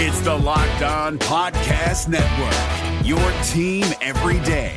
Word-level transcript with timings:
It's 0.00 0.20
the 0.20 0.32
Locked 0.32 0.82
On 0.82 1.18
Podcast 1.18 2.06
Network, 2.06 3.04
your 3.04 3.18
team 3.42 3.84
every 4.00 4.38
day. 4.46 4.76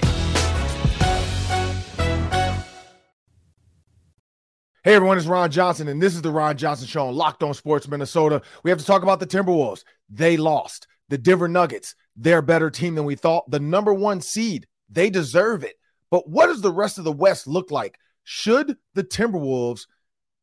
Hey 4.83 4.95
everyone, 4.95 5.19
it's 5.19 5.27
Ron 5.27 5.51
Johnson, 5.51 5.89
and 5.89 6.01
this 6.01 6.15
is 6.15 6.23
the 6.23 6.31
Ron 6.31 6.57
Johnson 6.57 6.87
Show 6.87 7.05
on 7.05 7.13
Locked 7.13 7.43
On 7.43 7.53
Sports 7.53 7.87
Minnesota. 7.87 8.41
We 8.63 8.71
have 8.71 8.79
to 8.79 8.85
talk 8.85 9.03
about 9.03 9.19
the 9.19 9.27
Timberwolves. 9.27 9.83
They 10.09 10.37
lost. 10.37 10.87
The 11.09 11.19
Denver 11.19 11.47
Nuggets, 11.47 11.93
they're 12.15 12.39
a 12.39 12.41
better 12.41 12.71
team 12.71 12.95
than 12.95 13.05
we 13.05 13.13
thought. 13.13 13.47
The 13.51 13.59
number 13.59 13.93
one 13.93 14.21
seed, 14.21 14.65
they 14.89 15.11
deserve 15.11 15.63
it. 15.63 15.75
But 16.09 16.27
what 16.27 16.47
does 16.47 16.61
the 16.61 16.73
rest 16.73 16.97
of 16.97 17.03
the 17.03 17.11
West 17.11 17.45
look 17.45 17.69
like? 17.69 17.99
Should 18.23 18.75
the 18.95 19.03
Timberwolves 19.03 19.81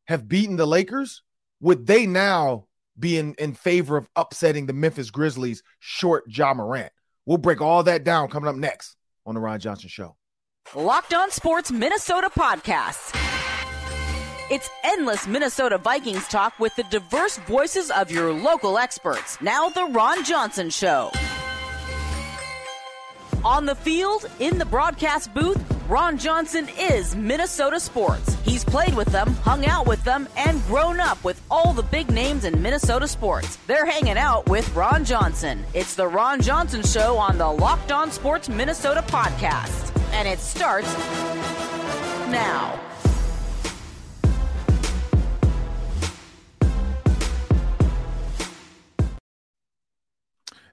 have 0.05 0.29
beaten 0.29 0.55
the 0.55 0.67
Lakers? 0.67 1.25
Would 1.59 1.89
they 1.89 2.07
now 2.07 2.68
be 2.99 3.19
in, 3.19 3.35
favor 3.55 3.97
of 3.97 4.09
upsetting 4.17 4.67
the 4.67 4.73
Memphis 4.73 5.11
Grizzlies 5.11 5.63
short 5.79 6.25
Ja 6.29 6.55
Morant? 6.55 6.93
We'll 7.27 7.39
break 7.39 7.61
all 7.61 7.83
that 7.85 8.05
down 8.05 8.29
coming 8.29 8.49
up 8.49 8.57
next 8.57 8.97
on 9.27 9.35
the 9.35 9.41
Ron 9.41 9.61
Johnson 9.61 9.89
Show. 9.89 10.17
Locked 10.75 11.15
On 11.15 11.31
Sports 11.31 11.71
Minnesota 11.71 12.31
podcasts. 12.31 13.15
It's 14.51 14.71
endless 14.83 15.27
Minnesota 15.27 15.77
Vikings 15.77 16.27
talk 16.29 16.59
with 16.59 16.75
the 16.77 16.85
diverse 16.85 17.37
voices 17.39 17.91
of 17.91 18.11
your 18.11 18.33
local 18.33 18.79
experts. 18.79 19.39
Now, 19.43 19.69
The 19.69 19.85
Ron 19.85 20.25
Johnson 20.25 20.71
Show. 20.71 21.11
On 23.45 23.65
the 23.65 23.75
field, 23.75 24.29
in 24.41 24.59
the 24.59 24.65
broadcast 24.65 25.33
booth, 25.33 25.63
Ron 25.89 26.19
Johnson 26.19 26.69
is 26.79 27.17
Minnesota 27.17 27.81
sports. 27.81 28.37
He's 28.45 28.65
played 28.65 28.95
with 28.95 29.09
them, 29.09 29.35
hung 29.37 29.65
out 29.67 29.87
with 29.87 30.03
them, 30.05 30.29
and 30.37 30.63
grown 30.67 31.01
up 31.01 31.23
with 31.25 31.41
all 31.51 31.73
the 31.73 31.83
big 31.85 32.11
names 32.11 32.45
in 32.45 32.61
Minnesota 32.61 33.07
sports. 33.09 33.57
They're 33.67 33.87
hanging 33.87 34.19
out 34.19 34.49
with 34.49 34.69
Ron 34.75 35.05
Johnson. 35.05 35.65
It's 35.75 35.95
the 35.95 36.07
Ron 36.07 36.41
Johnson 36.41 36.83
Show 36.83 37.17
on 37.17 37.39
the 37.39 37.49
Locked 37.49 37.93
On 37.93 38.11
Sports 38.11 38.49
Minnesota 38.49 39.03
podcast. 39.03 39.95
And 40.13 40.27
it 40.27 40.41
starts 40.41 40.93
now. 42.31 42.88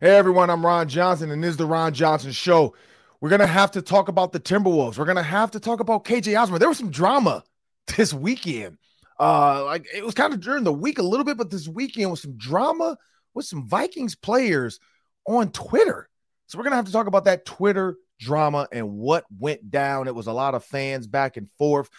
Hey 0.02 0.18
everyone, 0.18 0.50
I'm 0.50 0.66
Ron 0.66 0.90
Johnson, 0.90 1.32
and 1.32 1.42
this 1.42 1.52
is 1.52 1.58
the 1.58 1.66
Ron 1.66 1.94
Johnson 1.94 2.34
Show. 2.34 2.76
We're 3.22 3.30
gonna 3.30 3.48
have 3.48 3.72
to 3.72 3.82
talk 3.82 4.10
about 4.10 4.34
the 4.34 4.42
Timberwolves. 4.42 4.98
We're 4.98 5.06
gonna 5.06 5.24
have 5.24 5.52
to 5.52 5.60
talk 5.62 5.80
about 5.80 6.04
KJ 6.04 6.38
Osborn. 6.38 6.60
There 6.60 6.68
was 6.68 6.78
some 6.78 6.92
drama 6.92 7.46
this 7.96 8.14
weekend. 8.14 8.78
Uh, 9.18 9.64
like 9.64 9.88
it 9.96 10.04
was 10.04 10.14
kind 10.14 10.34
of 10.34 10.42
during 10.42 10.66
the 10.66 10.74
week 10.74 11.00
a 11.00 11.02
little 11.02 11.24
bit, 11.24 11.38
but 11.38 11.50
this 11.50 11.70
weekend 11.70 12.12
was 12.12 12.22
some 12.22 12.36
drama 12.36 12.98
with 13.34 13.46
some 13.46 13.70
Vikings 13.70 14.16
players 14.16 14.82
on 15.30 15.52
Twitter. 15.52 16.10
So 16.48 16.58
we're 16.58 16.66
gonna 16.66 16.76
have 16.76 16.88
to 16.88 16.92
talk 16.92 17.08
about 17.08 17.24
that 17.24 17.46
Twitter 17.46 17.96
drama 18.20 18.68
and 18.74 18.98
what 18.98 19.24
went 19.40 19.72
down. 19.72 20.10
It 20.10 20.16
was 20.16 20.28
a 20.28 20.34
lot 20.34 20.56
of 20.56 20.66
fans 20.66 21.08
back 21.08 21.38
and 21.38 21.48
forth, 21.58 21.90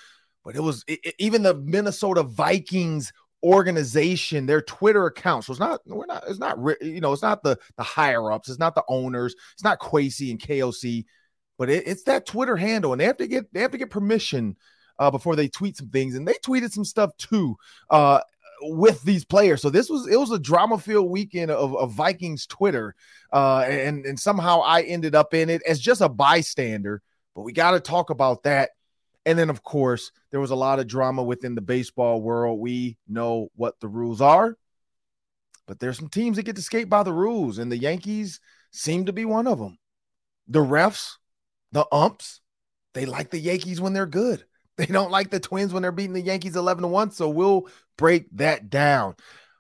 but 0.45 0.55
it 0.55 0.61
was 0.61 0.85
it, 0.87 1.01
it, 1.03 1.15
even 1.19 1.43
the 1.43 1.55
Minnesota 1.55 2.25
Vikings 2.25 3.15
organization, 3.43 4.47
their 4.47 4.63
Twitter 4.63 5.07
account. 5.07 5.45
So 5.45 5.53
it's 5.53 5.61
not, 5.61 5.81
we're 5.87 6.07
not, 6.07 6.25
it's 6.29 6.39
not, 6.39 6.59
you 6.81 7.01
know, 7.01 7.13
it's 7.13 7.23
not 7.23 7.43
the 7.43 7.59
the 7.77 7.83
higher 7.83 8.33
ups, 8.33 8.49
it's 8.49 8.59
not 8.59 8.75
the 8.75 8.85
owners, 8.89 9.35
it's 9.55 9.65
not 9.65 9.81
Kwesi 9.81 10.31
and 10.31 10.41
KOC, 10.41 11.05
but 11.59 11.71
it, 11.71 11.87
it's 11.87 12.05
that 12.05 12.27
Twitter 12.27 12.57
handle, 12.57 12.93
and 12.93 13.01
they 13.01 13.07
have 13.07 13.19
to 13.19 13.27
get 13.27 13.53
they 13.53 13.61
have 13.61 13.73
to 13.73 13.79
get 13.79 13.91
permission 13.91 14.57
uh, 14.99 15.11
before 15.11 15.37
they 15.37 15.49
tweet 15.49 15.77
some 15.77 15.89
things, 15.89 16.15
and 16.15 16.27
they 16.27 16.35
tweeted 16.45 16.73
some 16.73 16.85
stuff 16.85 17.11
too. 17.17 17.57
Uh, 17.91 18.21
with 18.63 19.03
these 19.03 19.25
players. 19.25 19.63
So 19.63 19.71
this 19.71 19.89
was 19.89 20.07
it 20.07 20.19
was 20.19 20.31
a 20.31 20.39
drama 20.39 20.79
filled 20.79 21.11
weekend 21.11 21.51
of, 21.51 21.77
of 21.77 21.93
Vikings 21.93 22.47
Twitter. 22.47 22.95
Uh, 23.33 23.65
and, 23.69 24.07
and 24.07 24.19
somehow 24.19 24.61
I 24.61 24.83
ended 24.83 25.15
up 25.15 25.35
in 25.35 25.51
it 25.51 25.63
as 25.67 25.81
just 25.81 26.01
a 26.01 26.09
bystander. 26.09 27.03
But 27.35 27.43
we 27.43 27.53
got 27.53 27.73
to 27.73 27.81
talk 27.81 28.11
about 28.11 28.45
that. 28.45 28.71
And 29.27 29.37
then, 29.37 29.51
of 29.51 29.65
course, 29.65 30.13
there 30.31 30.41
was 30.41 30.53
a 30.53 30.57
lot 30.57 30.79
of 30.79 30.87
drama 30.87 31.23
within 31.23 31.57
the 31.57 31.61
baseball 31.61 32.23
world. 32.23 32.61
We 32.61 32.97
know 33.09 33.49
what 33.57 33.79
the 33.81 33.89
rules 33.89 34.21
are, 34.21 34.57
but 35.67 35.81
there's 35.81 35.99
some 35.99 36.09
teams 36.09 36.37
that 36.37 36.45
get 36.45 36.55
to 36.57 36.63
skate 36.63 36.89
by 36.89 37.03
the 37.03 37.13
rules, 37.13 37.59
and 37.59 37.71
the 37.71 37.77
Yankees 37.77 38.41
seem 38.71 39.07
to 39.07 39.13
be 39.13 39.25
one 39.25 39.49
of 39.49 39.59
them. 39.59 39.79
The 40.47 40.61
refs, 40.61 41.15
the 41.73 41.85
umps, 41.91 42.41
they 42.95 43.05
like 43.05 43.31
the 43.31 43.41
Yankees 43.41 43.81
when 43.81 43.93
they're 43.93 44.07
good. 44.07 44.45
They 44.77 44.85
don't 44.85 45.11
like 45.11 45.31
the 45.31 45.41
Twins 45.41 45.73
when 45.73 45.81
they're 45.81 45.91
beating 45.91 46.13
the 46.13 46.21
Yankees 46.21 46.55
11 46.55 46.83
to 46.83 46.89
1. 46.89 47.11
So 47.13 47.31
we'll 47.31 47.67
break 47.97 48.27
that 48.33 48.69
down. 48.69 49.15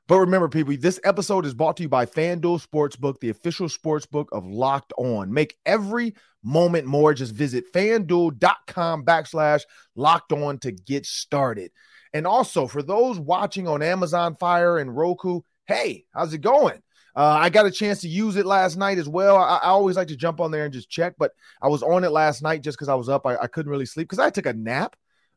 But 0.09 0.21
remember, 0.21 0.49
people, 0.49 0.77
this 0.78 1.00
episode 1.03 1.47
is 1.47 1.55
brought 1.55 1.77
to 1.78 1.83
you 1.83 1.89
by 1.89 2.06
FanDuel 2.06 2.65
Sportsbook, 2.65 3.19
the 3.19 3.31
official 3.31 3.67
sportsbook 3.67 4.27
of 4.31 4.47
Locked 4.47 4.93
On. 4.99 5.33
Make 5.33 5.56
every 5.67 6.15
moment 6.44 6.87
more. 6.87 7.12
Just 7.12 7.34
visit 7.34 7.72
fanduel.com 7.72 9.05
backslash 9.05 9.62
locked 9.97 10.33
on 10.33 10.59
to 10.59 10.71
get 10.71 11.06
started. 11.06 11.72
And 12.12 12.25
also, 12.25 12.69
for 12.69 12.83
those 12.83 13.19
watching 13.19 13.67
on 13.67 13.83
Amazon 13.83 14.37
Fire 14.37 14.78
and 14.78 14.97
Roku, 14.97 15.41
hey, 15.67 16.05
how's 16.15 16.33
it 16.33 16.38
going? 16.38 16.81
Uh, 17.17 17.38
I 17.41 17.50
got 17.50 17.67
a 17.67 17.71
chance 17.71 18.03
to 18.03 18.09
use 18.09 18.37
it 18.37 18.47
last 18.47 18.77
night 18.77 18.99
as 18.99 19.09
well. 19.09 19.37
I, 19.37 19.56
I, 19.56 19.69
always 19.69 19.97
like 19.97 20.09
to 20.09 20.17
jump 20.17 20.38
on 20.38 20.50
there 20.50 20.65
and 20.65 20.73
just 20.73 20.91
check, 20.91 21.15
but 21.19 21.33
I 21.62 21.69
was 21.69 21.83
on 21.83 22.05
it 22.05 22.11
last 22.11 22.43
night 22.43 22.62
just 22.62 22.77
because 22.77 22.91
I 22.91 22.94
was 22.94 23.09
up. 23.09 23.27
I, 23.27 23.37
I 23.38 23.47
couldn't 23.47 23.73
really 23.73 23.87
sleep 23.87 24.06
because 24.06 24.19
I 24.19 24.28
took 24.28 24.44
a 24.44 24.53
nap. 24.53 24.97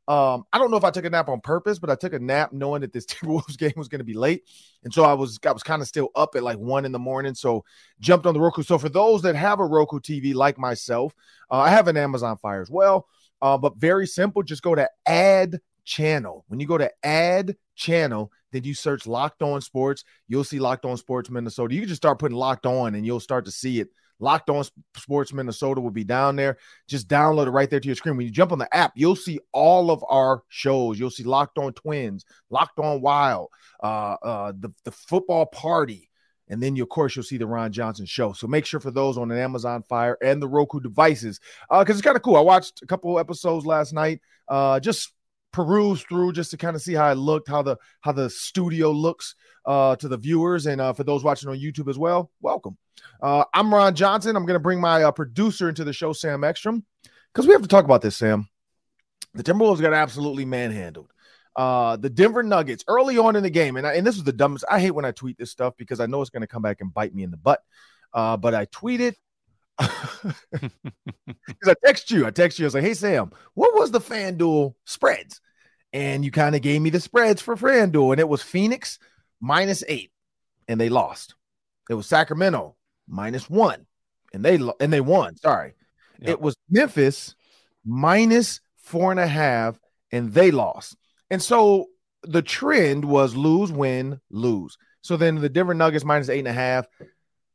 Um, 0.09 0.43
I 0.51 0.57
don't 0.57 0.71
know 0.71 0.77
if 0.77 0.83
I 0.83 0.89
took 0.89 1.05
a 1.05 1.09
nap 1.09 1.29
on 1.29 1.39
purpose, 1.39 1.77
but 1.77 1.91
I 1.91 1.95
took 1.95 2.13
a 2.13 2.19
nap 2.19 2.51
knowing 2.51 2.81
that 2.81 2.91
this 2.91 3.05
Timberwolves 3.05 3.57
game 3.59 3.73
was 3.75 3.87
going 3.87 3.99
to 3.99 4.05
be 4.05 4.15
late, 4.15 4.43
and 4.83 4.91
so 4.91 5.03
I 5.03 5.13
was 5.13 5.39
I 5.45 5.51
was 5.51 5.61
kind 5.61 5.83
of 5.83 5.87
still 5.87 6.09
up 6.15 6.35
at 6.35 6.41
like 6.41 6.57
one 6.57 6.83
in 6.83 6.91
the 6.91 6.99
morning. 6.99 7.35
So 7.35 7.63
jumped 7.99 8.25
on 8.25 8.33
the 8.33 8.39
Roku. 8.39 8.63
So 8.63 8.79
for 8.79 8.89
those 8.89 9.21
that 9.21 9.35
have 9.35 9.59
a 9.59 9.65
Roku 9.65 9.99
TV 9.99 10.33
like 10.33 10.57
myself, 10.57 11.13
uh, 11.51 11.59
I 11.59 11.69
have 11.69 11.87
an 11.87 11.95
Amazon 11.95 12.37
Fire 12.37 12.61
as 12.61 12.71
well. 12.71 13.07
Uh, 13.39 13.57
but 13.57 13.77
very 13.77 14.07
simple. 14.07 14.41
Just 14.41 14.63
go 14.63 14.73
to 14.73 14.89
Add 15.05 15.59
Channel. 15.85 16.43
When 16.47 16.59
you 16.59 16.65
go 16.65 16.79
to 16.79 16.91
Add 17.03 17.55
Channel, 17.75 18.31
then 18.51 18.63
you 18.63 18.73
search 18.73 19.05
Locked 19.05 19.43
On 19.43 19.61
Sports. 19.61 20.03
You'll 20.27 20.43
see 20.43 20.59
Locked 20.59 20.85
On 20.85 20.97
Sports 20.97 21.29
Minnesota. 21.29 21.73
You 21.75 21.81
can 21.81 21.87
just 21.87 22.01
start 22.01 22.17
putting 22.17 22.37
Locked 22.37 22.65
On, 22.65 22.95
and 22.95 23.05
you'll 23.05 23.19
start 23.19 23.45
to 23.45 23.51
see 23.51 23.79
it 23.79 23.89
Locked 24.19 24.49
On 24.49 24.63
Sports 24.95 25.33
Minnesota 25.33 25.81
will 25.81 25.91
be 25.91 26.03
down 26.03 26.35
there. 26.35 26.57
Just 26.87 27.07
download 27.07 27.47
it 27.47 27.51
right 27.51 27.69
there 27.69 27.79
to 27.79 27.87
your 27.87 27.95
screen. 27.95 28.17
When 28.17 28.25
you 28.25 28.31
jump 28.31 28.51
on 28.51 28.59
the 28.59 28.73
app, 28.75 28.91
you'll 28.95 29.15
see 29.15 29.39
all 29.53 29.91
of 29.91 30.03
our 30.09 30.43
shows. 30.49 30.99
You'll 30.99 31.09
see 31.09 31.23
Locked 31.23 31.57
On 31.57 31.73
Twins, 31.73 32.25
Locked 32.49 32.79
On 32.79 33.01
Wild, 33.01 33.49
uh, 33.81 34.17
uh, 34.21 34.53
the 34.59 34.71
the 34.83 34.91
football 34.91 35.45
party, 35.45 36.09
and 36.49 36.61
then 36.61 36.75
you, 36.75 36.83
of 36.83 36.89
course 36.89 37.15
you'll 37.15 37.23
see 37.23 37.37
the 37.37 37.47
Ron 37.47 37.71
Johnson 37.71 38.05
show. 38.05 38.33
So 38.33 38.47
make 38.47 38.65
sure 38.65 38.79
for 38.79 38.91
those 38.91 39.17
on 39.17 39.31
an 39.31 39.37
Amazon 39.37 39.83
Fire 39.83 40.17
and 40.21 40.41
the 40.41 40.47
Roku 40.47 40.79
devices, 40.79 41.39
because 41.69 41.89
uh, 41.89 41.93
it's 41.93 42.01
kind 42.01 42.17
of 42.17 42.23
cool. 42.23 42.35
I 42.35 42.41
watched 42.41 42.81
a 42.81 42.85
couple 42.85 43.19
episodes 43.19 43.65
last 43.65 43.93
night. 43.93 44.19
Uh, 44.47 44.79
just 44.79 45.13
peruse 45.51 46.03
through 46.03 46.33
just 46.33 46.51
to 46.51 46.57
kind 46.57 46.75
of 46.75 46.81
see 46.81 46.93
how 46.93 47.11
it 47.11 47.15
looked, 47.15 47.47
how 47.47 47.61
the 47.61 47.77
how 48.01 48.11
the 48.11 48.29
studio 48.29 48.91
looks 48.91 49.35
uh, 49.65 49.95
to 49.97 50.07
the 50.07 50.17
viewers, 50.17 50.65
and 50.65 50.81
uh, 50.81 50.93
for 50.93 51.03
those 51.03 51.23
watching 51.23 51.49
on 51.49 51.57
YouTube 51.57 51.89
as 51.89 51.97
well, 51.97 52.31
welcome. 52.41 52.77
Uh, 53.21 53.43
I'm 53.53 53.73
Ron 53.73 53.95
Johnson. 53.95 54.35
I'm 54.35 54.45
going 54.45 54.55
to 54.55 54.59
bring 54.59 54.81
my 54.81 55.03
uh, 55.03 55.11
producer 55.11 55.69
into 55.69 55.83
the 55.83 55.93
show, 55.93 56.13
Sam 56.13 56.43
Ekstrom, 56.43 56.85
because 57.33 57.47
we 57.47 57.53
have 57.53 57.61
to 57.61 57.67
talk 57.67 57.85
about 57.85 58.01
this, 58.01 58.17
Sam. 58.17 58.47
The 59.33 59.43
Timberwolves 59.43 59.81
got 59.81 59.93
absolutely 59.93 60.45
manhandled. 60.45 61.11
Uh, 61.55 61.97
the 61.97 62.09
Denver 62.09 62.43
Nuggets 62.43 62.83
early 62.87 63.17
on 63.17 63.35
in 63.35 63.43
the 63.43 63.49
game, 63.49 63.75
and, 63.75 63.85
I, 63.85 63.95
and 63.95 64.05
this 64.05 64.15
was 64.15 64.23
the 64.23 64.33
dumbest. 64.33 64.65
I 64.69 64.79
hate 64.79 64.91
when 64.91 65.05
I 65.05 65.11
tweet 65.11 65.37
this 65.37 65.51
stuff 65.51 65.73
because 65.77 65.99
I 65.99 66.05
know 66.05 66.21
it's 66.21 66.29
going 66.29 66.41
to 66.41 66.47
come 66.47 66.61
back 66.61 66.81
and 66.81 66.93
bite 66.93 67.13
me 67.13 67.23
in 67.23 67.31
the 67.31 67.37
butt. 67.37 67.61
Uh, 68.13 68.37
but 68.37 68.55
I 68.55 68.65
tweeted 68.67 69.15
I 69.79 71.73
text 71.85 72.11
you. 72.11 72.25
I 72.25 72.31
text 72.31 72.59
you. 72.59 72.65
I 72.65 72.67
was 72.67 72.73
like, 72.73 72.83
"Hey 72.83 72.93
Sam, 72.93 73.31
what 73.53 73.75
was 73.75 73.91
the 73.91 74.01
FanDuel 74.01 74.75
spreads?" 74.85 75.41
And 75.93 76.23
you 76.23 76.31
kind 76.31 76.55
of 76.55 76.61
gave 76.61 76.81
me 76.81 76.89
the 76.89 76.99
spreads 76.99 77.41
for 77.41 77.55
FanDuel, 77.55 78.11
and 78.11 78.19
it 78.19 78.29
was 78.29 78.41
Phoenix 78.41 78.99
minus 79.39 79.83
eight, 79.87 80.11
and 80.67 80.79
they 80.79 80.89
lost. 80.89 81.35
It 81.89 81.93
was 81.95 82.07
Sacramento 82.07 82.75
minus 83.07 83.49
one, 83.49 83.85
and 84.33 84.43
they 84.43 84.59
and 84.79 84.91
they 84.93 85.01
won. 85.01 85.37
Sorry, 85.37 85.73
yep. 86.19 86.29
it 86.29 86.41
was 86.41 86.55
Memphis 86.69 87.35
minus 87.85 88.61
four 88.77 89.11
and 89.11 89.19
a 89.19 89.27
half, 89.27 89.79
and 90.11 90.33
they 90.33 90.51
lost. 90.51 90.97
And 91.29 91.41
so 91.41 91.87
the 92.23 92.41
trend 92.41 93.05
was 93.05 93.35
lose, 93.35 93.71
win, 93.71 94.19
lose. 94.29 94.77
So 95.01 95.17
then 95.17 95.35
the 95.35 95.49
Denver 95.49 95.73
Nuggets 95.73 96.05
minus 96.05 96.29
eight 96.29 96.39
and 96.39 96.47
a 96.47 96.53
half. 96.53 96.87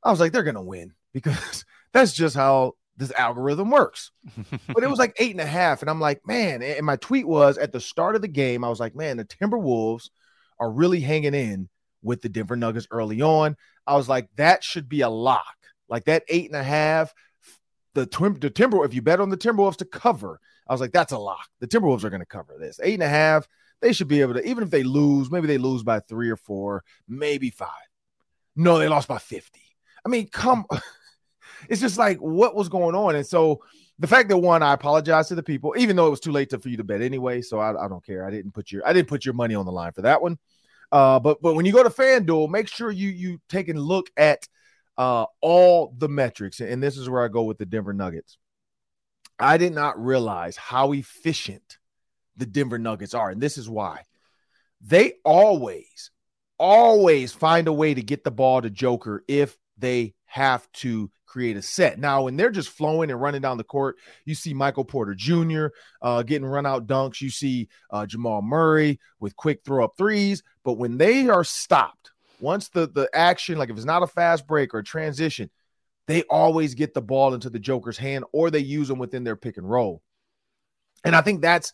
I 0.03 0.11
was 0.11 0.21
like, 0.21 0.33
they're 0.33 0.43
gonna 0.43 0.63
win 0.63 0.93
because 1.13 1.65
that's 1.95 2.13
just 2.13 2.37
how 2.37 2.73
this 2.97 3.13
algorithm 3.13 3.71
works. 3.71 4.11
but 4.69 4.83
it 4.83 4.91
was 4.91 4.99
like 4.99 5.17
eight 5.19 5.31
and 5.31 5.41
a 5.41 5.47
half, 5.47 5.81
and 5.81 5.89
I'm 5.89 6.01
like, 6.01 6.27
man. 6.27 6.63
And 6.63 6.85
my 6.85 6.97
tweet 6.97 7.27
was 7.27 7.57
at 7.57 7.73
the 7.73 7.81
start 7.81 8.17
of 8.17 8.23
the 8.23 8.29
game, 8.29 8.65
I 8.65 8.69
was 8.69 8.81
like, 8.81 8.95
man, 8.95 9.17
the 9.17 9.25
Timberwolves 9.25 10.11
are 10.59 10.71
really 10.71 11.01
hanging 11.01 11.35
in 11.35 11.69
with 12.03 12.21
the 12.21 12.29
Denver 12.29 12.57
Nuggets 12.57 12.87
early 12.91 13.23
on. 13.23 13.57
I 13.87 13.97
was 13.97 14.09
like, 14.09 14.29
that 14.37 14.63
should 14.63 14.89
be 14.89 15.01
a 15.01 15.09
lock. 15.09 15.57
Like 15.89 16.05
that 16.05 16.25
eight 16.29 16.51
and 16.51 16.61
a 16.61 16.65
half, 16.65 17.15
the, 17.95 18.07
twin, 18.07 18.39
the 18.41 18.51
Timber, 18.51 18.85
if 18.85 18.95
you 18.95 19.03
bet 19.03 19.21
on 19.21 19.31
the 19.31 19.37
Timberwolves 19.37 19.77
to 19.77 19.85
cover, 19.85 20.41
I 20.69 20.73
was 20.73 20.81
like, 20.81 20.93
that's 20.93 21.13
a 21.13 21.19
lock. 21.19 21.49
The 21.61 21.69
Timberwolves 21.69 22.05
are 22.05 22.11
going 22.11 22.21
to 22.21 22.27
cover 22.27 22.57
this. 22.59 22.81
Eight 22.83 22.95
and 22.95 23.03
a 23.03 23.09
half, 23.09 23.47
they 23.81 23.93
should 23.93 24.09
be 24.09 24.21
able 24.21 24.35
to, 24.35 24.47
even 24.47 24.65
if 24.65 24.71
they 24.71 24.83
lose, 24.83 25.31
maybe 25.31 25.47
they 25.47 25.59
lose 25.59 25.83
by 25.83 26.01
three 26.01 26.31
or 26.31 26.37
four, 26.37 26.83
maybe 27.07 27.51
five. 27.51 27.69
No, 28.57 28.79
they 28.79 28.89
lost 28.89 29.09
by 29.09 29.19
50. 29.19 29.61
I 30.05 30.09
mean, 30.09 30.29
come 30.29 30.65
it's 31.69 31.81
just 31.81 31.99
like 31.99 32.19
what 32.19 32.55
was 32.55 32.69
going 32.69 32.95
on. 32.95 33.17
And 33.17 33.27
so 33.27 33.63
the 33.99 34.07
fact 34.07 34.29
that 34.29 34.39
one, 34.39 34.63
I 34.63 34.73
apologize 34.73 35.29
to 35.29 35.35
the 35.35 35.43
people, 35.43 35.75
even 35.77 35.97
though 35.97 36.07
it 36.07 36.11
was 36.11 36.21
too 36.21 36.33
late 36.33 36.51
to, 36.51 36.59
for 36.59 36.69
you 36.69 36.77
to 36.77 36.85
bet 36.85 37.01
anyway. 37.01 37.43
So 37.43 37.59
I, 37.59 37.85
I 37.85 37.89
don't 37.89 38.05
care. 38.05 38.27
I 38.27 38.31
didn't 38.31 38.53
put 38.53 38.73
your 38.73 38.87
I 38.87 38.93
didn't 38.93 39.09
put 39.09 39.25
your 39.25 39.35
money 39.35 39.55
on 39.55 39.67
the 39.67 39.73
line 39.73 39.93
for 39.93 40.03
that 40.03 40.23
one. 40.23 40.39
Uh, 40.91 41.19
but 41.19 41.41
but 41.43 41.55
when 41.55 41.67
you 41.67 41.73
go 41.73 41.83
to 41.83 41.91
FanDuel, 41.91 42.51
make 42.51 42.69
sure 42.69 42.91
you 42.91 43.09
you 43.09 43.41
take 43.49 43.69
a 43.69 43.73
look 43.73 44.11
at 44.17 44.47
uh, 44.97 45.27
all 45.41 45.95
the 45.99 46.09
metrics. 46.09 46.61
And 46.61 46.83
this 46.83 46.97
is 46.97 47.09
where 47.09 47.25
I 47.25 47.29
go 47.29 47.43
with 47.43 47.59
the 47.59 47.67
Denver 47.67 47.93
Nuggets. 47.93 48.39
I 49.39 49.57
did 49.57 49.75
not 49.75 50.03
realize 50.03 50.57
how 50.57 50.93
efficient 50.93 51.79
the 52.37 52.47
Denver 52.47 52.79
Nuggets 52.79 53.15
are. 53.15 53.31
And 53.31 53.41
this 53.41 53.59
is 53.59 53.69
why 53.69 54.03
they 54.81 55.15
always, 55.25 56.11
always 56.59 57.33
find 57.33 57.69
a 57.69 57.73
way 57.73 57.95
to 57.95 58.03
get 58.03 58.23
the 58.23 58.31
ball 58.31 58.63
to 58.63 58.71
Joker 58.71 59.25
if 59.27 59.57
they 59.79 60.15
have 60.27 60.71
to 60.73 61.11
create 61.35 61.57
a 61.57 61.63
set. 61.63 61.99
Now, 61.99 62.23
when 62.23 62.37
they're 62.37 62.53
just 62.53 62.69
flowing 62.69 63.11
and 63.11 63.21
running 63.21 63.41
down 63.41 63.59
the 63.59 63.65
court, 63.65 63.97
you 64.25 64.37
see 64.37 64.55
Michael 64.55 64.85
Porter 64.85 65.17
Jr. 65.17 65.67
Uh, 66.01 66.23
getting 66.23 66.47
run 66.47 66.65
out 66.65 66.87
dunks. 66.87 67.21
You 67.21 67.29
see 67.29 67.69
uh, 67.91 68.07
Jamal 68.07 68.41
Murray 68.41 69.01
with 69.19 69.35
quick 69.35 69.63
throw 69.65 69.83
up 69.83 69.95
threes. 69.99 70.45
But 70.63 70.75
when 70.75 70.97
they 70.97 71.29
are 71.29 71.43
stopped, 71.43 72.13
once 72.39 72.69
the 72.69 72.87
the 72.87 73.11
action, 73.13 73.59
like 73.59 73.69
if 73.69 73.75
it's 73.75 73.85
not 73.85 74.05
a 74.05 74.07
fast 74.07 74.47
break 74.47 74.75
or 74.75 74.79
a 74.79 74.85
transition, 74.85 75.51
they 76.07 76.23
always 76.23 76.75
get 76.75 76.95
the 76.95 77.03
ball 77.03 77.35
into 77.35 77.51
the 77.51 77.59
Joker's 77.59 77.99
hand 77.99 78.25
or 78.33 78.49
they 78.49 78.61
use 78.61 78.87
them 78.87 79.01
within 79.01 79.25
their 79.25 79.35
pick 79.35 79.57
and 79.57 79.69
roll. 79.69 80.03
And 81.03 81.17
I 81.17 81.21
think 81.21 81.43
that's 81.43 81.73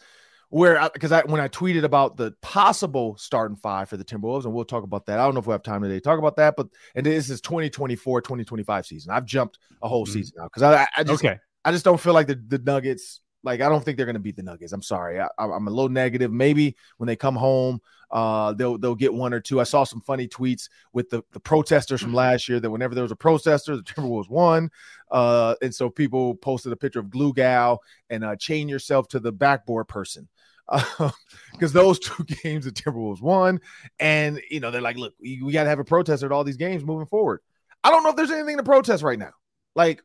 where 0.51 0.91
because 0.93 1.13
I, 1.13 1.21
I, 1.21 1.25
when 1.25 1.41
I 1.41 1.49
tweeted 1.49 1.85
about 1.85 2.17
the 2.17 2.33
possible 2.43 3.17
starting 3.17 3.57
five 3.57 3.89
for 3.89 3.97
the 3.97 4.05
Timberwolves, 4.05 4.45
and 4.45 4.53
we'll 4.53 4.65
talk 4.65 4.85
about 4.85 5.07
that. 5.07 5.19
I 5.19 5.25
don't 5.25 5.35
know 5.35 5.41
if 5.41 5.47
we 5.47 5.53
have 5.53 5.63
time 5.63 5.83
today 5.83 5.95
to 5.95 6.01
talk 6.01 6.19
about 6.19 6.37
that, 6.37 6.57
but 6.57 6.69
and 6.95 7.07
this 7.07 7.31
is 7.31 7.41
2024, 7.41 8.21
2025 8.21 8.87
season. 8.87 9.13
I've 9.13 9.25
jumped 9.25 9.59
a 9.83 9.89
whole 9.89 10.05
mm-hmm. 10.05 10.13
season 10.13 10.35
now 10.39 10.45
because 10.45 10.63
I, 10.63 10.87
I 10.97 11.05
just 11.05 11.25
okay. 11.25 11.39
I 11.65 11.73
just 11.73 11.85
don't 11.85 12.01
feel 12.01 12.15
like 12.15 12.27
the, 12.27 12.35
the 12.35 12.59
Nuggets 12.59 13.21
like 13.43 13.61
I 13.61 13.69
don't 13.69 13.85
think 13.85 13.97
they're 13.97 14.07
going 14.07 14.15
to 14.15 14.21
beat 14.21 14.37
the 14.37 14.43
Nuggets. 14.43 14.73
I'm 14.73 14.83
sorry. 14.83 15.21
I, 15.21 15.29
am 15.39 15.67
a 15.67 15.71
little 15.71 15.89
negative. 15.89 16.33
Maybe 16.33 16.77
when 16.99 17.07
they 17.07 17.17
come 17.17 17.37
home, 17.37 17.81
uh, 18.11 18.53
they'll 18.53 18.77
they'll 18.77 18.95
get 18.95 19.15
one 19.15 19.33
or 19.33 19.41
two. 19.41 19.61
I 19.61 19.65
saw 19.65 19.85
some 19.85 20.01
funny 20.01 20.29
tweets 20.29 20.69
with 20.93 21.11
the 21.11 21.23
the 21.33 21.41
protesters 21.41 22.03
from 22.03 22.13
last 22.13 22.49
year 22.49 22.61
that 22.61 22.71
whenever 22.71 22.95
there 22.95 23.05
was 23.05 23.13
a 23.13 23.17
protester, 23.17 23.77
the 23.77 23.83
Timberwolves 23.85 24.29
won. 24.29 24.71
Uh, 25.11 25.55
and 25.63 25.75
so 25.75 25.89
people 25.89 26.35
posted 26.35 26.73
a 26.73 26.77
picture 26.77 27.01
of 27.01 27.11
glue 27.11 27.33
gal 27.33 27.81
and 28.11 28.25
uh, 28.25 28.37
chain 28.37 28.69
yourself 28.69 29.09
to 29.09 29.21
the 29.21 29.33
backboard 29.33 29.89
person 29.89 30.29
because 30.69 31.73
those 31.73 31.99
two 32.01 32.25
games 32.25 32.65
the 32.65 32.71
Timberwolves 32.71 33.21
won, 33.21 33.61
and 33.99 34.41
you 34.51 34.61
know 34.61 34.71
they're 34.71 34.81
like, 34.81 34.97
look, 34.97 35.15
we, 35.21 35.41
we 35.43 35.53
got 35.53 35.65
to 35.65 35.69
have 35.69 35.79
a 35.79 35.85
protest 35.85 36.23
at 36.23 36.33
all 36.33 36.45
these 36.45 36.57
games 36.57 36.85
moving 36.85 37.07
forward. 37.07 37.41
I 37.83 37.91
don't 37.91 38.03
know 38.03 38.11
if 38.11 38.17
there's 38.17 38.31
anything 38.31 38.59
to 38.59 38.63
protest 38.63 39.03
right 39.03 39.19
now. 39.19 39.33
Like 39.75 40.03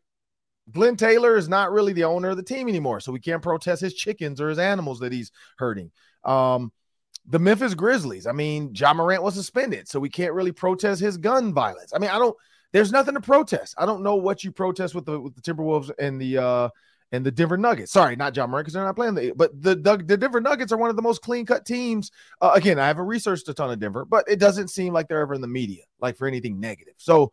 Glenn 0.72 0.96
Taylor 0.96 1.36
is 1.36 1.48
not 1.50 1.72
really 1.72 1.94
the 1.94 2.06
owner 2.06 2.30
of 2.30 2.38
the 2.38 2.44
team 2.44 2.68
anymore, 2.68 3.00
so 3.00 3.12
we 3.12 3.20
can't 3.20 3.42
protest 3.42 3.82
his 3.82 3.94
chickens 3.94 4.42
or 4.42 4.50
his 4.50 4.60
animals 4.60 5.00
that 5.00 5.12
he's 5.12 5.32
hurting. 5.58 5.92
Um, 6.24 6.72
the 7.28 7.40
Memphis 7.40 7.74
Grizzlies, 7.74 8.28
I 8.28 8.32
mean, 8.32 8.74
John 8.74 8.98
Morant 8.98 9.24
was 9.24 9.34
suspended, 9.34 9.88
so 9.88 10.00
we 10.00 10.10
can't 10.10 10.34
really 10.34 10.52
protest 10.52 11.02
his 11.02 11.18
gun 11.18 11.54
violence. 11.54 11.92
I 11.94 12.00
mean, 12.00 12.10
I 12.10 12.20
don't. 12.20 12.36
There's 12.72 12.92
nothing 12.92 13.14
to 13.14 13.22
protest. 13.22 13.76
I 13.78 13.86
don't 13.86 14.04
know 14.04 14.16
what 14.16 14.44
you 14.44 14.52
protest 14.52 14.96
with 14.96 15.06
the 15.06 15.20
with 15.20 15.36
the 15.36 15.42
Timberwolves 15.42 15.92
and 15.98 16.20
the 16.20 16.38
uh 16.38 16.70
and 17.12 17.26
the 17.26 17.32
Denver 17.32 17.58
Nuggets. 17.58 17.92
Sorry, 17.92 18.16
not 18.16 18.34
John 18.34 18.50
Murray 18.50 18.64
because 18.64 18.74
they're 18.74 18.84
not 18.84 18.96
playing 18.96 19.16
the. 19.16 19.34
But 19.36 19.62
the, 19.62 19.76
the, 19.76 20.18
Denver 20.18 20.42
Nuggets 20.42 20.72
are 20.72 20.78
one 20.78 20.90
of 20.90 20.96
the 20.96 21.02
most 21.02 21.22
clean 21.22 21.46
cut 21.46 21.66
teams. 21.66 22.12
Uh, 22.42 22.52
again, 22.56 22.80
I 22.80 22.88
haven't 22.88 23.06
researched 23.06 23.48
a 23.48 23.54
ton 23.54 23.72
of 23.72 23.80
Denver, 23.80 24.06
but 24.06 24.26
it 24.28 24.40
doesn't 24.40 24.70
seem 24.70 24.94
like 24.94 25.08
they're 25.08 25.22
ever 25.22 25.34
in 25.34 25.42
the 25.42 25.48
media, 25.48 25.84
like 26.00 26.18
for 26.18 26.28
anything 26.28 26.60
negative. 26.60 26.96
So 26.98 27.32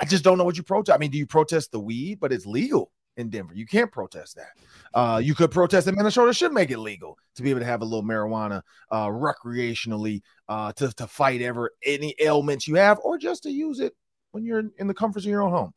I 0.00 0.04
just 0.04 0.24
don't 0.24 0.38
know 0.38 0.44
what 0.44 0.56
you 0.56 0.62
protest. 0.62 0.94
I 0.94 0.98
mean, 0.98 1.10
do 1.10 1.18
you 1.18 1.26
protest 1.26 1.72
the 1.72 1.80
weed? 1.80 2.20
But 2.20 2.32
it's 2.32 2.46
legal 2.46 2.92
in 3.16 3.30
Denver. 3.30 3.54
You 3.54 3.66
can't 3.66 3.90
protest 3.90 4.36
that. 4.36 4.52
Uh, 4.92 5.18
you 5.18 5.34
could 5.34 5.50
protest 5.50 5.86
that 5.86 5.94
Minnesota 5.94 6.32
should 6.32 6.52
make 6.52 6.70
it 6.70 6.78
legal 6.78 7.16
to 7.36 7.42
be 7.42 7.50
able 7.50 7.60
to 7.60 7.66
have 7.66 7.82
a 7.82 7.84
little 7.84 8.02
marijuana 8.02 8.62
uh, 8.90 9.06
recreationally 9.06 10.22
uh, 10.48 10.72
to, 10.72 10.92
to 10.94 11.06
fight 11.06 11.40
ever 11.40 11.70
any 11.84 12.14
ailments 12.20 12.66
you 12.68 12.74
have, 12.76 12.98
or 13.02 13.18
just 13.18 13.44
to 13.44 13.50
use 13.50 13.80
it 13.80 13.94
when 14.32 14.44
you're 14.44 14.64
in 14.78 14.86
the 14.86 14.94
comforts 14.94 15.24
of 15.24 15.30
your 15.30 15.42
own 15.42 15.52
home. 15.52 15.72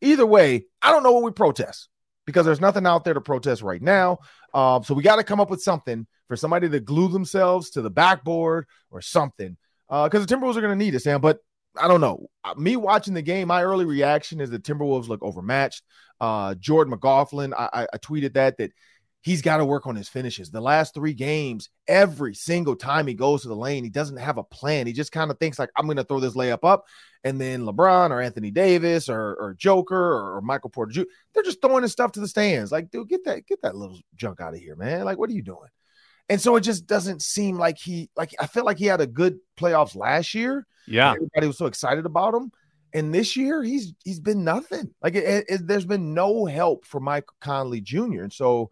Either 0.00 0.26
way, 0.26 0.64
I 0.82 0.90
don't 0.90 1.02
know 1.02 1.12
what 1.12 1.22
we 1.22 1.30
protest 1.30 1.88
because 2.30 2.46
there's 2.46 2.60
nothing 2.60 2.86
out 2.86 3.04
there 3.04 3.14
to 3.14 3.20
protest 3.20 3.62
right 3.62 3.82
now. 3.82 4.18
Um, 4.54 4.82
so 4.82 4.94
we 4.94 5.02
got 5.02 5.16
to 5.16 5.24
come 5.24 5.40
up 5.40 5.50
with 5.50 5.62
something 5.62 6.06
for 6.28 6.36
somebody 6.36 6.68
to 6.68 6.80
glue 6.80 7.08
themselves 7.08 7.70
to 7.70 7.82
the 7.82 7.90
backboard 7.90 8.66
or 8.90 9.00
something 9.00 9.56
because 9.88 10.22
uh, 10.22 10.24
the 10.24 10.34
Timberwolves 10.34 10.56
are 10.56 10.60
going 10.60 10.78
to 10.78 10.84
need 10.84 10.94
it, 10.94 11.00
Sam. 11.00 11.20
But 11.20 11.38
I 11.76 11.88
don't 11.88 12.00
know. 12.00 12.26
Uh, 12.44 12.54
me 12.56 12.76
watching 12.76 13.14
the 13.14 13.22
game, 13.22 13.48
my 13.48 13.62
early 13.62 13.84
reaction 13.84 14.40
is 14.40 14.50
the 14.50 14.58
Timberwolves 14.58 15.08
look 15.08 15.22
overmatched. 15.22 15.82
Uh, 16.20 16.54
Jordan 16.54 16.90
McLaughlin, 16.90 17.54
I, 17.54 17.68
I, 17.72 17.86
I 17.94 17.98
tweeted 17.98 18.34
that 18.34 18.58
that 18.58 18.72
he's 19.22 19.42
got 19.42 19.58
to 19.58 19.64
work 19.64 19.86
on 19.86 19.96
his 19.96 20.08
finishes. 20.08 20.50
The 20.50 20.60
last 20.60 20.94
three 20.94 21.12
games, 21.12 21.68
every 21.86 22.34
single 22.34 22.74
time 22.74 23.06
he 23.06 23.14
goes 23.14 23.42
to 23.42 23.48
the 23.48 23.56
lane, 23.56 23.84
he 23.84 23.90
doesn't 23.90 24.16
have 24.16 24.38
a 24.38 24.44
plan. 24.44 24.86
He 24.86 24.92
just 24.92 25.12
kind 25.12 25.30
of 25.30 25.38
thinks 25.38 25.58
like, 25.58 25.70
I'm 25.76 25.86
going 25.86 25.98
to 25.98 26.04
throw 26.04 26.20
this 26.20 26.34
layup 26.34 26.64
up, 26.64 26.86
and 27.22 27.40
then 27.40 27.62
LeBron 27.62 28.10
or 28.10 28.20
Anthony 28.20 28.50
Davis 28.50 29.08
or, 29.08 29.34
or 29.34 29.54
Joker 29.58 29.96
or, 29.96 30.36
or 30.36 30.40
Michael 30.40 30.70
Porter 30.70 30.92
Jr. 30.92 31.02
They're 31.34 31.42
just 31.42 31.60
throwing 31.60 31.82
his 31.82 31.92
stuff 31.92 32.12
to 32.12 32.20
the 32.20 32.28
stands. 32.28 32.72
Like, 32.72 32.90
dude, 32.90 33.08
get 33.08 33.24
that 33.24 33.46
get 33.46 33.62
that 33.62 33.76
little 33.76 34.00
junk 34.16 34.40
out 34.40 34.54
of 34.54 34.60
here, 34.60 34.76
man. 34.76 35.04
Like, 35.04 35.18
what 35.18 35.30
are 35.30 35.34
you 35.34 35.42
doing? 35.42 35.68
And 36.28 36.40
so 36.40 36.54
it 36.56 36.60
just 36.60 36.86
doesn't 36.86 37.22
seem 37.22 37.58
like 37.58 37.76
he 37.76 38.08
like 38.16 38.30
I 38.38 38.46
felt 38.46 38.64
like 38.64 38.78
he 38.78 38.86
had 38.86 39.00
a 39.00 39.06
good 39.06 39.38
playoffs 39.58 39.96
last 39.96 40.32
year. 40.32 40.66
Yeah, 40.86 41.12
everybody 41.12 41.46
was 41.46 41.58
so 41.58 41.66
excited 41.66 42.06
about 42.06 42.34
him. 42.34 42.52
And 42.94 43.14
this 43.14 43.36
year, 43.36 43.62
he's 43.62 43.94
he's 44.04 44.20
been 44.20 44.44
nothing. 44.44 44.94
Like 45.02 45.14
it, 45.16 45.44
it, 45.48 45.66
there's 45.66 45.84
been 45.84 46.14
no 46.14 46.46
help 46.46 46.84
for 46.84 47.00
Mike 47.00 47.26
Conley 47.40 47.80
Jr. 47.80 48.22
And 48.22 48.32
so 48.32 48.70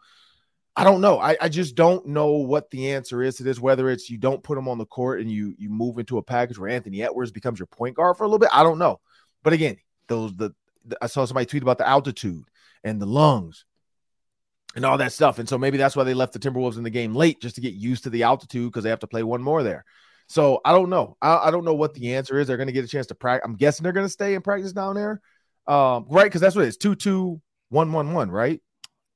I 0.79 0.85
don't 0.85 1.01
know. 1.01 1.19
I, 1.19 1.37
I 1.41 1.49
just 1.49 1.75
don't 1.75 2.07
know 2.07 2.35
what 2.35 2.71
the 2.71 2.93
answer 2.93 3.21
is 3.21 3.35
to 3.37 3.43
this. 3.43 3.59
Whether 3.59 3.91
it's 3.91 4.09
you 4.09 4.17
don't 4.17 4.45
put 4.45 4.57
him 4.57 4.69
on 4.69 4.79
the 4.79 4.87
court 4.87 5.21
and 5.21 5.29
you 5.29 5.53
you 5.59 5.71
move 5.71 5.99
into 5.99 6.19
a 6.19 6.23
package 6.23 6.57
where 6.57 6.71
Anthony 6.71 7.03
Edwards 7.03 7.33
becomes 7.33 7.59
your 7.59 7.67
point 7.67 7.97
guard 7.97 8.17
for 8.17 8.23
a 8.23 8.29
little 8.29 8.39
bit. 8.39 8.51
I 8.53 8.63
don't 8.63 8.79
know. 8.79 9.01
But 9.43 9.55
again, 9.55 9.79
those 10.07 10.37
the, 10.37 10.55
the 10.85 10.97
I 11.03 11.09
saw 11.09 11.25
somebody 11.25 11.47
tweet 11.47 11.65
about 11.65 11.79
the 11.79 11.89
altitude 11.89 12.45
and 12.85 13.03
the 13.03 13.07
lungs 13.07 13.65
and 14.77 14.85
all 14.85 14.99
that 14.99 15.13
stuff. 15.13 15.41
And 15.41 15.49
so 15.49 15.59
maybe 15.59 15.79
that's 15.79 15.97
why 15.97 16.05
they 16.05 16.15
left 16.15 16.33
the 16.33 16.39
Timberwolves 16.39 16.77
in 16.77 16.85
the 16.85 16.91
game 16.91 17.13
late 17.13 17.43
just 17.43 17.57
to 17.57 17.61
get 17.61 17.75
used 17.75 18.05
to 18.05 18.11
the 18.11 18.23
altitude 18.23 18.71
because 18.71 18.85
they 18.85 18.91
have 18.91 19.01
to 19.01 19.09
play 19.09 19.25
one 19.25 19.43
more 19.43 19.65
there. 19.65 19.85
So 20.29 20.61
I 20.65 20.71
don't 20.71 20.91
know. 20.91 21.17
I, 21.21 21.49
I 21.49 21.51
don't 21.51 21.65
know 21.65 21.75
what 21.75 21.95
the 21.95 22.15
answer 22.15 22.39
is. 22.39 22.47
They're 22.47 22.57
going 22.57 22.69
to 22.69 22.73
get 22.73 22.85
a 22.85 22.89
chance 22.89 23.09
to 23.09 23.17
practice. 23.17 23.49
I'm 23.49 23.57
guessing 23.57 23.83
they're 23.83 23.93
going 23.93 24.07
to 24.07 24.11
stay 24.11 24.37
and 24.37 24.45
practice 24.45 24.73
down 24.73 24.95
there. 24.95 25.21
Um, 25.67 26.07
right. 26.09 26.25
Because 26.25 26.41
that's 26.41 26.55
what 26.55 26.67
it 26.67 26.69
is 26.69 26.77
2 26.77 26.95
2 26.95 27.41
1 27.71 27.93
1 27.93 28.13
1, 28.13 28.31
right? 28.31 28.61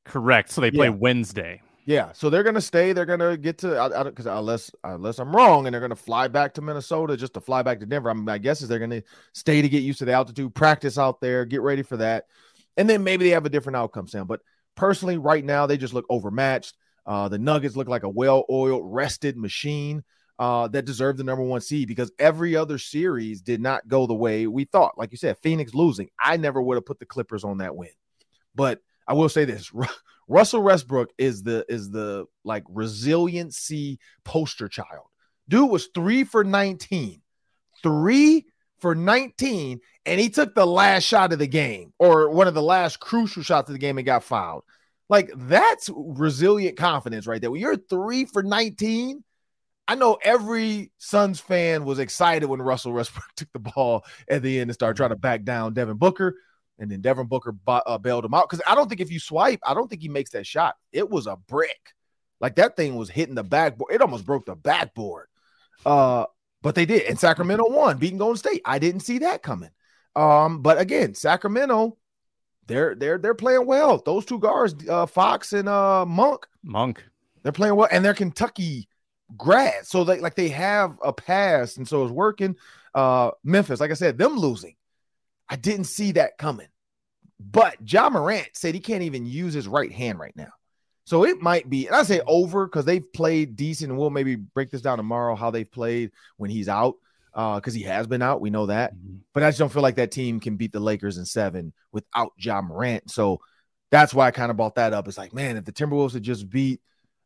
Correct. 0.05 0.51
So 0.51 0.61
they 0.61 0.71
play 0.71 0.87
yeah. 0.87 0.95
Wednesday. 0.95 1.63
Yeah. 1.85 2.13
So 2.13 2.31
they're 2.31 2.43
going 2.43 2.55
to 2.55 2.61
stay. 2.61 2.93
They're 2.93 3.07
going 3.07 3.21
to 3.21 3.37
get 3.37 3.59
to, 3.59 4.03
because 4.05 4.27
unless, 4.27 4.71
unless 4.85 5.19
I'm 5.19 5.35
wrong, 5.35 5.67
and 5.67 5.75
they're 5.75 5.81
going 5.81 5.91
to 5.91 5.97
fly 5.97 6.29
back 6.29 6.55
to 6.55 6.63
Minnesota 6.63 7.17
just 7.17 7.35
to 7.35 7.41
fly 7.41 7.63
back 7.63 7.81
to 7.81 7.87
Denver. 7.87 8.11
I 8.11 8.15
mean, 8.15 8.25
my 8.25 8.39
guess 8.39 8.63
is 8.63 8.69
they're 8.69 8.79
going 8.79 8.91
to 8.91 9.03
stay 9.33 9.63
to 9.63 9.69
get 9.69 9.83
used 9.83 9.99
to 10.01 10.05
the 10.05 10.13
altitude, 10.13 10.55
practice 10.55 10.99
out 10.99 11.21
there, 11.21 11.45
get 11.45 11.63
ready 11.63 11.83
for 11.83 11.97
that. 11.99 12.27
And 12.77 12.89
then 12.89 13.05
maybe 13.05 13.25
they 13.25 13.31
have 13.31 13.47
a 13.47 13.51
different 13.51 13.77
outcome, 13.77 14.07
Sam. 14.07 14.27
But 14.27 14.41
personally, 14.77 15.19
right 15.19 15.45
now, 15.45 15.67
they 15.67 15.77
just 15.77 15.95
look 15.95 16.07
overmatched. 16.09 16.77
Uh, 17.05 17.29
the 17.29 17.39
Nuggets 17.39 17.77
look 17.77 17.89
like 17.89 18.05
a 18.05 18.09
well 18.09 18.45
oiled, 18.49 18.83
rested 18.85 19.37
machine 19.37 20.05
uh, 20.39 20.69
that 20.69 20.85
deserved 20.85 21.19
the 21.19 21.25
number 21.25 21.45
one 21.45 21.61
seed 21.61 21.89
because 21.89 22.13
every 22.19 22.57
other 22.57 22.79
series 22.79 23.43
did 23.43 23.61
not 23.61 23.87
go 23.89 24.07
the 24.07 24.15
way 24.15 24.47
we 24.47 24.65
thought. 24.65 24.97
Like 24.97 25.11
you 25.11 25.19
said, 25.19 25.39
Phoenix 25.39 25.75
losing. 25.75 26.09
I 26.19 26.37
never 26.37 26.63
would 26.63 26.77
have 26.77 26.87
put 26.87 26.99
the 26.99 27.07
Clippers 27.07 27.45
on 27.45 27.59
that 27.59 27.77
win. 27.77 27.91
But 28.55 28.81
I 29.07 29.15
will 29.15 29.29
say 29.29 29.45
this 29.45 29.71
Russell 30.29 30.63
Westbrook 30.63 31.11
is 31.19 31.43
the 31.43 31.65
is 31.69 31.91
the 31.91 32.27
like 32.45 32.65
resiliency 32.69 33.99
poster 34.25 34.69
child. 34.69 35.07
Dude 35.49 35.71
was 35.71 35.89
three 35.95 36.25
for 36.25 36.45
19. 36.45 37.21
Three 37.83 38.47
for 38.79 38.95
19, 38.95 39.81
and 40.07 40.21
he 40.21 40.29
took 40.29 40.55
the 40.55 40.67
last 40.67 41.05
shot 41.05 41.33
of 41.33 41.39
the 41.39 41.47
game 41.47 41.93
or 41.99 42.31
one 42.31 42.49
of 42.49 42.55
the 42.55 42.63
last 42.63 42.99
crucial 42.99 43.43
shots 43.43 43.69
of 43.69 43.75
the 43.75 43.79
game 43.79 43.99
and 43.99 44.07
got 44.07 44.25
fouled. 44.25 44.65
Like 45.09 45.31
that's 45.37 45.91
resilient 45.95 46.77
confidence 46.77 47.27
right 47.27 47.41
there. 47.41 47.51
When 47.51 47.61
you're 47.61 47.77
three 47.77 48.25
for 48.25 48.43
19 48.43 49.23
I 49.89 49.95
know 49.95 50.17
every 50.23 50.93
Suns 50.99 51.41
fan 51.41 51.85
was 51.85 51.99
excited 51.99 52.47
when 52.47 52.63
Russell 52.63 52.93
Westbrook 52.93 53.27
took 53.37 53.53
the 53.53 53.59
ball 53.59 54.05
at 54.29 54.43
the 54.43 54.61
end 54.61 54.71
and 54.71 54.75
started 54.75 54.97
trying 54.97 55.11
to 55.11 55.17
back 55.17 55.45
down 55.45 55.75
Devin 55.75 55.97
Booker. 55.97 56.37
And 56.79 56.91
then 56.91 57.01
Devin 57.01 57.27
Booker 57.27 57.55
uh, 57.67 57.99
bailed 57.99 58.25
him 58.25 58.35
out 58.35 58.49
because 58.49 58.65
I 58.67 58.75
don't 58.75 58.89
think 58.89 59.01
if 59.01 59.13
you 59.13 59.21
swipe, 59.21 59.61
I 59.63 59.75
don't 59.75 59.89
think 59.89 60.03
he 60.03 60.09
makes 60.09 60.31
that 60.31 60.47
shot. 60.47 60.77
It 60.93 61.09
was 61.09 61.27
a 61.27 61.37
brick. 61.37 61.93
Like 62.41 62.57
that 62.57 62.77
thing 62.77 62.97
was 62.97 63.09
hitting 63.09 63.37
the 63.37 63.45
backboard. 63.45 63.95
It 63.95 64.03
almost 64.03 64.27
broke 64.27 64.47
the 64.47 64.57
backboard. 64.57 65.29
Uh, 65.87 66.27
but 66.63 66.75
they 66.75 66.87
did. 66.87 67.03
And 67.03 67.19
Sacramento 67.19 67.65
won, 67.69 67.99
beating 67.99 68.19
Golden 68.19 68.37
State. 68.37 68.63
I 68.65 68.79
didn't 68.79 69.01
see 69.01 69.19
that 69.19 69.43
coming. 69.43 69.71
Um, 70.17 70.61
but 70.61 70.79
again, 70.79 71.15
Sacramento, 71.15 71.97
they're 72.67 72.95
they're 72.95 73.19
they're 73.19 73.35
playing 73.35 73.67
well. 73.67 73.99
Those 73.99 74.25
two 74.25 74.39
guards, 74.39 74.75
uh, 74.89 75.07
Fox 75.07 75.53
and 75.53 75.69
uh 75.69 76.07
Monk. 76.07 76.47
Monk. 76.63 77.05
They're 77.43 77.53
playing 77.53 77.77
well, 77.77 77.89
and 77.91 78.05
they're 78.05 78.15
Kentucky 78.15 78.89
grads. 79.37 79.89
So 79.89 80.05
they 80.05 80.21
like 80.21 80.35
they 80.35 80.49
have 80.49 80.99
a 81.03 81.13
past, 81.13 81.79
and 81.79 81.87
so 81.87 82.05
it's 82.05 82.13
working. 82.13 82.57
Uh 82.95 83.33
Memphis, 83.43 83.81
like 83.81 83.91
I 83.91 83.95
said, 83.95 84.19
them 84.19 84.37
losing. 84.37 84.75
I 85.49 85.57
didn't 85.57 85.85
see 85.85 86.13
that 86.13 86.39
coming. 86.39 86.69
But 87.39 87.77
Ja 87.91 88.09
Morant 88.09 88.51
said 88.55 88.75
he 88.75 88.81
can't 88.81 89.03
even 89.03 89.27
use 89.27 89.55
his 89.55 89.67
right 89.67 89.91
hand 89.91 90.19
right 90.19 90.37
now. 90.37 90.53
So 91.05 91.25
it 91.25 91.43
might 91.43 91.69
be, 91.69 91.89
and 91.89 91.97
I 91.97 92.05
say 92.05 92.21
over 92.27 92.67
because 92.67 92.85
they've 92.85 93.13
played 93.13 93.57
decent, 93.57 93.91
and 93.91 93.99
we'll 93.99 94.11
maybe 94.11 94.37
break 94.37 94.71
this 94.71 94.83
down 94.83 94.99
tomorrow 94.99 95.35
how 95.35 95.51
they've 95.51 95.71
played 95.71 96.13
when 96.37 96.51
he's 96.51 96.69
out. 96.69 96.95
Because 97.35 97.75
uh, 97.75 97.79
he 97.79 97.83
has 97.85 98.07
been 98.07 98.21
out, 98.21 98.43
we 98.43 98.51
know 98.51 98.67
that. 98.67 98.95
Mm-hmm. 98.95 99.17
But 99.33 99.43
I 99.43 99.49
just 99.49 99.59
don't 99.59 99.73
feel 99.73 99.83
like 99.83 99.97
that 99.97 100.11
team 100.11 100.39
can 100.39 100.57
beat 100.57 100.71
the 100.71 100.81
Lakers 100.81 101.17
in 101.17 101.25
seven 101.25 101.73
without 101.91 102.33
Ja 102.39 102.61
Morant. 102.61 103.11
So 103.11 103.41
that's 103.91 104.13
why 104.13 104.27
I 104.27 104.33
kind 104.33 104.51
of 104.51 104.59
brought 104.59 104.75
that 104.75 104.93
up. 104.93 105.09
It's 105.09 105.17
like, 105.17 105.33
man, 105.33 105.57
if 105.57 105.65
the 105.65 105.73
Timberwolves 105.73 106.13
had 106.13 106.23
just 106.23 106.49
beat 106.49 106.81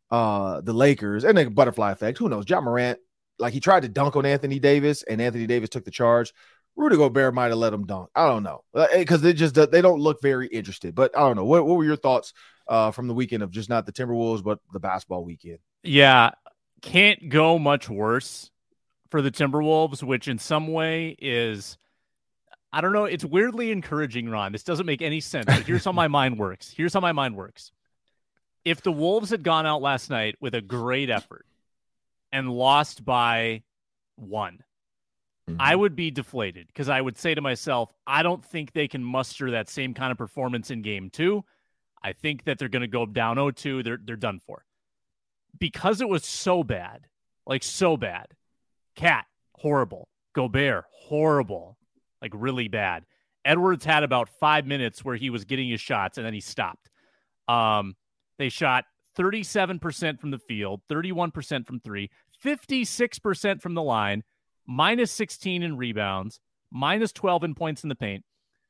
uh 0.08 0.61
the 0.61 0.73
Lakers 0.73 1.25
and 1.25 1.37
the 1.37 1.50
butterfly 1.50 1.90
effect, 1.90 2.18
who 2.18 2.28
knows? 2.28 2.49
Ja 2.49 2.61
Morant, 2.61 3.00
like 3.40 3.52
he 3.52 3.58
tried 3.58 3.82
to 3.82 3.88
dunk 3.88 4.14
on 4.14 4.25
Anthony 4.25 4.61
Davis, 4.61 5.02
and 5.02 5.20
Anthony 5.20 5.49
Davis 5.49 5.70
took 5.70 5.85
the 5.85 5.90
charge. 5.90 6.32
Rudy 6.76 6.97
Gobert 6.97 7.35
might 7.35 7.49
have 7.49 7.59
let 7.59 7.73
him 7.73 7.87
dunk. 7.87 8.11
I 8.14 8.28
don't 8.28 8.42
know 8.42 8.62
because 8.75 9.21
uh, 9.21 9.25
they 9.25 9.33
just 9.33 9.54
they 9.54 9.80
don't 9.80 10.00
look 10.00 10.21
very 10.21 10.47
interested. 10.47 10.95
But 10.95 11.16
I 11.16 11.21
don't 11.21 11.37
know. 11.37 11.45
What, 11.45 11.66
what 11.66 11.78
were 11.78 11.85
your 11.85 11.97
thoughts 11.97 12.35
uh, 12.68 12.90
from 12.90 13.09
the 13.09 13.14
weekend 13.14 13.42
of 13.42 13.50
just 13.50 13.68
not 13.68 13.87
the 13.87 13.92
Timberwolves 13.92 14.45
but 14.45 14.59
the 14.73 14.80
basketball 14.80 15.25
weekend? 15.25 15.59
Yeah, 15.83 16.33
can't 16.83 17.28
go 17.30 17.59
much 17.59 17.88
worse 17.88 18.50
for 19.11 19.23
the 19.23 19.30
Timberwolves, 19.30 20.02
which 20.02 20.28
in 20.28 20.38
some 20.38 20.68
way 20.68 21.16
is. 21.18 21.78
I 22.73 22.83
don't 22.83 22.92
know. 22.92 23.06
It's 23.06 23.25
weirdly 23.25 23.71
encouraging, 23.71 24.28
Ron. 24.28 24.52
This 24.52 24.64
doesn't 24.64 24.85
make 24.85 25.00
any 25.00 25.21
sense. 25.21 25.47
But 25.47 25.62
here's 25.62 25.85
how 25.85 25.92
my 25.92 26.09
mind 26.09 26.38
works. 26.38 26.71
Here's 26.76 26.92
how 26.92 27.00
my 27.00 27.12
mind 27.12 27.35
works. 27.35 27.73
If 28.66 28.83
the 28.83 28.92
Wolves 28.92 29.30
had 29.30 29.42
gone 29.42 29.64
out 29.64 29.80
last 29.80 30.11
night 30.11 30.37
with 30.40 30.54
a 30.54 30.61
great 30.61 31.09
effort 31.09 31.47
and 32.33 32.50
lost 32.50 33.02
by 33.02 33.62
one, 34.16 34.59
mm-hmm. 35.48 35.60
I 35.60 35.74
would 35.74 35.96
be 35.96 36.10
deflated 36.10 36.66
because 36.68 36.88
I 36.88 37.00
would 37.00 37.16
say 37.16 37.34
to 37.34 37.40
myself, 37.40 37.92
I 38.06 38.22
don't 38.22 38.44
think 38.44 38.72
they 38.72 38.88
can 38.88 39.02
muster 39.02 39.52
that 39.52 39.68
same 39.68 39.94
kind 39.94 40.12
of 40.12 40.18
performance 40.18 40.70
in 40.70 40.82
game 40.82 41.10
two. 41.10 41.44
I 42.02 42.12
think 42.12 42.44
that 42.44 42.58
they're 42.58 42.68
going 42.68 42.82
to 42.82 42.88
go 42.88 43.06
down 43.06 43.36
0-2. 43.36 43.82
They're 43.82 43.98
they're 44.02 44.16
done 44.16 44.40
for. 44.46 44.64
Because 45.58 46.00
it 46.00 46.08
was 46.08 46.24
so 46.24 46.62
bad, 46.62 47.06
like 47.46 47.62
so 47.62 47.96
bad. 47.96 48.26
Cat 48.94 49.26
horrible. 49.54 50.08
Gobert 50.34 50.84
horrible, 50.92 51.78
like 52.20 52.32
really 52.34 52.68
bad. 52.68 53.04
Edwards 53.44 53.84
had 53.84 54.02
about 54.02 54.28
five 54.28 54.66
minutes 54.66 55.04
where 55.04 55.16
he 55.16 55.30
was 55.30 55.44
getting 55.44 55.70
his 55.70 55.80
shots 55.80 56.18
and 56.18 56.26
then 56.26 56.34
he 56.34 56.40
stopped. 56.40 56.90
Um, 57.48 57.94
they 58.38 58.48
shot 58.48 58.84
37% 59.16 60.20
from 60.20 60.30
the 60.30 60.38
field, 60.38 60.82
31% 60.90 61.66
from 61.66 61.80
three, 61.80 62.10
56% 62.44 63.62
from 63.62 63.74
the 63.74 63.82
line, 63.82 64.24
minus 64.66 65.12
16 65.12 65.62
in 65.62 65.76
rebounds, 65.76 66.40
minus 66.70 67.12
12 67.12 67.44
in 67.44 67.54
points 67.54 67.82
in 67.82 67.88
the 67.88 67.94
paint. 67.94 68.25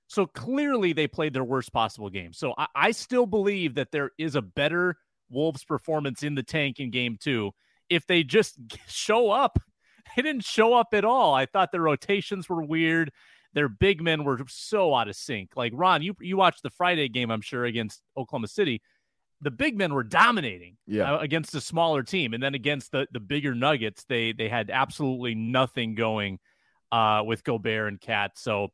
So 0.08 0.26
clearly 0.26 0.92
they 0.92 1.08
played 1.08 1.32
their 1.32 1.44
worst 1.44 1.72
possible 1.72 2.10
game. 2.10 2.32
So 2.32 2.54
I, 2.56 2.66
I, 2.74 2.90
still 2.92 3.26
believe 3.26 3.74
that 3.74 3.90
there 3.90 4.12
is 4.18 4.36
a 4.36 4.42
better 4.42 4.96
Wolves 5.30 5.64
performance 5.64 6.22
in 6.22 6.36
the 6.36 6.44
tank 6.44 6.78
in 6.78 6.90
game 6.90 7.16
two 7.20 7.50
if 7.88 8.06
they 8.06 8.22
just 8.22 8.56
show 8.88 9.30
up. 9.30 9.58
They 10.14 10.22
didn't 10.22 10.44
show 10.44 10.72
up 10.72 10.90
at 10.92 11.04
all. 11.04 11.34
I 11.34 11.46
thought 11.46 11.72
their 11.72 11.80
rotations 11.80 12.48
were 12.48 12.62
weird. 12.62 13.10
Their 13.54 13.68
big 13.68 14.00
men 14.00 14.22
were 14.22 14.38
so 14.46 14.94
out 14.94 15.08
of 15.08 15.16
sync. 15.16 15.56
Like 15.56 15.72
Ron, 15.74 16.00
you 16.00 16.14
you 16.20 16.36
watched 16.36 16.62
the 16.62 16.70
Friday 16.70 17.08
game, 17.08 17.28
I'm 17.28 17.40
sure, 17.40 17.64
against 17.64 18.00
Oklahoma 18.16 18.46
City. 18.46 18.80
The 19.42 19.50
big 19.50 19.76
men 19.76 19.92
were 19.92 20.02
dominating 20.02 20.76
yeah. 20.86 21.14
Uh, 21.14 21.18
against 21.18 21.54
a 21.54 21.60
smaller 21.60 22.02
team, 22.02 22.32
and 22.32 22.42
then 22.42 22.54
against 22.54 22.92
the 22.92 23.06
the 23.12 23.20
bigger 23.20 23.54
Nuggets, 23.54 24.04
they 24.08 24.32
they 24.32 24.48
had 24.48 24.70
absolutely 24.70 25.34
nothing 25.34 25.94
going 25.94 26.38
uh, 26.90 27.22
with 27.24 27.44
Gobert 27.44 27.88
and 27.88 28.00
Cat. 28.00 28.32
So 28.36 28.68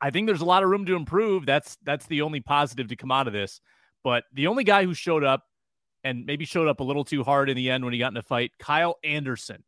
I 0.00 0.10
think 0.10 0.26
there's 0.26 0.40
a 0.40 0.46
lot 0.46 0.62
of 0.62 0.70
room 0.70 0.86
to 0.86 0.94
improve. 0.94 1.44
That's 1.44 1.76
that's 1.82 2.06
the 2.06 2.22
only 2.22 2.40
positive 2.40 2.88
to 2.88 2.96
come 2.96 3.10
out 3.10 3.26
of 3.26 3.32
this. 3.32 3.60
But 4.02 4.24
the 4.32 4.46
only 4.46 4.64
guy 4.64 4.84
who 4.84 4.94
showed 4.94 5.24
up 5.24 5.42
and 6.02 6.24
maybe 6.24 6.44
showed 6.44 6.68
up 6.68 6.80
a 6.80 6.84
little 6.84 7.04
too 7.04 7.22
hard 7.22 7.50
in 7.50 7.56
the 7.56 7.70
end 7.70 7.84
when 7.84 7.92
he 7.92 7.98
got 7.98 8.12
in 8.12 8.16
a 8.16 8.22
fight, 8.22 8.52
Kyle 8.58 8.96
Anderson. 9.04 9.62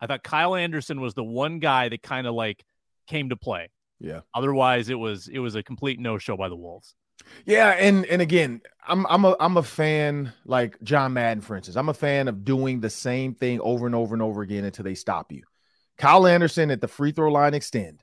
I 0.00 0.06
thought 0.06 0.22
Kyle 0.22 0.54
Anderson 0.54 1.00
was 1.00 1.14
the 1.14 1.24
one 1.24 1.58
guy 1.58 1.88
that 1.88 2.02
kind 2.02 2.26
of 2.26 2.34
like 2.34 2.64
came 3.08 3.30
to 3.30 3.36
play. 3.36 3.70
Yeah. 4.00 4.20
Otherwise, 4.34 4.88
it 4.88 4.98
was 4.98 5.28
it 5.28 5.38
was 5.38 5.54
a 5.54 5.62
complete 5.62 5.98
no 5.98 6.18
show 6.18 6.36
by 6.36 6.48
the 6.48 6.56
Wolves. 6.56 6.94
Yeah, 7.44 7.70
and 7.70 8.06
and 8.06 8.22
again, 8.22 8.60
I'm 8.86 9.06
I'm 9.06 9.24
a 9.24 9.36
I'm 9.40 9.56
a 9.56 9.62
fan 9.62 10.32
like 10.44 10.80
John 10.82 11.12
Madden, 11.12 11.42
for 11.42 11.56
instance. 11.56 11.76
I'm 11.76 11.88
a 11.88 11.94
fan 11.94 12.28
of 12.28 12.44
doing 12.44 12.80
the 12.80 12.90
same 12.90 13.34
thing 13.34 13.60
over 13.60 13.86
and 13.86 13.94
over 13.94 14.14
and 14.14 14.22
over 14.22 14.42
again 14.42 14.64
until 14.64 14.84
they 14.84 14.94
stop 14.94 15.32
you. 15.32 15.42
Kyle 15.96 16.26
Anderson 16.26 16.70
at 16.70 16.80
the 16.80 16.88
free 16.88 17.12
throw 17.12 17.30
line 17.30 17.54
extend. 17.54 18.02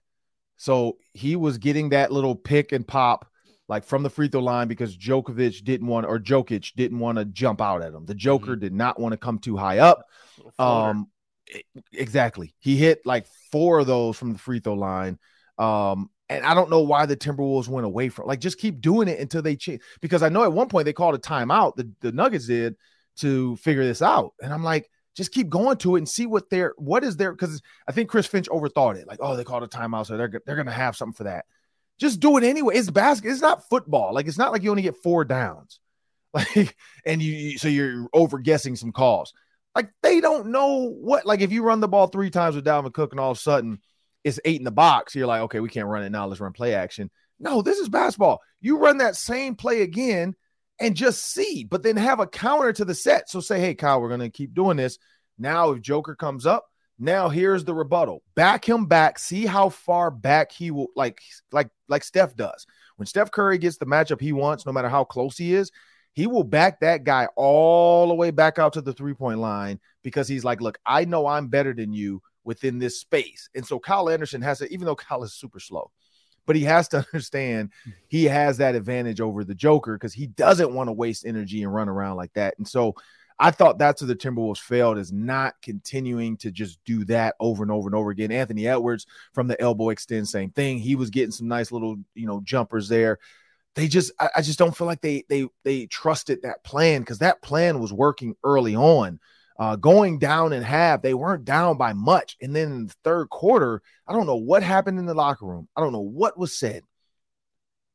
So 0.58 0.98
he 1.14 1.36
was 1.36 1.58
getting 1.58 1.90
that 1.90 2.12
little 2.12 2.36
pick 2.36 2.72
and 2.72 2.88
pop 2.88 3.30
like 3.68 3.84
from 3.84 4.04
the 4.04 4.10
free 4.10 4.28
throw 4.28 4.42
line 4.42 4.68
because 4.68 4.96
Djokovic 4.96 5.64
didn't 5.64 5.88
want 5.88 6.06
or 6.06 6.20
Jokic 6.20 6.74
didn't 6.75 7.00
want 7.00 7.18
to 7.18 7.25
jump 7.25 7.62
out 7.62 7.82
at 7.82 7.94
him. 7.94 8.06
The 8.06 8.16
Joker 8.16 8.52
mm-hmm. 8.52 8.62
did 8.62 8.74
not 8.74 9.00
want 9.00 9.14
to 9.14 9.18
come 9.18 9.40
too 9.40 9.58
high 9.58 9.80
up. 9.80 10.06
Um 10.60 11.08
exactly. 11.94 12.54
He 12.60 12.75
hit 12.75 13.06
like 13.06 13.28
four 13.52 13.80
of 13.80 13.88
those 13.88 14.18
from 14.18 14.34
the 14.34 14.40
free 14.40 14.60
throw 14.60 14.74
line. 14.74 15.20
Um 15.58 16.10
and 16.28 16.44
I 16.44 16.54
don't 16.54 16.70
know 16.70 16.82
why 16.82 17.06
the 17.06 17.16
Timberwolves 17.16 17.68
went 17.68 17.86
away 17.86 18.10
from 18.10 18.28
like 18.28 18.40
just 18.40 18.58
keep 18.58 18.82
doing 18.82 19.08
it 19.08 19.20
until 19.20 19.42
they 19.42 19.56
change 19.56 19.82
because 20.02 20.24
I 20.24 20.30
know 20.30 20.44
at 20.44 20.54
one 20.54 20.70
point 20.70 20.86
they 20.86 20.94
called 20.94 21.16
a 21.16 21.20
timeout 21.20 21.76
the, 21.76 21.92
the 22.02 22.12
Nuggets 22.12 22.48
did 22.48 22.76
to 23.18 23.56
figure 23.58 23.84
this 23.84 24.02
out. 24.02 24.34
And 24.42 24.54
I'm 24.54 24.64
like, 24.64 24.90
just 25.16 25.32
keep 25.32 25.50
going 25.50 25.78
to 25.78 25.96
it 25.96 26.00
and 26.00 26.10
see 26.10 26.26
what 26.26 26.50
they're 26.50 26.74
what 26.78 27.04
is 27.04 27.16
there 27.16 27.32
because 27.32 27.62
I 27.88 27.92
think 27.92 28.10
Chris 28.10 28.28
Finch 28.28 28.50
overthought 28.50 28.98
it. 28.98 29.08
Like, 29.08 29.20
oh, 29.22 29.36
they 29.36 29.44
called 29.44 29.64
a 29.64 29.68
timeout, 29.68 30.08
so 30.08 30.18
they're 30.18 30.42
they're 30.46 30.58
gonna 30.58 30.72
have 30.72 30.98
something 30.98 31.16
for 31.16 31.24
that. 31.24 31.46
Just 31.98 32.20
do 32.20 32.36
it 32.38 32.44
anyway. 32.44 32.76
It's 32.76 32.90
basket. 32.90 33.32
It's 33.32 33.42
not 33.42 33.70
football. 33.70 34.14
Like 34.14 34.28
it's 34.28 34.38
not 34.38 34.52
like 34.52 34.64
you 34.64 34.72
only 34.72 34.82
get 34.82 34.98
four 34.98 35.24
downs, 35.24 35.80
like 36.34 36.76
and 37.06 37.22
you 37.22 37.58
so 37.58 37.70
you're 37.70 38.08
over 38.14 38.40
guessing 38.40 38.76
some 38.76 38.92
calls. 38.92 39.34
Like 39.74 39.90
they 40.02 40.20
don't 40.20 40.48
know 40.48 40.90
what. 40.90 41.26
Like 41.26 41.40
if 41.40 41.52
you 41.52 41.64
run 41.64 41.80
the 41.80 41.88
ball 41.88 42.08
three 42.08 42.30
times 42.30 42.56
with 42.56 42.66
Dalvin 42.66 42.94
Cook 42.94 43.14
and 43.14 43.20
all 43.20 43.32
of 43.32 43.38
a 43.38 43.42
sudden 43.42 43.80
it's 44.25 44.39
eight 44.44 44.60
in 44.60 44.65
the 44.65 44.72
box, 44.72 45.15
you're 45.15 45.27
like, 45.27 45.41
okay, 45.41 45.60
we 45.60 45.70
can't 45.70 45.88
run 45.88 46.03
it 46.03 46.10
now. 46.10 46.25
Let's 46.25 46.41
run 46.41 46.51
play 46.51 46.74
action. 46.74 47.12
No, 47.39 47.62
this 47.62 47.77
is 47.77 47.88
basketball. 47.88 48.41
You 48.60 48.79
run 48.79 48.98
that 48.98 49.15
same 49.15 49.55
play 49.55 49.84
again 49.84 50.36
and 50.79 50.96
just 50.96 51.32
see, 51.32 51.63
but 51.63 51.84
then 51.84 51.96
have 51.96 52.20
a 52.20 52.27
counter 52.27 52.74
to 52.74 52.84
the 52.84 52.96
set. 52.96 53.29
So 53.29 53.39
say, 53.39 53.60
hey, 53.60 53.75
Kyle, 53.75 54.01
we're 54.01 54.10
going 54.10 54.20
to 54.22 54.29
keep 54.29 54.53
doing 54.53 54.77
this. 54.77 54.98
Now, 55.38 55.72
if 55.72 55.82
Joker 55.82 56.15
comes 56.15 56.46
up, 56.46 56.65
now 56.98 57.29
here's 57.29 57.65
the 57.65 57.74
rebuttal. 57.74 58.24
Back 58.36 58.67
him 58.67 58.88
back. 58.88 59.20
See 59.20 59.46
how 59.46 59.70
far 59.70 60.10
back 60.10 60.51
he 60.51 60.72
will 60.72 60.88
like 60.96 61.20
like 61.51 61.70
like 61.88 62.03
Steph 62.03 62.36
does. 62.36 62.65
When 62.96 63.05
Steph 63.05 63.32
Curry 63.32 63.58
gets 63.58 63.77
the 63.77 63.86
matchup 63.86 64.22
he 64.22 64.32
wants, 64.32 64.65
no 64.65 64.72
matter 64.72 64.89
how 64.89 65.03
close 65.03 65.38
he 65.38 65.53
is, 65.53 65.72
he 66.13 66.25
will 66.25 66.46
back 66.46 66.79
that 66.79 67.03
guy 67.03 67.27
all 67.36 68.08
the 68.08 68.15
way 68.15 68.32
back 68.32 68.58
out 68.58 68.74
to 68.74 68.82
the 68.82 68.94
three-point 68.94 69.39
line 69.39 69.82
because 70.01 70.29
he's 70.29 70.46
like, 70.46 70.62
look, 70.62 70.79
I 70.86 71.03
know 71.03 71.27
I'm 71.27 71.50
better 71.50 71.74
than 71.74 71.91
you 71.91 72.22
within 72.46 72.80
this 72.80 73.00
space. 73.00 73.50
And 73.56 73.66
so 73.66 73.80
Kyle 73.80 74.10
Anderson 74.10 74.42
has 74.42 74.60
to, 74.60 74.72
even 74.72 74.86
though 74.86 74.96
Kyle 74.96 75.24
is 75.24 75.34
super 75.34 75.60
slow, 75.60 75.92
but 76.46 76.56
he 76.56 76.64
has 76.64 76.88
to 76.90 76.98
understand 77.14 77.72
he 78.08 78.25
has 78.25 78.58
that 78.58 78.75
advantage 78.75 79.20
over 79.20 79.44
the 79.44 79.56
Joker 79.56 79.96
because 79.96 80.14
he 80.14 80.28
doesn't 80.28 80.74
want 80.74 80.88
to 80.88 80.94
waste 80.94 81.25
energy 81.25 81.64
and 81.64 81.74
run 81.74 81.90
around 81.90 82.16
like 82.16 82.34
that. 82.34 82.56
And 82.58 82.68
so 82.68 82.96
I 83.38 83.52
thought 83.52 83.78
that's 83.78 84.02
where 84.02 84.08
the 84.08 84.16
Timberwolves 84.16 84.60
failed 84.60 84.98
is 84.98 85.12
not 85.12 85.56
continuing 85.62 86.38
to 86.38 86.52
just 86.52 86.80
do 86.86 87.04
that 87.06 87.36
over 87.40 87.64
and 87.64 87.72
over 87.72 87.88
and 87.88 87.96
over 87.96 88.10
again. 88.10 88.32
Anthony 88.32 88.68
Edwards 88.68 89.08
from 89.34 89.48
the 89.48 89.60
elbow 89.62 89.90
extend, 89.90 90.30
same 90.30 90.52
thing. 90.52 90.80
He 90.80 90.96
was 90.96 91.10
getting 91.10 91.32
some 91.32 91.48
nice 91.48 91.72
little, 91.72 91.98
you 92.14 92.28
know, 92.28 92.42
jumpers 92.46 92.88
there. 92.88 93.20
They 93.74 93.90
just, 93.90 94.14
I, 94.22 94.30
I 94.38 94.42
just 94.42 94.58
don't 94.58 94.75
feel 94.75 94.88
like 94.88 95.02
they 95.02 95.25
they 95.28 95.48
they 95.64 95.86
trusted 95.88 96.44
that 96.44 96.64
plan 96.64 97.02
because 97.02 97.20
that 97.20 97.42
plan 97.42 97.82
was 97.82 97.92
working 97.92 98.36
early 98.42 98.74
on. 98.74 99.20
Uh, 99.58 99.76
going 99.76 100.20
down 100.20 100.52
in 100.52 100.64
half, 100.64 101.02
they 101.02 101.14
weren't 101.14 101.46
down 101.46 101.78
by 101.78 101.94
much. 101.94 102.36
And 102.42 102.56
then 102.56 102.72
in 102.72 102.88
the 102.88 102.96
third 103.04 103.30
quarter, 103.30 103.82
I 104.08 104.14
don't 104.14 104.26
know 104.26 104.36
what 104.36 104.64
happened 104.64 105.00
in 105.00 105.06
the 105.06 105.14
locker 105.14 105.46
room. 105.46 105.70
I 105.76 105.82
don't 105.82 105.94
know 105.94 106.02
what 106.02 106.38
was 106.38 106.58
said, 106.58 106.82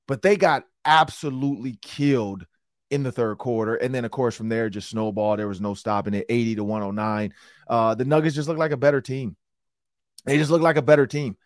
but 0.08 0.22
they 0.22 0.36
got 0.36 0.64
absolutely 0.84 1.78
killed 1.82 2.46
in 2.90 3.02
the 3.02 3.12
third 3.12 3.38
quarter. 3.38 3.76
And 3.76 3.94
then, 3.94 4.04
of 4.04 4.10
course, 4.10 4.34
from 4.34 4.48
there, 4.48 4.70
just 4.70 4.88
snowball. 4.88 5.36
There 5.36 5.48
was 5.48 5.60
no 5.60 5.74
stopping 5.74 6.14
it 6.14 6.26
80 6.28 6.56
to 6.56 6.64
109. 6.64 7.34
Uh, 7.68 7.94
the 7.94 8.04
Nuggets 8.04 8.34
just 8.34 8.48
looked 8.48 8.58
like 8.58 8.72
a 8.72 8.76
better 8.76 9.00
team. 9.00 9.36
They 10.24 10.38
just 10.38 10.50
look 10.50 10.62
like 10.62 10.76
a 10.76 10.82
better 10.82 11.06
team. 11.06 11.36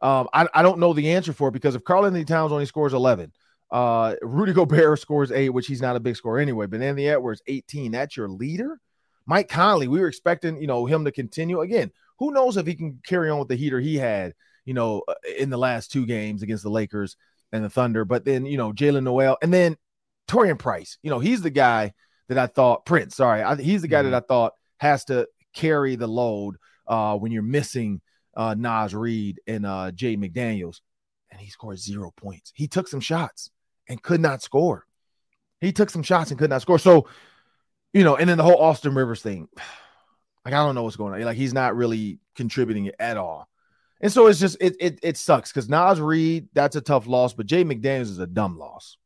Um, 0.00 0.28
I, 0.32 0.48
I 0.52 0.62
don't 0.62 0.80
know 0.80 0.92
the 0.92 1.12
answer 1.12 1.32
for 1.32 1.48
it 1.48 1.52
because 1.52 1.74
if 1.74 1.84
Karl-Anthony 1.84 2.24
Towns 2.24 2.52
only 2.52 2.66
scores 2.66 2.92
11, 2.92 3.32
uh, 3.70 4.16
Rudy 4.20 4.52
Gobert 4.52 4.98
scores 5.00 5.32
eight, 5.32 5.50
which 5.50 5.66
he's 5.66 5.82
not 5.82 5.96
a 5.96 6.00
big 6.00 6.16
scorer 6.16 6.40
anyway, 6.40 6.66
but 6.66 6.82
Anthony 6.82 7.08
Edwards 7.08 7.42
18, 7.46 7.92
that's 7.92 8.16
your 8.16 8.28
leader. 8.28 8.78
Mike 9.26 9.48
Conley, 9.48 9.88
we 9.88 10.00
were 10.00 10.08
expecting, 10.08 10.60
you 10.60 10.66
know, 10.66 10.86
him 10.86 11.04
to 11.04 11.12
continue. 11.12 11.60
Again, 11.60 11.90
who 12.18 12.32
knows 12.32 12.56
if 12.56 12.66
he 12.66 12.74
can 12.74 13.00
carry 13.04 13.30
on 13.30 13.38
with 13.38 13.48
the 13.48 13.56
heater 13.56 13.80
he 13.80 13.96
had, 13.96 14.34
you 14.64 14.74
know, 14.74 15.02
uh, 15.08 15.14
in 15.38 15.50
the 15.50 15.58
last 15.58 15.90
two 15.90 16.06
games 16.06 16.42
against 16.42 16.62
the 16.62 16.70
Lakers 16.70 17.16
and 17.52 17.64
the 17.64 17.70
Thunder. 17.70 18.04
But 18.04 18.24
then, 18.24 18.46
you 18.46 18.56
know, 18.56 18.72
Jaylen 18.72 19.04
Nowell 19.04 19.38
and 19.42 19.52
then 19.52 19.76
Taurean 20.28 20.58
Price, 20.58 20.98
you 21.02 21.10
know, 21.10 21.18
he's 21.18 21.42
the 21.42 21.50
guy 21.50 21.92
that 22.28 22.38
I 22.38 22.46
thought 22.46 22.86
Prince. 22.86 23.16
Sorry, 23.16 23.42
I, 23.42 23.56
he's 23.56 23.82
the 23.82 23.88
guy 23.88 24.02
mm-hmm. 24.02 24.12
that 24.12 24.24
I 24.24 24.26
thought 24.26 24.52
has 24.78 25.04
to 25.06 25.28
carry 25.54 25.96
the 25.96 26.06
load 26.06 26.56
uh, 26.86 27.16
when 27.16 27.32
you're 27.32 27.42
missing 27.42 28.00
uh, 28.36 28.54
Naz 28.56 28.94
Reid 28.94 29.40
and 29.46 29.66
uh, 29.66 29.90
Jay 29.92 30.16
McDaniels. 30.16 30.80
And 31.30 31.40
he 31.40 31.48
scored 31.48 31.78
zero 31.78 32.12
points. 32.16 32.52
He 32.54 32.68
took 32.68 32.88
some 32.88 33.00
shots 33.00 33.50
and 33.88 34.02
could 34.02 34.20
not 34.20 34.42
score. 34.42 34.84
He 35.60 35.72
took 35.72 35.90
some 35.90 36.02
shots 36.02 36.30
and 36.30 36.38
could 36.38 36.50
not 36.50 36.62
score. 36.62 36.78
So, 36.78 37.08
you 37.92 38.04
know, 38.04 38.16
and 38.16 38.28
then 38.28 38.38
the 38.38 38.44
whole 38.44 38.58
Austin 38.58 38.94
Rivers 38.94 39.22
thing. 39.22 39.48
Like, 40.44 40.54
I 40.54 40.66
don't 40.66 40.74
know 40.74 40.82
what's 40.82 40.96
going 40.96 41.14
on. 41.14 41.20
Like, 41.22 41.36
he's 41.36 41.54
not 41.54 41.76
really 41.76 42.18
contributing 42.34 42.90
at 42.98 43.16
all. 43.16 43.48
And 44.02 44.12
so 44.12 44.26
it's 44.26 44.40
just 44.40 44.56
it 44.60 44.74
it, 44.80 44.98
it 45.02 45.16
sucks 45.16 45.52
because 45.52 45.68
Naz 45.68 46.00
Reid, 46.00 46.48
that's 46.52 46.74
a 46.74 46.80
tough 46.80 47.06
loss, 47.06 47.32
but 47.32 47.46
Jay 47.46 47.64
McDaniels 47.64 48.02
is 48.02 48.18
a 48.18 48.26
dumb 48.26 48.58
loss. 48.58 48.98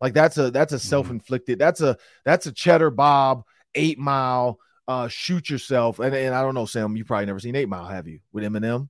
Like 0.00 0.14
that's 0.14 0.36
a 0.36 0.50
that's 0.50 0.72
a 0.72 0.76
mm-hmm. 0.76 0.88
self-inflicted, 0.88 1.58
that's 1.60 1.80
a 1.80 1.96
that's 2.24 2.46
a 2.46 2.52
cheddar 2.52 2.90
Bob 2.90 3.44
eight 3.76 3.98
mile 3.98 4.58
uh 4.88 5.06
shoot 5.06 5.48
yourself. 5.48 6.00
And, 6.00 6.12
and 6.12 6.34
I 6.34 6.42
don't 6.42 6.54
know, 6.54 6.66
Sam, 6.66 6.96
you 6.96 7.04
probably 7.04 7.26
never 7.26 7.38
seen 7.38 7.54
eight 7.54 7.68
mile, 7.68 7.86
have 7.86 8.08
you? 8.08 8.18
With 8.32 8.42
Eminem? 8.42 8.88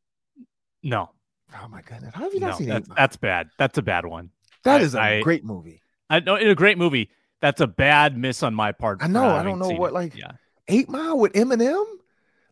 No. 0.83 1.11
Oh 1.55 1.69
my 1.69 1.83
goodness. 1.83 2.15
How 2.15 2.25
have 2.25 2.33
you 2.33 2.41
not 2.41 2.53
no, 2.53 2.57
seen 2.57 2.69
that's, 2.69 2.87
eight 2.87 2.89
mile? 2.89 2.97
That's 2.97 3.17
bad. 3.17 3.51
That's 3.59 3.77
a 3.77 3.83
bad 3.83 4.07
one. 4.07 4.31
That 4.65 4.81
I, 4.81 4.85
is 4.85 4.95
a 4.95 5.01
I, 5.01 5.21
great 5.21 5.45
movie. 5.45 5.83
I 6.09 6.21
know 6.21 6.37
in 6.37 6.49
a 6.49 6.55
great 6.55 6.79
movie. 6.79 7.11
That's 7.43 7.61
a 7.61 7.67
bad 7.67 8.17
miss 8.17 8.45
on 8.45 8.55
my 8.55 8.71
part. 8.71 9.03
I 9.03 9.09
know. 9.09 9.29
I 9.29 9.43
don't 9.43 9.59
know 9.59 9.71
what 9.71 9.91
it. 9.91 9.95
like 9.95 10.15
yeah. 10.15 10.31
eight 10.69 10.89
mile 10.89 11.19
with 11.19 11.33
Eminem. 11.33 11.85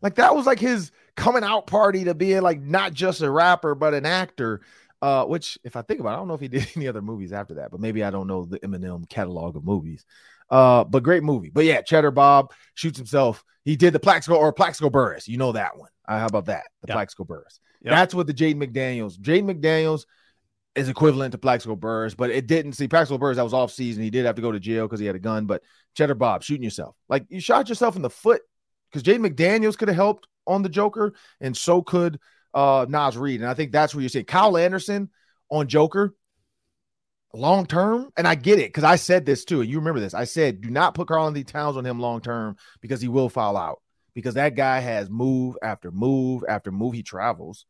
Like 0.01 0.15
that 0.15 0.35
was 0.35 0.45
like 0.45 0.59
his 0.59 0.91
coming 1.15 1.45
out 1.45 1.65
party 1.65 2.03
to 2.03 2.13
being 2.13 2.41
like 2.41 2.61
not 2.61 2.93
just 2.93 3.21
a 3.21 3.31
rapper 3.31 3.73
but 3.73 3.93
an 3.93 4.05
actor. 4.05 4.61
Uh, 5.01 5.25
which 5.25 5.57
if 5.63 5.75
I 5.75 5.81
think 5.81 5.99
about, 5.99 6.11
it, 6.11 6.13
I 6.13 6.15
don't 6.17 6.27
know 6.27 6.33
if 6.35 6.41
he 6.41 6.47
did 6.49 6.67
any 6.75 6.87
other 6.87 7.01
movies 7.01 7.31
after 7.31 7.55
that, 7.55 7.71
but 7.71 7.79
maybe 7.79 8.03
I 8.03 8.11
don't 8.11 8.27
know 8.27 8.45
the 8.45 8.59
Eminem 8.59 9.09
catalog 9.09 9.55
of 9.55 9.63
movies. 9.63 10.05
Uh, 10.49 10.83
but 10.83 11.01
great 11.03 11.23
movie. 11.23 11.49
But 11.49 11.63
yeah, 11.63 11.81
Cheddar 11.81 12.11
Bob 12.11 12.51
shoots 12.75 12.97
himself. 12.97 13.45
He 13.63 13.77
did 13.77 13.93
the 13.93 13.99
Plaxico 13.99 14.35
or 14.35 14.51
Plaxico 14.51 14.89
Burress. 14.89 15.27
You 15.27 15.37
know 15.37 15.53
that 15.53 15.77
one. 15.77 15.89
Uh, 16.05 16.19
how 16.19 16.25
about 16.25 16.45
that? 16.47 16.65
The 16.81 16.89
yep. 16.89 16.95
Plaxico 16.95 17.23
Burress. 17.23 17.61
Yep. 17.81 17.91
That's 17.91 18.13
what 18.13 18.27
the 18.27 18.33
Jaden 18.33 18.61
McDaniels. 18.61 19.17
Jaden 19.17 19.55
McDaniels 19.55 20.05
is 20.75 20.89
equivalent 20.89 21.33
to 21.33 21.37
Plaxico 21.37 21.75
Burress, 21.75 22.15
but 22.15 22.29
it 22.29 22.47
didn't 22.47 22.73
see 22.73 22.87
Plaxico 22.87 23.17
Burress. 23.17 23.37
That 23.37 23.43
was 23.43 23.53
off 23.53 23.71
season. 23.71 24.03
He 24.03 24.09
did 24.09 24.25
have 24.25 24.35
to 24.35 24.41
go 24.41 24.51
to 24.51 24.59
jail 24.59 24.87
because 24.87 24.99
he 24.99 25.05
had 25.05 25.15
a 25.15 25.19
gun. 25.19 25.45
But 25.45 25.63
Cheddar 25.95 26.15
Bob 26.15 26.43
shooting 26.43 26.63
yourself, 26.63 26.95
like 27.09 27.25
you 27.29 27.39
shot 27.41 27.69
yourself 27.69 27.95
in 27.95 28.01
the 28.01 28.09
foot 28.09 28.41
because 28.89 29.03
Jaden 29.03 29.27
McDaniels 29.27 29.77
could 29.77 29.89
have 29.89 29.95
helped 29.95 30.27
on 30.47 30.61
the 30.61 30.69
Joker, 30.69 31.13
and 31.39 31.55
so 31.55 31.81
could 31.81 32.19
uh 32.53 32.85
Naz 32.89 33.17
Reid. 33.17 33.41
And 33.41 33.49
I 33.49 33.53
think 33.53 33.71
that's 33.71 33.93
where 33.93 34.01
you're 34.01 34.09
saying 34.09 34.25
Kyle 34.25 34.57
Anderson 34.57 35.09
on 35.49 35.67
Joker 35.67 36.15
long 37.33 37.65
term. 37.65 38.09
And 38.17 38.27
I 38.27 38.35
get 38.35 38.59
it 38.59 38.69
because 38.69 38.83
I 38.83 38.95
said 38.95 39.25
this 39.25 39.45
too. 39.45 39.61
And 39.61 39.69
you 39.69 39.79
remember 39.79 39.99
this. 39.99 40.13
I 40.13 40.25
said, 40.25 40.61
do 40.61 40.69
not 40.69 40.93
put 40.93 41.07
Karl-Anthony 41.07 41.43
Towns 41.43 41.77
on 41.77 41.85
him 41.85 41.99
long 41.99 42.21
term 42.21 42.55
because 42.81 43.01
he 43.01 43.07
will 43.07 43.29
fall 43.29 43.57
out. 43.57 43.81
Because 44.13 44.33
that 44.33 44.55
guy 44.55 44.79
has 44.79 45.09
move 45.09 45.57
after 45.63 45.91
move 45.91 46.43
after 46.47 46.71
move. 46.71 46.93
He 46.93 47.03
travels. 47.03 47.65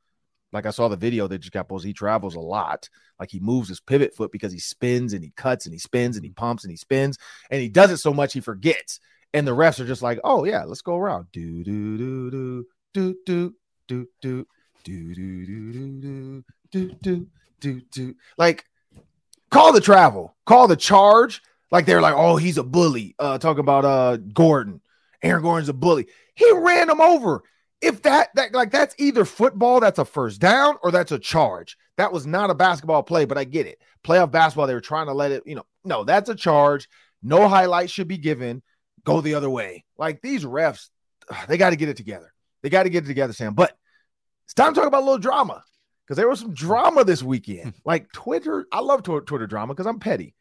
Like 0.52 0.66
I 0.66 0.72
saw 0.72 0.88
the 0.88 0.98
video 0.98 1.28
that 1.28 1.40
just 1.40 1.54
got 1.54 1.68
posted. 1.70 1.88
He 1.88 1.94
travels 1.94 2.36
a 2.36 2.40
lot. 2.40 2.90
Like 3.20 3.32
he 3.32 3.40
moves 3.40 3.70
his 3.70 3.80
pivot 3.80 4.16
foot 4.16 4.32
because 4.32 4.52
he 4.52 4.60
spins 4.60 5.14
and 5.14 5.24
he 5.24 5.32
cuts 5.36 5.66
and 5.66 5.74
he 5.74 5.80
spins 5.80 6.16
and 6.18 6.26
he 6.26 6.32
pumps 6.32 6.64
and 6.64 6.72
he 6.72 6.78
spins. 6.78 7.18
And 7.50 7.62
he 7.62 7.70
does 7.70 7.92
it 7.92 7.98
so 7.98 8.14
much 8.14 8.34
he 8.34 8.42
forgets. 8.42 9.00
And 9.34 9.48
the 9.48 9.56
refs 9.56 9.80
are 9.80 9.86
just 9.86 10.02
like, 10.02 10.20
oh 10.24 10.44
yeah, 10.44 10.64
let's 10.64 10.82
go 10.82 10.98
around. 10.98 11.28
Do 11.32 11.64
do 11.64 11.98
do 11.98 12.30
do 12.32 12.66
do 12.94 13.16
do 13.26 13.56
do 13.88 14.08
do 14.24 14.46
do 14.84 15.16
do 15.16 15.16
do 15.16 15.74
do 15.74 16.44
do 16.72 16.96
do 17.02 17.28
do 17.60 17.82
do 17.92 18.16
like 18.38 18.66
call 19.50 19.72
the 19.72 19.82
travel, 19.82 20.36
call 20.46 20.68
the 20.68 20.76
charge. 20.76 21.42
Like 21.70 21.86
they're 21.86 22.02
like, 22.02 22.16
oh, 22.16 22.36
he's 22.36 22.58
a 22.58 22.64
bully. 22.64 23.16
Uh, 23.18 23.38
talk 23.38 23.58
about 23.58 23.86
uh 23.86 24.18
Gordon. 24.18 24.82
Aaron 25.24 25.44
Gordon's 25.44 25.70
a 25.70 25.74
bully. 25.74 26.08
He 26.34 26.52
ran 26.52 26.90
him 26.90 27.00
over. 27.00 27.44
If 27.82 28.04
that 28.04 28.30
that 28.36 28.54
like 28.54 28.72
that's 28.72 28.96
either 28.98 29.26
football, 29.26 29.80
that's 29.80 30.00
a 30.00 30.06
first 30.06 30.40
down, 30.40 30.78
or 30.84 30.92
that's 30.92 31.12
a 31.12 31.20
charge. 31.20 31.78
That 31.98 32.14
was 32.14 32.26
not 32.26 32.50
a 32.50 32.56
basketball 32.56 33.04
play, 33.04 33.26
but 33.26 33.38
I 33.38 33.44
get 33.44 33.68
it. 33.68 33.80
Playoff 34.04 34.32
basketball, 34.32 34.68
they 34.68 34.74
were 34.74 34.82
trying 34.82 35.08
to 35.08 35.14
let 35.14 35.32
it, 35.32 35.44
you 35.46 35.56
know, 35.56 35.66
no, 35.84 36.04
that's 36.04 36.30
a 36.30 36.36
charge. 36.36 36.88
No 37.22 37.48
highlight 37.48 37.90
should 37.90 38.08
be 38.08 38.18
given 38.18 38.64
go 39.04 39.22
the 39.22 39.36
other 39.36 39.50
way. 39.50 39.86
Like 39.98 40.22
these 40.22 40.44
refs, 40.44 40.90
they 41.48 41.58
got 41.58 41.72
to 41.72 41.76
get 41.76 41.90
it 41.90 41.98
together. 41.98 42.34
They 42.62 42.70
got 42.70 42.84
to 42.84 42.90
get 42.90 43.04
it 43.04 43.08
together, 43.08 43.34
Sam. 43.34 43.54
But 43.54 43.78
it's 44.46 44.54
time 44.54 44.74
to 44.74 44.80
talk 44.80 44.88
about 44.88 45.02
a 45.02 45.06
little 45.06 45.18
drama 45.18 45.64
because 46.06 46.18
there 46.18 46.30
was 46.30 46.40
some 46.40 46.54
drama 46.54 47.04
this 47.04 47.24
weekend. 47.24 47.74
like 47.86 48.12
Twitter, 48.12 48.68
I 48.72 48.80
love 48.80 49.04
Twitter 49.04 49.48
drama 49.48 49.74
because 49.74 49.88
I'm 49.88 50.00
petty, 50.00 50.36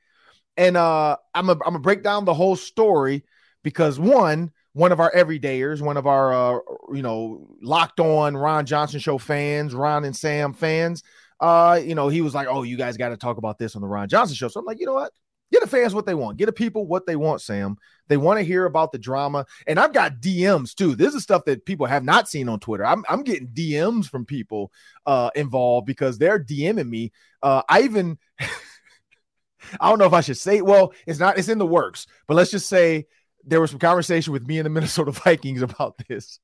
and 0.57 0.76
uh, 0.76 1.16
I'm 1.35 1.48
a, 1.48 1.53
I'm 1.53 1.59
gonna 1.59 1.79
break 1.81 2.03
down 2.03 2.24
the 2.24 2.35
whole 2.35 2.57
story 2.57 3.24
because 3.62 3.98
one, 3.98 4.50
one 4.72 4.92
of 4.92 5.00
our 5.00 5.11
everydayers, 5.12 5.80
one 5.80 5.96
of 5.96 6.06
our 6.06 6.33
uh, 6.33 6.59
you 6.92 7.02
know 7.02 7.48
locked 7.61 8.00
on 8.00 8.37
Ron 8.37 8.66
Johnson 8.66 9.00
show 9.00 9.18
fans, 9.18 9.74
Ron 9.74 10.04
and 10.04 10.16
Sam 10.16 10.52
fans, 10.52 11.02
uh, 11.40 11.80
you 11.83 11.94
know, 11.94 12.09
he 12.09 12.20
was 12.20 12.35
like, 12.35 12.48
"Oh, 12.48 12.62
you 12.62 12.76
guys 12.76 12.96
got 12.96 13.09
to 13.09 13.16
talk 13.16 13.38
about 13.38 13.59
this 13.59 13.74
on 13.74 13.83
the 13.83 13.88
Ron 13.88 14.09
Johnson 14.09 14.37
show." 14.37 14.48
So 14.48 14.61
I'm 14.61 14.66
like, 14.66 14.78
you 14.78 14.87
know 14.87 14.94
what? 14.94 15.12
Get 15.52 15.62
the 15.62 15.68
fans 15.68 15.94
what 15.94 16.06
they 16.06 16.14
want. 16.14 16.37
Get 16.37 16.46
the 16.46 16.52
people 16.52 16.87
what 16.87 17.06
they 17.06 17.16
want, 17.16 17.40
Sam. 17.40 17.76
They 18.09 18.16
want 18.16 18.38
to 18.38 18.44
hear 18.44 18.66
about 18.66 18.92
the 18.92 18.98
drama. 18.98 19.46
And 19.66 19.80
I've 19.80 19.92
got 19.92 20.20
DMs 20.20 20.74
too. 20.74 20.94
This 20.94 21.14
is 21.14 21.24
stuff 21.24 21.44
that 21.46 21.64
people 21.64 21.87
have 21.87 22.04
not 22.04 22.28
seen 22.28 22.48
on 22.48 22.61
Twitter. 22.61 22.87
I'm, 22.87 23.04
I'm 23.09 23.24
getting 23.24 23.48
DMs 23.48 24.06
from 24.09 24.24
people 24.24 24.70
uh, 25.06 25.30
involved 25.35 25.87
because 25.87 26.18
they're 26.18 26.38
DMing 26.38 26.88
me. 26.88 27.11
Uh, 27.42 27.62
I 27.68 27.83
even, 27.83 28.18
I 28.38 29.88
don't 29.88 29.98
know 29.98 30.06
if 30.06 30.12
I 30.12 30.20
should 30.20 30.38
say, 30.38 30.61
well, 30.61 30.92
it's 31.04 31.18
not, 31.18 31.37
it's 31.37 31.48
in 31.48 31.59
the 31.59 31.66
works, 31.66 32.06
but 32.28 32.35
let's 32.35 32.52
just 32.52 32.68
say 32.68 33.06
there 33.44 33.61
was 33.61 33.70
some 33.70 33.79
conversation 33.79 34.33
with 34.33 34.46
me 34.46 34.59
and 34.59 34.66
the 34.66 34.70
Minnesota 34.70 35.12
Vikings 35.12 35.62
about 35.62 35.96
this. 36.09 36.38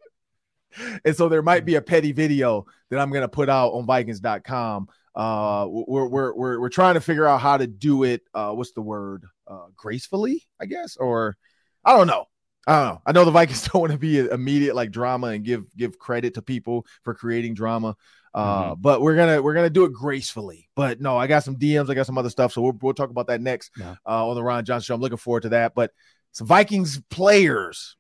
and 1.05 1.17
so 1.17 1.29
there 1.29 1.43
might 1.43 1.65
be 1.65 1.77
a 1.77 1.83
petty 1.83 2.13
video 2.13 2.67
that 2.91 2.99
I'm 2.99 3.11
going 3.11 3.23
to 3.23 3.29
put 3.29 3.49
out 3.49 3.71
on 3.71 3.87
Vikings.com 3.87 4.89
uh 5.17 5.67
we're 5.69 6.07
we're 6.07 6.35
we're, 6.35 6.61
we're 6.61 6.69
trying 6.69 6.95
to 6.95 7.01
figure 7.01 7.27
out 7.27 7.41
how 7.41 7.57
to 7.57 7.67
do 7.67 8.05
it 8.05 8.21
uh 8.35 8.51
what's 8.53 8.73
the 8.73 8.83
word? 8.83 9.25
Uh 9.47 9.67
gracefully 9.75 10.47
i 10.61 10.67
guess? 10.67 10.97
Or 10.97 11.37
i 11.85 11.97
don't 11.97 12.07
know. 12.07 12.27
I 12.69 12.81
don't 12.81 12.95
know. 12.95 13.03
I 13.07 13.13
know 13.13 13.25
the 13.25 13.31
vikings 13.31 13.67
don't 13.73 13.81
want 13.81 13.93
to 13.93 13.99
be 13.99 14.19
immediate 14.19 14.75
like 14.75 14.91
drama 14.91 15.29
and 15.29 15.43
give 15.43 15.75
give 15.75 15.99
credit 15.99 16.35
to 16.35 16.43
people 16.43 16.85
for 17.03 17.15
creating 17.15 17.55
drama. 17.55 17.97
Uh 18.35 18.65
mm-hmm. 18.65 18.81
but 18.83 19.01
we're 19.01 19.17
gonna 19.17 19.41
we're 19.41 19.55
gonna 19.55 19.71
do 19.71 19.85
it 19.85 19.95
gracefully. 19.95 20.69
But 20.77 21.01
no 21.01 21.17
i 21.17 21.27
got 21.27 21.45
some 21.45 21.57
dms 21.57 21.89
i 21.89 21.95
got 21.95 22.05
some 22.05 22.19
other 22.19 22.29
stuff 22.29 22.53
so 22.53 22.61
we'll, 22.61 22.79
we'll 22.83 22.93
talk 22.93 23.09
about 23.09 23.29
that 23.29 23.41
next 23.41 23.71
yeah. 23.79 23.95
uh 24.07 24.29
on 24.29 24.35
the 24.35 24.43
ron 24.43 24.67
johnson 24.67 24.85
show. 24.85 24.95
I'm 24.95 25.01
looking 25.01 25.17
forward 25.17 25.45
to 25.45 25.49
that. 25.51 25.75
But 25.75 25.93
some 26.37 26.47
vikings 26.47 27.01
players 27.09 27.97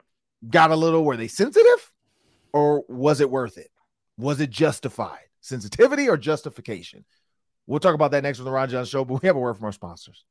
got 0.46 0.70
a 0.70 0.76
little 0.76 1.02
were 1.02 1.16
they 1.16 1.26
sensitive 1.26 1.90
or 2.52 2.84
was 2.86 3.22
it 3.22 3.30
worth 3.30 3.56
it 3.56 3.70
was 4.18 4.42
it 4.42 4.50
justified 4.50 5.24
sensitivity 5.40 6.06
or 6.06 6.18
justification? 6.18 7.06
We'll 7.66 7.80
talk 7.80 7.94
about 7.94 8.10
that 8.10 8.22
next 8.22 8.38
on 8.38 8.44
the 8.44 8.50
Ron 8.50 8.68
John 8.68 8.84
Show, 8.84 9.06
but 9.06 9.22
we 9.22 9.26
have 9.26 9.36
a 9.36 9.38
word 9.38 9.54
from 9.54 9.64
our 9.64 9.72
sponsors. 9.72 10.26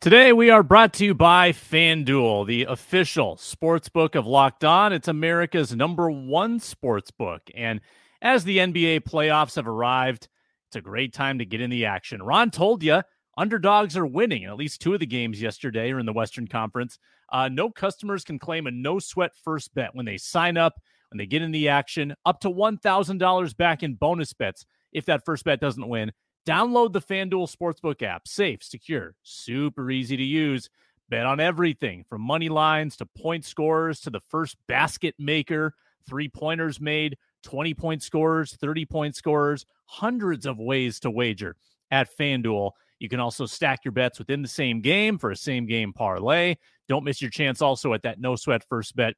Today, 0.00 0.32
we 0.32 0.50
are 0.50 0.62
brought 0.62 0.92
to 0.94 1.04
you 1.04 1.14
by 1.14 1.50
FanDuel, 1.50 2.46
the 2.46 2.62
official 2.62 3.36
sports 3.38 3.88
book 3.88 4.14
of 4.14 4.28
Locked 4.28 4.64
On. 4.64 4.92
It's 4.92 5.08
America's 5.08 5.74
number 5.74 6.12
one 6.12 6.60
sports 6.60 7.10
book. 7.10 7.42
And 7.56 7.80
as 8.22 8.44
the 8.44 8.58
NBA 8.58 9.00
playoffs 9.00 9.56
have 9.56 9.66
arrived, 9.66 10.28
it's 10.68 10.76
a 10.76 10.80
great 10.80 11.12
time 11.12 11.40
to 11.40 11.44
get 11.44 11.60
in 11.60 11.70
the 11.70 11.86
action. 11.86 12.22
Ron 12.22 12.52
told 12.52 12.84
you 12.84 13.02
underdogs 13.40 13.96
are 13.96 14.06
winning 14.06 14.42
in 14.42 14.50
at 14.50 14.56
least 14.56 14.82
two 14.82 14.92
of 14.92 15.00
the 15.00 15.06
games 15.06 15.40
yesterday 15.40 15.90
or 15.90 15.98
in 15.98 16.04
the 16.04 16.12
Western 16.12 16.46
Conference. 16.46 16.98
Uh, 17.32 17.48
no 17.48 17.70
customers 17.70 18.22
can 18.22 18.38
claim 18.38 18.66
a 18.66 18.70
no 18.70 18.98
sweat 18.98 19.32
first 19.42 19.74
bet 19.74 19.94
when 19.94 20.04
they 20.04 20.18
sign 20.18 20.58
up 20.58 20.74
when 21.10 21.18
they 21.18 21.26
get 21.26 21.42
in 21.42 21.50
the 21.50 21.68
action, 21.68 22.14
up 22.24 22.40
to 22.40 22.50
$1,000 22.50 23.56
back 23.56 23.82
in 23.82 23.94
bonus 23.94 24.32
bets 24.32 24.64
if 24.92 25.06
that 25.06 25.24
first 25.24 25.44
bet 25.44 25.60
doesn't 25.60 25.88
win. 25.88 26.12
Download 26.46 26.92
the 26.92 27.00
FanDuel 27.00 27.54
Sportsbook 27.54 28.02
app. 28.02 28.28
Safe, 28.28 28.62
secure, 28.62 29.14
super 29.22 29.90
easy 29.90 30.16
to 30.16 30.22
use. 30.22 30.70
Bet 31.08 31.26
on 31.26 31.40
everything 31.40 32.04
from 32.08 32.20
money 32.20 32.48
lines 32.48 32.96
to 32.98 33.06
point 33.06 33.44
scorers 33.44 34.00
to 34.00 34.10
the 34.10 34.20
first 34.20 34.56
basket 34.68 35.14
maker, 35.18 35.74
three 36.08 36.28
pointers 36.28 36.80
made, 36.80 37.16
20 37.42 37.74
point 37.74 38.02
scorers, 38.02 38.54
30 38.54 38.86
point 38.86 39.16
scorers, 39.16 39.66
hundreds 39.86 40.46
of 40.46 40.58
ways 40.58 41.00
to 41.00 41.10
wager 41.10 41.56
at 41.90 42.08
FanDuel. 42.16 42.70
You 43.00 43.08
can 43.08 43.18
also 43.18 43.46
stack 43.46 43.80
your 43.84 43.92
bets 43.92 44.18
within 44.18 44.42
the 44.42 44.48
same 44.48 44.80
game 44.80 45.18
for 45.18 45.32
a 45.32 45.36
same 45.36 45.66
game 45.66 45.92
parlay. 45.92 46.56
Don't 46.86 47.04
miss 47.04 47.20
your 47.20 47.30
chance 47.30 47.60
also 47.60 47.94
at 47.94 48.02
that 48.02 48.20
no 48.20 48.36
sweat 48.36 48.62
first 48.68 48.94
bet 48.94 49.14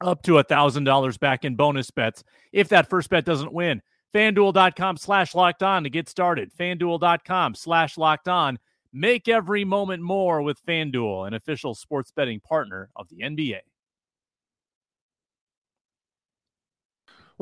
up 0.00 0.22
to 0.22 0.38
a 0.38 0.44
$1,000 0.44 1.18
back 1.18 1.44
in 1.44 1.56
bonus 1.56 1.90
bets 1.90 2.22
if 2.52 2.68
that 2.68 2.88
first 2.88 3.10
bet 3.10 3.24
doesn't 3.24 3.52
win. 3.52 3.82
FanDuel.com 4.14 4.98
slash 4.98 5.34
locked 5.34 5.62
on 5.62 5.84
to 5.84 5.90
get 5.90 6.08
started. 6.08 6.52
FanDuel.com 6.52 7.54
slash 7.54 7.96
locked 7.96 8.28
on. 8.28 8.58
Make 8.92 9.26
every 9.26 9.64
moment 9.64 10.02
more 10.02 10.42
with 10.42 10.64
FanDuel, 10.66 11.26
an 11.26 11.32
official 11.32 11.74
sports 11.74 12.10
betting 12.10 12.40
partner 12.40 12.90
of 12.94 13.08
the 13.08 13.20
NBA. 13.20 13.60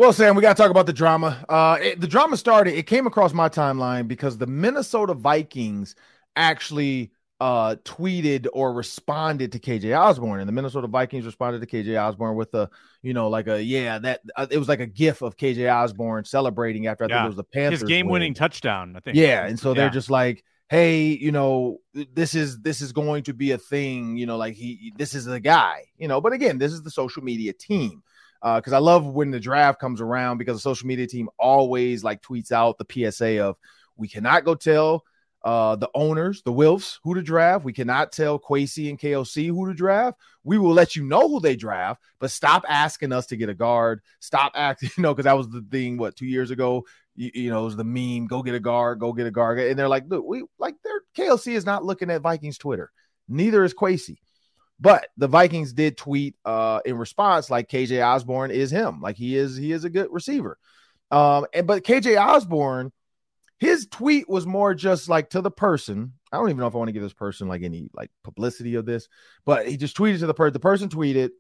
Well, 0.01 0.15
Sam, 0.15 0.35
we 0.35 0.41
got 0.41 0.57
to 0.57 0.63
talk 0.63 0.71
about 0.71 0.87
the 0.87 0.95
drama. 0.95 1.45
Uh, 1.47 1.77
it, 1.79 2.01
the 2.01 2.07
drama 2.07 2.39
started, 2.39 2.73
it 2.73 2.87
came 2.87 3.07
across 3.07 3.35
my 3.35 3.51
timeline 3.51 4.09
because 4.09 4.39
the 4.39 4.47
Minnesota 4.47 5.13
Vikings 5.13 5.95
actually 6.35 7.13
uh, 7.39 7.77
tweeted 7.85 8.47
or 8.55 8.73
responded 8.73 9.53
to 9.53 9.59
KJ 9.59 9.95
Osborn, 9.95 10.41
and 10.41 10.49
the 10.49 10.55
Minnesota 10.55 10.87
Vikings 10.87 11.27
responded 11.27 11.61
to 11.61 11.67
KJ 11.67 12.03
Osborn 12.03 12.35
with 12.35 12.55
a, 12.55 12.71
you 13.03 13.13
know, 13.13 13.29
like 13.29 13.47
a 13.47 13.63
yeah, 13.63 13.99
that 13.99 14.23
uh, 14.37 14.47
it 14.51 14.57
was 14.57 14.71
like 14.71 14.81
a 14.81 14.87
gif 14.87 15.21
of 15.21 15.37
KJ 15.37 15.71
Osborn 15.71 16.25
celebrating 16.25 16.87
after 16.87 17.05
I 17.05 17.09
yeah. 17.09 17.17
think 17.17 17.25
it 17.25 17.29
was 17.29 17.37
the 17.37 17.45
Panthers 17.45 17.81
his 17.83 17.89
game-winning 17.91 18.33
touchdown. 18.33 18.97
I 18.97 19.01
think. 19.01 19.19
Yeah, 19.19 19.45
and 19.45 19.61
so 19.61 19.69
yeah. 19.69 19.83
they're 19.83 19.91
just 19.91 20.09
like, 20.09 20.43
hey, 20.71 21.09
you 21.09 21.31
know, 21.31 21.77
this 21.93 22.35
is 22.35 22.59
this 22.61 22.81
is 22.81 22.93
going 22.93 23.25
to 23.25 23.35
be 23.35 23.51
a 23.51 23.59
thing. 23.59 24.17
You 24.17 24.25
know, 24.25 24.39
like 24.39 24.55
he 24.55 24.95
this 24.97 25.15
is 25.15 25.27
the 25.27 25.41
guy. 25.41 25.89
You 25.99 26.09
know, 26.09 26.23
but 26.23 26.33
again, 26.33 26.57
this 26.57 26.73
is 26.73 26.83
the 26.83 26.91
social 26.91 27.23
media 27.23 27.53
team 27.53 28.03
because 28.43 28.73
uh, 28.73 28.77
I 28.77 28.81
love 28.81 29.07
when 29.07 29.31
the 29.31 29.41
draft 29.41 29.81
comes 29.81 30.01
around 30.01 30.39
because 30.39 30.57
the 30.57 30.61
social 30.61 30.87
media 30.87 31.07
team 31.07 31.29
always 31.39 32.03
like 32.03 32.23
tweets 32.23 32.53
out 32.53 32.79
the 32.79 33.11
PSA 33.11 33.43
of 33.43 33.57
we 33.97 34.09
cannot 34.09 34.45
go 34.45 34.55
tell 34.55 35.05
uh, 35.43 35.77
the 35.77 35.91
owners, 35.95 36.43
the 36.43 36.53
Wilfs, 36.53 36.99
who 37.03 37.15
to 37.15 37.23
draft. 37.23 37.65
We 37.65 37.73
cannot 37.73 38.13
tell 38.13 38.39
Kwesi 38.39 38.89
and 38.89 38.99
KOC 38.99 39.49
who 39.49 39.67
to 39.67 39.75
draft. 39.75 40.19
We 40.45 40.59
will 40.59 40.73
let 40.73 40.97
you 40.97 41.05
know 41.05 41.29
who 41.29 41.41
they 41.41 41.57
draft, 41.57 42.03
but 42.19 42.31
stop 42.31 42.65
asking 42.69 43.13
us 43.13 43.27
to 43.27 43.37
get 43.37 43.49
a 43.49 43.55
guard. 43.55 44.01
Stop 44.21 44.53
acting, 44.55 44.91
you 44.97 45.03
know, 45.03 45.15
because 45.15 45.25
that 45.25 45.37
was 45.37 45.49
the 45.49 45.65
thing, 45.71 45.97
what, 45.97 46.17
two 46.17 46.27
years 46.27 46.51
ago? 46.51 46.85
You, 47.17 47.31
you, 47.35 47.51
know, 47.51 47.63
it 47.63 47.65
was 47.65 47.77
the 47.77 47.85
meme, 47.85 48.27
go 48.27 48.43
get 48.43 48.55
a 48.55 48.61
guard, 48.61 48.99
go 48.99 49.13
get 49.13 49.27
a 49.27 49.31
guard. 49.31 49.59
And 49.59 49.79
they're 49.79 49.89
like, 49.89 50.05
look, 50.09 50.25
we 50.27 50.45
like 50.59 50.77
their 50.85 51.01
KOC 51.17 51.55
is 51.55 51.67
not 51.67 51.85
looking 51.85 52.11
at 52.11 52.23
Vikings 52.23 52.59
Twitter. 52.59 52.91
Neither 53.29 53.65
is 53.65 53.75
Kwesi. 53.75 54.19
But 54.81 55.09
the 55.17 55.29
Vikings 55.29 55.73
did 55.73 55.97
tweet 55.97 56.37
uh 56.45 56.81
in 56.85 56.97
response, 56.97 57.51
like 57.51 57.69
KJ 57.69 58.05
Osborn 58.07 58.51
is 58.51 58.71
him. 58.71 59.01
Like 59.01 59.17
he 59.17 59.37
is, 59.37 59.57
he 59.57 59.73
is 59.73 59.85
a 59.85 59.91
good 59.91 60.09
receiver. 60.11 60.59
Um, 61.11 61.47
and 61.53 61.67
but 61.67 61.85
KJ 61.85 62.21
Osborn, 62.21 62.93
his 63.59 63.87
tweet 63.91 64.29
was 64.29 64.47
more 64.47 64.75
just 64.75 65.09
like 65.09 65.31
to 65.31 65.43
the 65.43 65.51
person. 65.51 66.15
I 66.33 66.39
don't 66.39 66.49
even 66.49 66.61
know 66.61 66.67
if 66.67 66.75
I 66.75 66.79
want 66.79 66.89
to 66.89 66.93
give 66.93 67.03
this 67.03 67.13
person 67.13 67.49
like 67.49 67.63
any 67.63 67.91
like 67.93 68.11
publicity 68.25 68.77
of 68.77 68.87
this, 68.87 69.09
but 69.45 69.69
he 69.69 69.77
just 69.77 69.97
tweeted 69.97 70.21
to 70.21 70.27
the 70.27 70.35
person. 70.35 70.53
The 70.53 70.61
person 70.61 70.89
tweeted, 70.89 71.31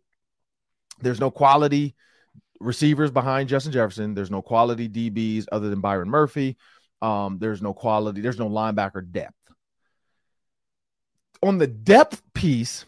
"There's 1.00 1.20
no 1.20 1.30
quality 1.30 1.94
receivers 2.60 3.10
behind 3.10 3.48
Justin 3.48 3.72
Jefferson. 3.72 4.14
There's 4.14 4.30
no 4.30 4.42
quality 4.42 4.88
DBs 4.88 5.46
other 5.50 5.70
than 5.70 5.80
Byron 5.80 6.10
Murphy. 6.10 6.56
Um, 7.02 7.38
there's 7.38 7.62
no 7.62 7.72
quality. 7.72 8.20
There's 8.20 8.38
no 8.38 8.48
linebacker 8.48 9.10
depth. 9.10 9.34
On 11.42 11.56
the 11.56 11.66
depth 11.66 12.22
piece, 12.34 12.84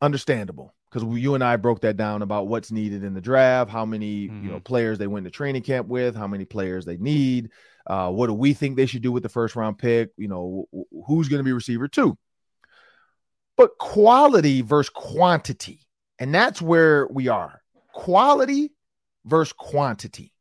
understandable 0.00 0.74
because 0.90 1.06
you 1.18 1.34
and 1.34 1.44
I 1.44 1.56
broke 1.56 1.80
that 1.82 1.96
down 1.96 2.22
about 2.22 2.48
what's 2.48 2.72
needed 2.72 3.04
in 3.04 3.14
the 3.14 3.20
draft, 3.20 3.70
how 3.70 3.84
many 3.84 4.28
mm-hmm. 4.28 4.44
you 4.44 4.50
know 4.50 4.56
mm-hmm. 4.56 4.64
players 4.64 4.98
they 4.98 5.06
went 5.06 5.24
to 5.24 5.30
training 5.30 5.62
camp 5.62 5.88
with, 5.88 6.16
how 6.16 6.26
many 6.26 6.44
players 6.44 6.84
they 6.84 6.96
need, 6.96 7.50
uh, 7.86 8.10
what 8.10 8.26
do 8.26 8.34
we 8.34 8.52
think 8.52 8.76
they 8.76 8.86
should 8.86 9.02
do 9.02 9.12
with 9.12 9.22
the 9.22 9.28
first 9.28 9.56
round 9.56 9.78
pick? 9.78 10.10
You 10.16 10.28
know, 10.28 10.68
who's 11.06 11.28
going 11.28 11.38
to 11.38 11.44
be 11.44 11.52
receiver 11.52 11.88
two? 11.88 12.16
But 13.56 13.78
quality 13.78 14.62
versus 14.62 14.90
quantity, 14.90 15.80
and 16.18 16.34
that's 16.34 16.62
where 16.62 17.06
we 17.08 17.28
are. 17.28 17.60
Quality 17.92 18.72
versus 19.24 19.52
quantity. 19.52 20.32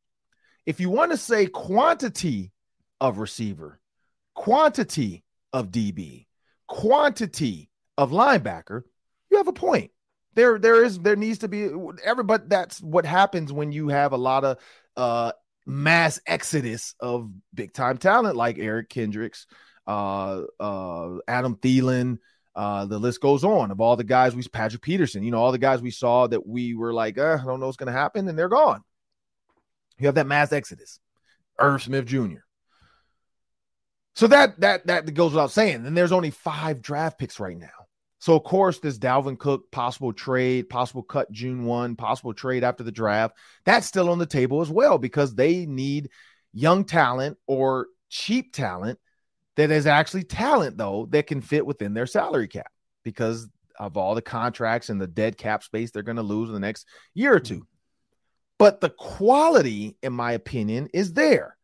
If 0.66 0.80
you 0.80 0.90
want 0.90 1.12
to 1.12 1.18
say 1.18 1.48
quantity 1.48 2.52
of 3.02 3.18
receiver, 3.18 3.80
quantity 4.36 5.24
of 5.52 5.70
DB, 5.72 6.28
quantity 6.68 7.70
of 7.98 8.12
linebacker, 8.12 8.84
have 9.40 9.48
a 9.48 9.54
point 9.54 9.92
there 10.36 10.60
there 10.60 10.84
is 10.84 11.00
there 11.00 11.16
needs 11.16 11.40
to 11.40 11.48
be 11.48 11.70
everybody 12.04 12.44
that's 12.48 12.82
what 12.82 13.06
happens 13.06 13.52
when 13.52 13.72
you 13.72 13.90
have 13.90 14.14
a 14.14 14.18
lot 14.18 14.44
of 14.44 14.58
uh 14.96 15.32
mass 15.66 16.20
exodus 16.26 16.96
of 17.00 17.30
big 17.54 17.74
time 17.74 17.98
talent 17.98 18.36
like 18.36 18.58
Eric 18.58 18.90
Kendricks, 18.90 19.46
uh 19.88 20.42
uh 20.60 21.18
Adam 21.28 21.56
Thielen, 21.56 22.18
uh 22.56 22.86
the 22.86 23.00
list 23.00 23.22
goes 23.22 23.44
on 23.44 23.72
of 23.72 23.82
all 23.82 23.96
the 23.96 24.04
guys 24.04 24.36
we 24.36 24.44
Patrick 24.44 24.82
Peterson, 24.82 25.24
you 25.24 25.32
know, 25.32 25.38
all 25.38 25.52
the 25.52 25.58
guys 25.58 25.82
we 25.82 25.92
saw 25.92 26.28
that 26.28 26.46
we 26.46 26.74
were 26.74 26.94
like, 26.94 27.18
uh, 27.18 27.38
I 27.42 27.46
don't 27.46 27.60
know 27.60 27.68
what's 27.68 27.78
gonna 27.78 27.92
happen, 27.92 28.28
and 28.28 28.38
they're 28.38 28.50
gone. 28.50 28.82
You 29.98 30.08
have 30.08 30.16
that 30.16 30.28
mass 30.28 30.52
exodus. 30.52 31.00
Irv 31.60 31.84
Smith 31.84 32.06
Jr. 32.06 32.40
So 34.16 34.28
that 34.28 34.60
that 34.62 34.88
that 34.88 35.14
goes 35.14 35.34
without 35.34 35.52
saying. 35.52 35.86
And 35.86 35.96
there's 35.96 36.12
only 36.12 36.32
five 36.32 36.82
draft 36.82 37.20
picks 37.20 37.40
right 37.40 37.58
now. 37.58 37.79
So, 38.20 38.36
of 38.36 38.44
course, 38.44 38.80
this 38.80 38.98
Dalvin 38.98 39.40
Cook 39.40 39.72
possible 39.72 40.12
trade, 40.12 40.70
possible 40.70 41.04
cut 41.04 41.32
June 41.32 41.64
1, 41.64 41.96
possible 41.96 42.34
trade 42.34 42.66
after 42.66 42.84
the 42.84 42.92
draft, 42.92 43.38
that's 43.64 43.88
still 43.88 44.10
on 44.10 44.20
the 44.20 44.26
table 44.26 44.62
as 44.62 44.70
well 44.70 44.98
because 44.98 45.34
they 45.34 45.66
need 45.66 46.10
young 46.54 46.84
talent 46.84 47.38
or 47.48 47.88
cheap 48.10 48.54
talent 48.54 49.00
that 49.56 49.72
is 49.72 49.88
actually 49.88 50.24
talent, 50.24 50.78
though, 50.78 51.08
that 51.12 51.28
can 51.28 51.42
fit 51.42 51.66
within 51.66 51.94
their 51.94 52.06
salary 52.06 52.48
cap 52.48 52.72
because 53.04 53.48
of 53.80 53.96
all 53.96 54.16
the 54.16 54.22
contracts 54.22 54.90
and 54.90 55.00
the 55.00 55.08
dead 55.08 55.38
cap 55.38 55.64
space 55.64 55.92
they're 55.92 56.04
going 56.04 56.18
to 56.18 56.22
lose 56.22 56.50
in 56.50 56.54
the 56.54 56.60
next 56.60 56.86
year 57.14 57.34
or 57.34 57.40
two. 57.40 57.66
But 58.58 58.82
the 58.82 58.90
quality, 58.90 59.96
in 60.04 60.12
my 60.12 60.34
opinion, 60.34 60.90
is 60.94 61.14
there. 61.14 61.56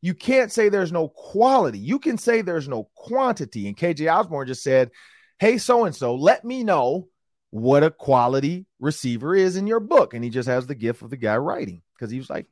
You 0.00 0.14
can't 0.14 0.50
say 0.50 0.68
there's 0.68 0.92
no 0.92 1.08
quality. 1.08 1.78
You 1.78 1.98
can 1.98 2.16
say 2.16 2.40
there's 2.40 2.68
no 2.68 2.88
quantity. 2.94 3.66
And 3.66 3.76
KJ 3.76 4.10
Osborn 4.10 4.46
just 4.46 4.62
said, 4.62 4.90
hey, 5.38 5.58
so 5.58 5.84
and 5.84 5.94
so, 5.94 6.14
let 6.14 6.44
me 6.44 6.64
know 6.64 7.08
what 7.50 7.82
a 7.82 7.90
quality 7.90 8.66
receiver 8.78 9.34
is 9.34 9.56
in 9.56 9.66
your 9.66 9.80
book. 9.80 10.14
And 10.14 10.22
he 10.22 10.30
just 10.30 10.48
has 10.48 10.66
the 10.66 10.74
gift 10.74 11.02
of 11.02 11.10
the 11.10 11.16
guy 11.16 11.36
writing 11.36 11.82
because 11.94 12.10
he 12.10 12.18
was 12.18 12.30
like, 12.30 12.46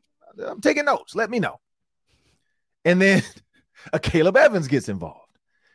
I'm 0.44 0.60
taking 0.60 0.84
notes. 0.84 1.14
Let 1.14 1.30
me 1.30 1.38
know. 1.38 1.60
And 2.84 3.00
then 3.00 3.22
a 3.92 3.98
Caleb 3.98 4.36
Evans 4.36 4.68
gets 4.68 4.88
involved. 4.88 5.20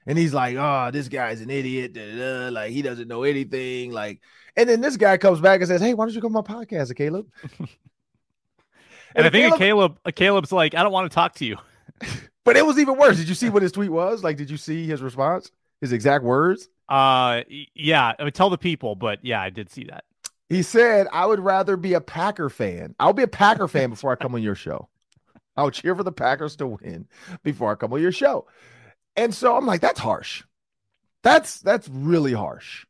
And 0.08 0.17
he's 0.17 0.34
like, 0.34 0.56
oh, 0.58 0.89
this 0.91 1.08
guy's 1.08 1.41
an 1.41 1.52
idiot. 1.52 1.93
Da, 1.93 2.12
da, 2.12 2.17
da. 2.17 2.50
Like, 2.50 2.71
he 2.71 2.82
doesn't 2.82 3.08
know 3.08 3.24
anything. 3.24 3.91
Like, 3.91 4.19
and 4.56 4.67
then 4.67 4.82
this 4.82 4.97
guy 4.97 5.17
comes 5.17 5.39
back 5.39 5.62
and 5.62 5.67
says, 5.67 5.82
Hey, 5.82 5.93
why 5.93 6.06
don't 6.06 6.15
you 6.15 6.21
come 6.21 6.36
on 6.36 6.43
my 6.47 6.54
podcast, 6.65 6.95
Caleb? 6.95 7.28
and, 7.60 7.69
and 9.15 9.26
I 9.28 9.30
think 9.30 9.56
Caleb, 9.58 10.00
Caleb, 10.04 10.15
Caleb's 10.15 10.52
like, 10.52 10.76
I 10.76 10.84
don't 10.84 10.91
want 10.91 11.10
to 11.10 11.13
talk 11.13 11.36
to 11.36 11.45
you. 11.45 11.58
but 12.43 12.58
it 12.58 12.65
was 12.65 12.80
even 12.80 12.97
worse. 12.97 13.17
Did 13.17 13.30
you 13.30 13.36
see 13.36 13.50
what 13.50 13.62
his 13.62 13.71
tweet 13.71 13.91
was? 13.91 14.24
Like, 14.24 14.38
did 14.38 14.50
you 14.50 14.58
see 14.58 14.86
his 14.86 15.02
response? 15.02 15.52
His 15.82 15.93
exact 15.93 16.24
words? 16.24 16.67
Uh, 16.91 17.43
yeah. 17.73 18.13
I 18.19 18.23
mean, 18.23 18.34
tell 18.34 18.49
the 18.49 18.58
people, 18.58 18.95
but 18.95 19.19
yeah, 19.23 19.41
I 19.41 19.49
did 19.49 19.69
see 19.69 19.86
that. 19.86 20.04
He 20.49 20.62
said, 20.62 21.08
"I 21.13 21.25
would 21.25 21.39
rather 21.39 21.77
be 21.77 21.93
a 21.93 22.01
Packer 22.01 22.49
fan. 22.49 22.93
I'll 22.99 23.13
be 23.13 23.23
a 23.23 23.27
Packer 23.27 23.69
fan 23.69 23.89
before 23.89 24.12
I 24.12 24.15
come 24.15 24.36
on 24.36 24.43
your 24.43 24.56
show. 24.56 24.89
I'll 25.56 25.71
cheer 25.71 25.95
for 25.95 26.04
the 26.04 26.12
Packers 26.12 26.58
to 26.58 26.67
win 26.67 27.08
before 27.43 27.71
I 27.71 27.75
come 27.75 27.93
on 27.93 28.01
your 28.01 28.12
show." 28.12 28.47
And 29.15 29.34
so 29.34 29.56
I'm 29.56 29.65
like, 29.65 29.80
"That's 29.80 30.01
harsh. 30.01 30.43
That's 31.23 31.62
that's 31.62 31.88
really 31.88 32.34
harsh." 32.34 32.86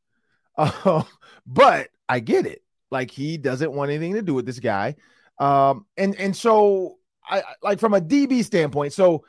Uh, 0.58 1.04
but 1.46 1.90
I 2.10 2.20
get 2.20 2.48
it. 2.48 2.64
Like 2.90 3.12
he 3.12 3.38
doesn't 3.38 3.72
want 3.72 3.92
anything 3.92 4.16
to 4.16 4.24
do 4.24 4.34
with 4.34 4.48
this 4.48 4.60
guy. 4.60 4.96
Um, 5.38 5.86
and 5.96 6.16
and 6.16 6.36
so 6.36 6.98
I 7.24 7.44
like 7.62 7.80
from 7.80 7.94
a 7.94 8.02
DB 8.02 8.44
standpoint. 8.44 8.94
So 8.94 9.26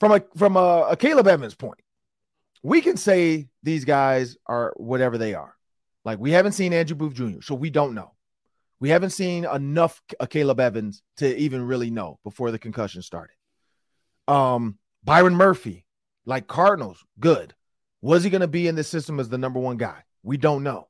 from 0.00 0.12
a 0.12 0.22
from 0.36 0.56
a, 0.56 0.88
a 0.90 0.96
Caleb 0.96 1.28
Evans 1.28 1.54
point, 1.54 1.80
we 2.62 2.80
can 2.80 2.96
say 2.96 3.48
these 3.62 3.84
guys 3.84 4.36
are 4.46 4.72
whatever 4.76 5.18
they 5.18 5.34
are. 5.34 5.54
Like 6.04 6.18
we 6.18 6.32
haven't 6.32 6.52
seen 6.52 6.72
Andrew 6.72 6.96
Booth 6.96 7.14
Jr., 7.14 7.40
so 7.42 7.54
we 7.54 7.70
don't 7.70 7.94
know. 7.94 8.12
We 8.78 8.90
haven't 8.90 9.10
seen 9.10 9.46
enough 9.46 10.02
of 10.20 10.28
Caleb 10.28 10.60
Evans 10.60 11.02
to 11.16 11.36
even 11.36 11.62
really 11.62 11.90
know 11.90 12.18
before 12.24 12.50
the 12.50 12.58
concussion 12.58 13.02
started. 13.02 13.34
Um, 14.28 14.78
Byron 15.02 15.34
Murphy, 15.34 15.86
like 16.26 16.46
Cardinals, 16.46 17.02
good. 17.18 17.54
Was 18.02 18.22
he 18.22 18.30
going 18.30 18.42
to 18.42 18.48
be 18.48 18.68
in 18.68 18.74
this 18.74 18.88
system 18.88 19.18
as 19.18 19.28
the 19.28 19.38
number 19.38 19.58
one 19.58 19.78
guy? 19.78 20.02
We 20.22 20.36
don't 20.36 20.62
know. 20.62 20.88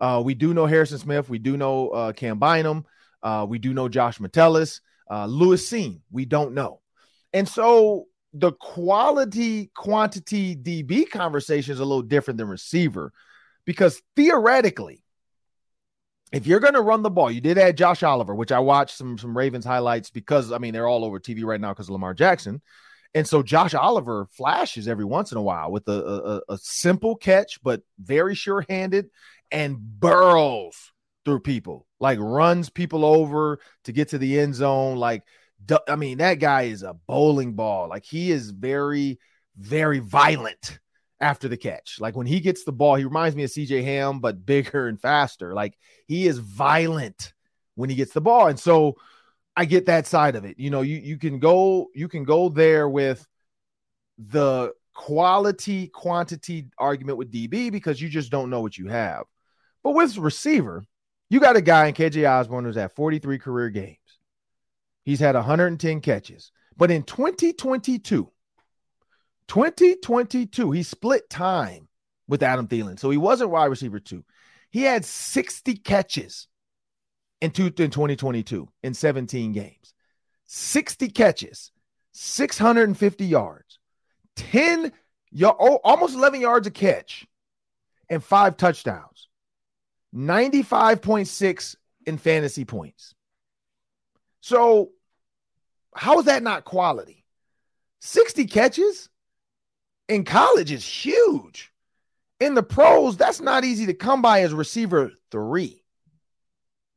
Uh, 0.00 0.20
we 0.24 0.34
do 0.34 0.52
know 0.52 0.66
Harrison 0.66 0.98
Smith. 0.98 1.28
We 1.28 1.38
do 1.38 1.56
know 1.56 1.90
uh, 1.90 2.12
Cam 2.12 2.38
Bynum. 2.38 2.84
Uh, 3.22 3.46
we 3.48 3.58
do 3.58 3.72
know 3.72 3.88
Josh 3.88 4.18
Metellus. 4.18 4.80
Uh, 5.08 5.26
Lewis 5.26 5.70
Cine. 5.70 6.00
We 6.10 6.24
don't 6.24 6.54
know. 6.54 6.80
And 7.32 7.48
so 7.48 8.06
the 8.32 8.52
quality 8.52 9.70
quantity 9.74 10.56
DB 10.56 11.08
conversation 11.08 11.72
is 11.72 11.80
a 11.80 11.84
little 11.84 12.02
different 12.02 12.38
than 12.38 12.48
receiver 12.48 13.12
because 13.64 14.00
theoretically, 14.16 15.04
if 16.32 16.46
you're 16.46 16.60
going 16.60 16.74
to 16.74 16.80
run 16.80 17.02
the 17.02 17.10
ball, 17.10 17.30
you 17.30 17.42
did 17.42 17.58
add 17.58 17.76
Josh 17.76 18.02
Oliver, 18.02 18.34
which 18.34 18.52
I 18.52 18.58
watched 18.58 18.96
some 18.96 19.18
some 19.18 19.36
Ravens 19.36 19.64
highlights 19.64 20.10
because 20.10 20.50
I 20.50 20.58
mean 20.58 20.72
they're 20.72 20.88
all 20.88 21.04
over 21.04 21.20
TV 21.20 21.44
right 21.44 21.60
now 21.60 21.72
because 21.72 21.88
of 21.88 21.92
Lamar 21.92 22.14
Jackson, 22.14 22.62
and 23.14 23.28
so 23.28 23.42
Josh 23.42 23.74
Oliver 23.74 24.26
flashes 24.32 24.88
every 24.88 25.04
once 25.04 25.32
in 25.32 25.38
a 25.38 25.42
while 25.42 25.70
with 25.70 25.86
a, 25.88 26.40
a, 26.48 26.54
a 26.54 26.58
simple 26.58 27.16
catch 27.16 27.62
but 27.62 27.82
very 27.98 28.34
sure 28.34 28.64
handed 28.68 29.10
and 29.50 29.76
burrows 29.78 30.92
through 31.24 31.40
people, 31.40 31.86
like 32.00 32.18
runs 32.18 32.70
people 32.70 33.04
over 33.04 33.58
to 33.84 33.92
get 33.92 34.08
to 34.08 34.18
the 34.18 34.40
end 34.40 34.54
zone, 34.54 34.96
like 34.96 35.22
I 35.88 35.96
mean, 35.96 36.18
that 36.18 36.38
guy 36.38 36.62
is 36.62 36.82
a 36.82 36.94
bowling 37.06 37.54
ball. 37.54 37.88
Like 37.88 38.04
he 38.04 38.30
is 38.30 38.50
very, 38.50 39.18
very 39.56 39.98
violent 39.98 40.78
after 41.20 41.48
the 41.48 41.56
catch. 41.56 41.98
Like 42.00 42.16
when 42.16 42.26
he 42.26 42.40
gets 42.40 42.64
the 42.64 42.72
ball, 42.72 42.96
he 42.96 43.04
reminds 43.04 43.36
me 43.36 43.44
of 43.44 43.50
CJ 43.50 43.84
Ham, 43.84 44.20
but 44.20 44.44
bigger 44.46 44.88
and 44.88 45.00
faster. 45.00 45.54
Like 45.54 45.78
he 46.06 46.26
is 46.26 46.38
violent 46.38 47.32
when 47.74 47.90
he 47.90 47.96
gets 47.96 48.12
the 48.12 48.20
ball. 48.20 48.48
And 48.48 48.58
so 48.58 48.96
I 49.56 49.64
get 49.64 49.86
that 49.86 50.06
side 50.06 50.36
of 50.36 50.44
it. 50.44 50.58
You 50.58 50.70
know, 50.70 50.82
you 50.82 50.96
you 50.96 51.18
can 51.18 51.38
go 51.38 51.88
you 51.94 52.08
can 52.08 52.24
go 52.24 52.48
there 52.48 52.88
with 52.88 53.26
the 54.18 54.72
quality 54.94 55.88
quantity 55.88 56.68
argument 56.78 57.18
with 57.18 57.32
DB 57.32 57.70
because 57.70 58.00
you 58.00 58.08
just 58.08 58.30
don't 58.30 58.50
know 58.50 58.60
what 58.60 58.78
you 58.78 58.88
have. 58.88 59.24
But 59.82 59.92
with 59.92 60.16
receiver, 60.16 60.84
you 61.28 61.40
got 61.40 61.56
a 61.56 61.62
guy 61.62 61.86
in 61.86 61.94
KJ 61.94 62.28
Osborn 62.30 62.64
who's 62.64 62.76
at 62.76 62.94
43 62.94 63.38
career 63.38 63.70
games. 63.70 63.98
He's 65.04 65.20
had 65.20 65.34
110 65.34 66.00
catches. 66.00 66.52
But 66.76 66.90
in 66.90 67.02
2022, 67.02 68.30
2022, 69.48 70.70
he 70.70 70.82
split 70.82 71.28
time 71.28 71.88
with 72.28 72.42
Adam 72.42 72.66
Thielen. 72.66 72.98
So 72.98 73.10
he 73.10 73.18
wasn't 73.18 73.50
wide 73.50 73.66
receiver 73.66 74.00
two. 74.00 74.24
He 74.70 74.82
had 74.82 75.04
60 75.04 75.76
catches 75.76 76.48
in, 77.40 77.50
two, 77.50 77.66
in 77.66 77.90
2022 77.90 78.68
in 78.82 78.94
17 78.94 79.52
games. 79.52 79.94
60 80.46 81.08
catches, 81.08 81.72
650 82.12 83.24
yards, 83.24 83.78
10 84.36 84.92
oh, 85.42 85.80
almost 85.82 86.14
11 86.14 86.40
yards 86.40 86.66
a 86.66 86.70
catch, 86.70 87.26
and 88.08 88.22
five 88.22 88.56
touchdowns. 88.56 89.28
95.6 90.14 91.76
in 92.06 92.18
fantasy 92.18 92.64
points. 92.64 93.14
So, 94.42 94.90
how 95.94 96.18
is 96.18 96.26
that 96.26 96.42
not 96.42 96.64
quality? 96.64 97.24
60 98.00 98.46
catches 98.46 99.08
in 100.08 100.24
college 100.24 100.72
is 100.72 100.84
huge. 100.84 101.72
In 102.40 102.54
the 102.54 102.62
pros, 102.62 103.16
that's 103.16 103.40
not 103.40 103.64
easy 103.64 103.86
to 103.86 103.94
come 103.94 104.20
by 104.20 104.42
as 104.42 104.52
receiver 104.52 105.12
three. 105.30 105.84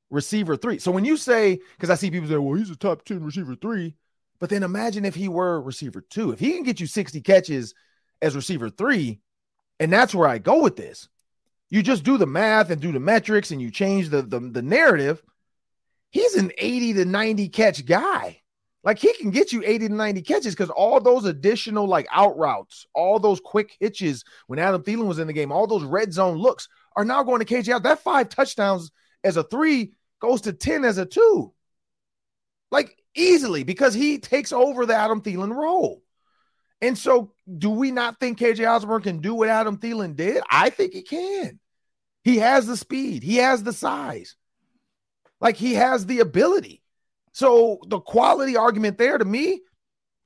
Receiver 0.10 0.58
three. 0.58 0.80
So 0.80 0.92
when 0.92 1.06
you 1.06 1.18
say, 1.18 1.60
because 1.76 1.92
I 1.92 1.96
see 1.96 2.10
people 2.10 2.28
say, 2.28 2.38
well, 2.38 2.58
he's 2.58 2.72
a 2.72 2.76
top 2.76 3.06
10 3.06 3.24
receiver 3.24 3.56
three, 3.56 3.96
but 4.40 4.50
then 4.50 4.64
imagine 4.64 5.06
if 5.06 5.14
he 5.14 5.28
were 5.28 5.62
receiver 5.62 6.02
two. 6.02 6.32
If 6.32 6.40
he 6.40 6.54
can 6.54 6.64
get 6.64 6.80
you 6.80 6.88
60 6.88 7.22
catches 7.22 7.76
as 8.24 8.36
receiver 8.36 8.72
three, 8.72 9.20
and 9.80 9.94
that's 9.94 10.16
where 10.16 10.28
I 10.28 10.40
go 10.40 10.64
with 10.64 10.78
this. 10.78 11.10
You 11.70 11.84
just 11.84 12.04
do 12.04 12.18
the 12.18 12.26
math 12.26 12.72
and 12.72 12.82
do 12.82 12.92
the 12.92 13.00
metrics 13.00 13.52
and 13.52 13.62
you 13.62 13.70
change 13.70 14.10
the, 14.10 14.24
the, 14.24 14.40
the 14.40 14.62
narrative. 14.64 15.22
He's 16.16 16.36
an 16.36 16.54
80 16.58 16.94
to 16.94 17.04
90 17.04 17.50
catch 17.50 17.86
guy. 17.86 18.40
Like 18.86 19.00
he 19.00 19.12
can 19.16 19.32
get 19.32 19.52
you 19.52 19.62
80 19.66 19.90
to 19.90 19.94
90 19.94 20.22
catches 20.22 20.56
because 20.56 20.70
all 20.70 21.02
those 21.02 21.26
additional 21.26 21.88
like 21.88 22.08
out 22.10 22.38
routes, 22.38 22.88
all 22.94 23.20
those 23.20 23.42
quick 23.42 23.76
hitches 23.82 24.24
when 24.48 24.58
Adam 24.58 24.82
Thielen 24.82 25.08
was 25.08 25.20
in 25.20 25.28
the 25.28 25.34
game, 25.34 25.52
all 25.52 25.68
those 25.68 25.84
red 25.84 26.14
zone 26.14 26.38
looks 26.38 26.70
are 26.96 27.04
now 27.04 27.22
going 27.22 27.44
to 27.44 27.46
KJ 27.46 27.68
out. 27.68 27.84
That 27.84 28.00
five 28.00 28.30
touchdowns 28.30 28.92
as 29.26 29.36
a 29.36 29.44
three 29.44 29.92
goes 30.22 30.40
to 30.44 30.54
10 30.54 30.86
as 30.86 30.98
a 30.98 31.06
two. 31.06 31.52
Like 32.72 32.98
easily 33.14 33.64
because 33.66 33.94
he 33.94 34.18
takes 34.18 34.54
over 34.54 34.86
the 34.86 34.96
Adam 34.96 35.20
Thielen 35.20 35.54
role. 35.54 36.02
And 36.82 36.98
so, 36.98 37.34
do 37.58 37.72
we 37.72 37.92
not 37.92 38.22
think 38.22 38.40
KJ 38.40 38.66
Osborn 38.66 39.02
can 39.02 39.20
do 39.20 39.36
what 39.36 39.50
Adam 39.50 39.80
Thielen 39.80 40.16
did? 40.16 40.42
I 40.50 40.70
think 40.70 40.94
he 40.94 41.02
can. 41.02 41.60
He 42.24 42.38
has 42.38 42.68
the 42.68 42.78
speed, 42.78 43.22
he 43.22 43.36
has 43.36 43.64
the 43.64 43.74
size, 43.74 44.38
like 45.42 45.56
he 45.56 45.74
has 45.76 46.06
the 46.06 46.20
ability. 46.20 46.82
So, 47.34 47.80
the 47.88 48.00
quality 48.00 48.56
argument 48.56 48.98
there 48.98 49.18
to 49.18 49.26
me 49.26 49.62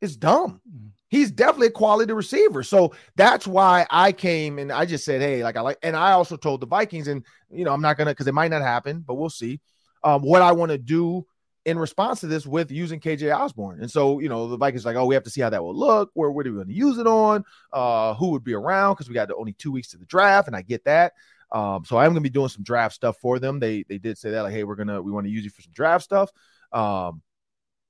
is 0.02 0.16
dumb. 0.16 0.62
Mm-hmm. 0.70 0.88
He's 1.10 1.32
definitely 1.32 1.68
a 1.68 1.72
quality 1.72 2.14
receiver. 2.14 2.62
So 2.62 2.94
that's 3.16 3.48
why 3.48 3.88
I 3.90 4.12
came 4.12 4.60
and 4.60 4.72
I 4.72 4.86
just 4.86 5.04
said, 5.04 5.22
hey, 5.22 5.44
like 5.44 5.58
I 5.58 5.62
like, 5.62 5.80
and 5.82 5.96
I 5.96 6.12
also 6.12 6.38
told 6.38 6.62
the 6.62 6.68
Vikings, 6.68 7.08
and 7.08 7.26
you 7.50 7.66
know, 7.66 7.74
I'm 7.74 7.82
not 7.82 7.98
gonna 7.98 8.12
because 8.12 8.28
it 8.28 8.34
might 8.34 8.52
not 8.52 8.62
happen, 8.62 9.04
but 9.06 9.16
we'll 9.16 9.30
see. 9.30 9.60
Um, 10.04 10.22
what 10.22 10.44
I 10.44 10.52
want 10.52 10.72
to 10.72 10.78
do 10.78 11.26
in 11.66 11.78
response 11.78 12.22
to 12.22 12.28
this 12.28 12.46
with 12.48 12.72
using 12.72 13.00
KJ 13.00 13.36
Osborn. 13.36 13.82
And 13.82 13.92
so, 13.92 14.20
you 14.20 14.30
know, 14.30 14.48
the 14.48 14.58
Vikings 14.58 14.86
like, 14.86 14.96
oh, 14.96 15.06
we 15.06 15.16
have 15.16 15.24
to 15.26 15.30
see 15.30 15.42
how 15.42 15.50
that 15.50 15.64
will 15.64 15.76
look. 15.76 16.10
Where, 16.14 16.32
what 16.32 16.48
are 16.48 16.52
we 16.52 16.56
going 16.56 16.68
to 16.68 16.74
use 16.74 16.98
it 16.98 17.08
on? 17.08 17.44
Uh, 17.74 18.14
who 18.14 18.30
would 18.30 18.44
be 18.44 18.54
around? 18.54 18.94
Because 18.94 19.10
we 19.10 19.14
got 19.14 19.28
the 19.28 19.36
only 19.36 19.54
two 19.54 19.72
weeks 19.72 19.90
to 19.90 19.98
the 19.98 20.06
draft, 20.06 20.48
and 20.48 20.56
I 20.56 20.62
get 20.62 20.86
that. 20.86 21.14
Um, 21.52 21.84
so 21.86 21.98
I'm 21.98 22.12
gonna 22.12 22.22
be 22.22 22.30
doing 22.30 22.50
some 22.50 22.64
draft 22.64 22.96
stuff 22.96 23.18
for 23.22 23.40
them. 23.40 23.60
They 23.60 23.84
they 23.88 23.98
did 23.98 24.18
say 24.18 24.32
that, 24.32 24.42
like, 24.42 24.54
hey, 24.54 24.64
we're 24.64 24.76
gonna 24.76 25.02
we 25.02 25.12
want 25.12 25.26
to 25.26 25.32
use 25.32 25.44
you 25.44 25.50
for 25.50 25.62
some 25.62 25.74
draft 25.74 26.04
stuff. 26.04 26.32
Um, 26.72 27.22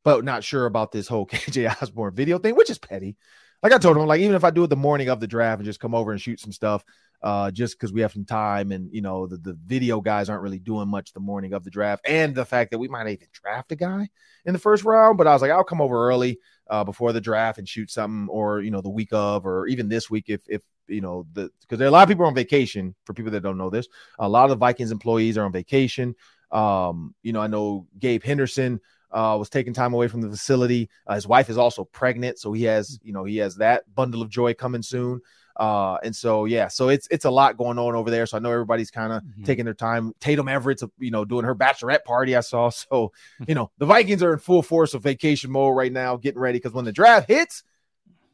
but 0.04 0.24
not 0.24 0.44
sure 0.44 0.66
about 0.66 0.92
this 0.92 1.08
whole 1.08 1.26
KJ 1.28 1.82
Osborn 1.82 2.16
video 2.16 2.40
thing, 2.40 2.56
which 2.56 2.70
is 2.70 2.78
petty. 2.78 3.18
Like 3.62 3.74
I 3.74 3.78
told 3.78 3.98
him, 3.98 4.06
like 4.06 4.22
even 4.22 4.36
if 4.36 4.44
I 4.44 4.52
do 4.52 4.64
it 4.64 4.68
the 4.68 4.76
morning 4.76 5.10
of 5.10 5.20
the 5.20 5.28
draft 5.28 5.60
and 5.60 5.66
just 5.66 5.80
come 5.82 5.94
over 5.94 6.12
and 6.12 6.22
shoot 6.22 6.40
some 6.40 6.54
stuff, 6.54 6.84
uh, 7.22 7.52
just 7.52 7.78
because 7.78 7.92
we 7.92 8.02
have 8.02 8.14
some 8.14 8.26
time 8.26 8.72
and 8.72 8.90
you 8.94 9.02
know 9.02 9.28
the, 9.28 9.38
the 9.38 9.58
video 9.66 10.00
guys 10.00 10.30
aren't 10.30 10.44
really 10.44 10.60
doing 10.60 10.88
much 10.88 11.12
the 11.14 11.20
morning 11.20 11.54
of 11.54 11.64
the 11.64 11.70
draft, 11.70 12.02
and 12.08 12.34
the 12.34 12.46
fact 12.46 12.72
that 12.72 12.78
we 12.78 12.88
might 12.88 13.08
even 13.08 13.28
draft 13.32 13.72
a 13.72 13.76
guy 13.76 14.08
in 14.46 14.54
the 14.54 14.60
first 14.60 14.84
round. 14.84 15.18
But 15.18 15.28
I 15.28 15.34
was 15.34 15.42
like, 15.42 15.52
I'll 15.52 15.64
come 15.64 15.82
over 15.82 16.08
early 16.08 16.40
uh, 16.70 16.84
before 16.84 17.12
the 17.12 17.22
draft 17.22 17.58
and 17.58 17.68
shoot 17.68 17.92
something, 17.92 18.30
or 18.30 18.62
you 18.62 18.72
know 18.72 18.82
the 18.82 18.90
week 18.90 19.10
of, 19.12 19.46
or 19.46 19.68
even 19.68 19.90
this 19.90 20.10
week 20.10 20.26
if 20.28 20.42
if 20.48 20.62
you 20.88 21.02
know 21.02 21.26
the 21.34 21.50
because 21.62 21.78
there 21.78 21.88
are 21.88 21.90
a 21.90 21.92
lot 21.92 22.04
of 22.04 22.10
people 22.10 22.26
on 22.26 22.36
vacation. 22.36 22.96
For 23.06 23.14
people 23.14 23.32
that 23.32 23.44
don't 23.44 23.58
know 23.58 23.70
this, 23.70 23.88
a 24.18 24.30
lot 24.30 24.46
of 24.46 24.52
the 24.52 24.56
Vikings 24.56 24.92
employees 24.92 25.38
are 25.38 25.46
on 25.46 25.52
vacation. 25.52 26.16
Um, 26.52 27.14
you 27.22 27.34
know, 27.34 27.42
I 27.42 27.48
know 27.48 27.88
Gabe 28.00 28.24
Henderson 28.24 28.80
uh, 29.12 29.36
was 29.38 29.50
taking 29.50 29.74
time 29.74 29.94
away 29.94 30.08
from 30.08 30.22
the 30.22 30.30
facility. 30.30 30.90
Uh, 31.08 31.16
his 31.16 31.28
wife 31.28 31.50
is 31.50 31.58
also 31.58 31.84
pregnant, 31.84 32.40
so 32.40 32.54
he 32.54 32.64
has, 32.64 33.00
you 33.04 33.14
know, 33.14 33.24
he 33.24 33.38
has 33.38 33.56
that 33.56 33.84
bundle 33.94 34.22
of 34.22 34.30
joy 34.30 34.54
coming 34.54 34.82
soon. 34.82 35.22
Uh, 35.60 35.98
and 36.04 36.16
so 36.16 36.46
yeah, 36.46 36.70
so 36.70 36.88
it's 36.88 37.06
it's 37.12 37.26
a 37.26 37.30
lot 37.30 37.58
going 37.58 37.78
on 37.78 37.94
over 37.94 38.10
there. 38.10 38.26
So 38.26 38.38
I 38.38 38.40
know 38.40 38.50
everybody's 38.50 38.90
kind 38.90 39.12
of 39.12 39.22
mm-hmm. 39.22 39.44
taking 39.44 39.66
their 39.66 39.74
time. 39.74 40.14
Tatum 40.22 40.48
Everett's 40.48 40.86
you 40.98 41.12
know 41.12 41.26
doing 41.26 41.44
her 41.44 41.54
bachelorette 41.54 42.06
party. 42.06 42.36
I 42.36 42.40
saw. 42.40 42.72
So 42.90 43.12
you 43.48 43.56
know 43.56 43.72
the 43.78 43.86
Vikings 43.86 44.24
are 44.24 44.32
in 44.32 44.40
full 44.40 44.62
force 44.62 44.94
of 44.94 45.04
vacation 45.04 45.52
mode 45.52 45.76
right 45.76 45.92
now, 45.92 46.16
getting 46.16 46.40
ready 46.40 46.60
because 46.60 46.72
when 46.72 46.86
the 46.86 46.92
draft 46.92 47.28
hits, 47.28 47.64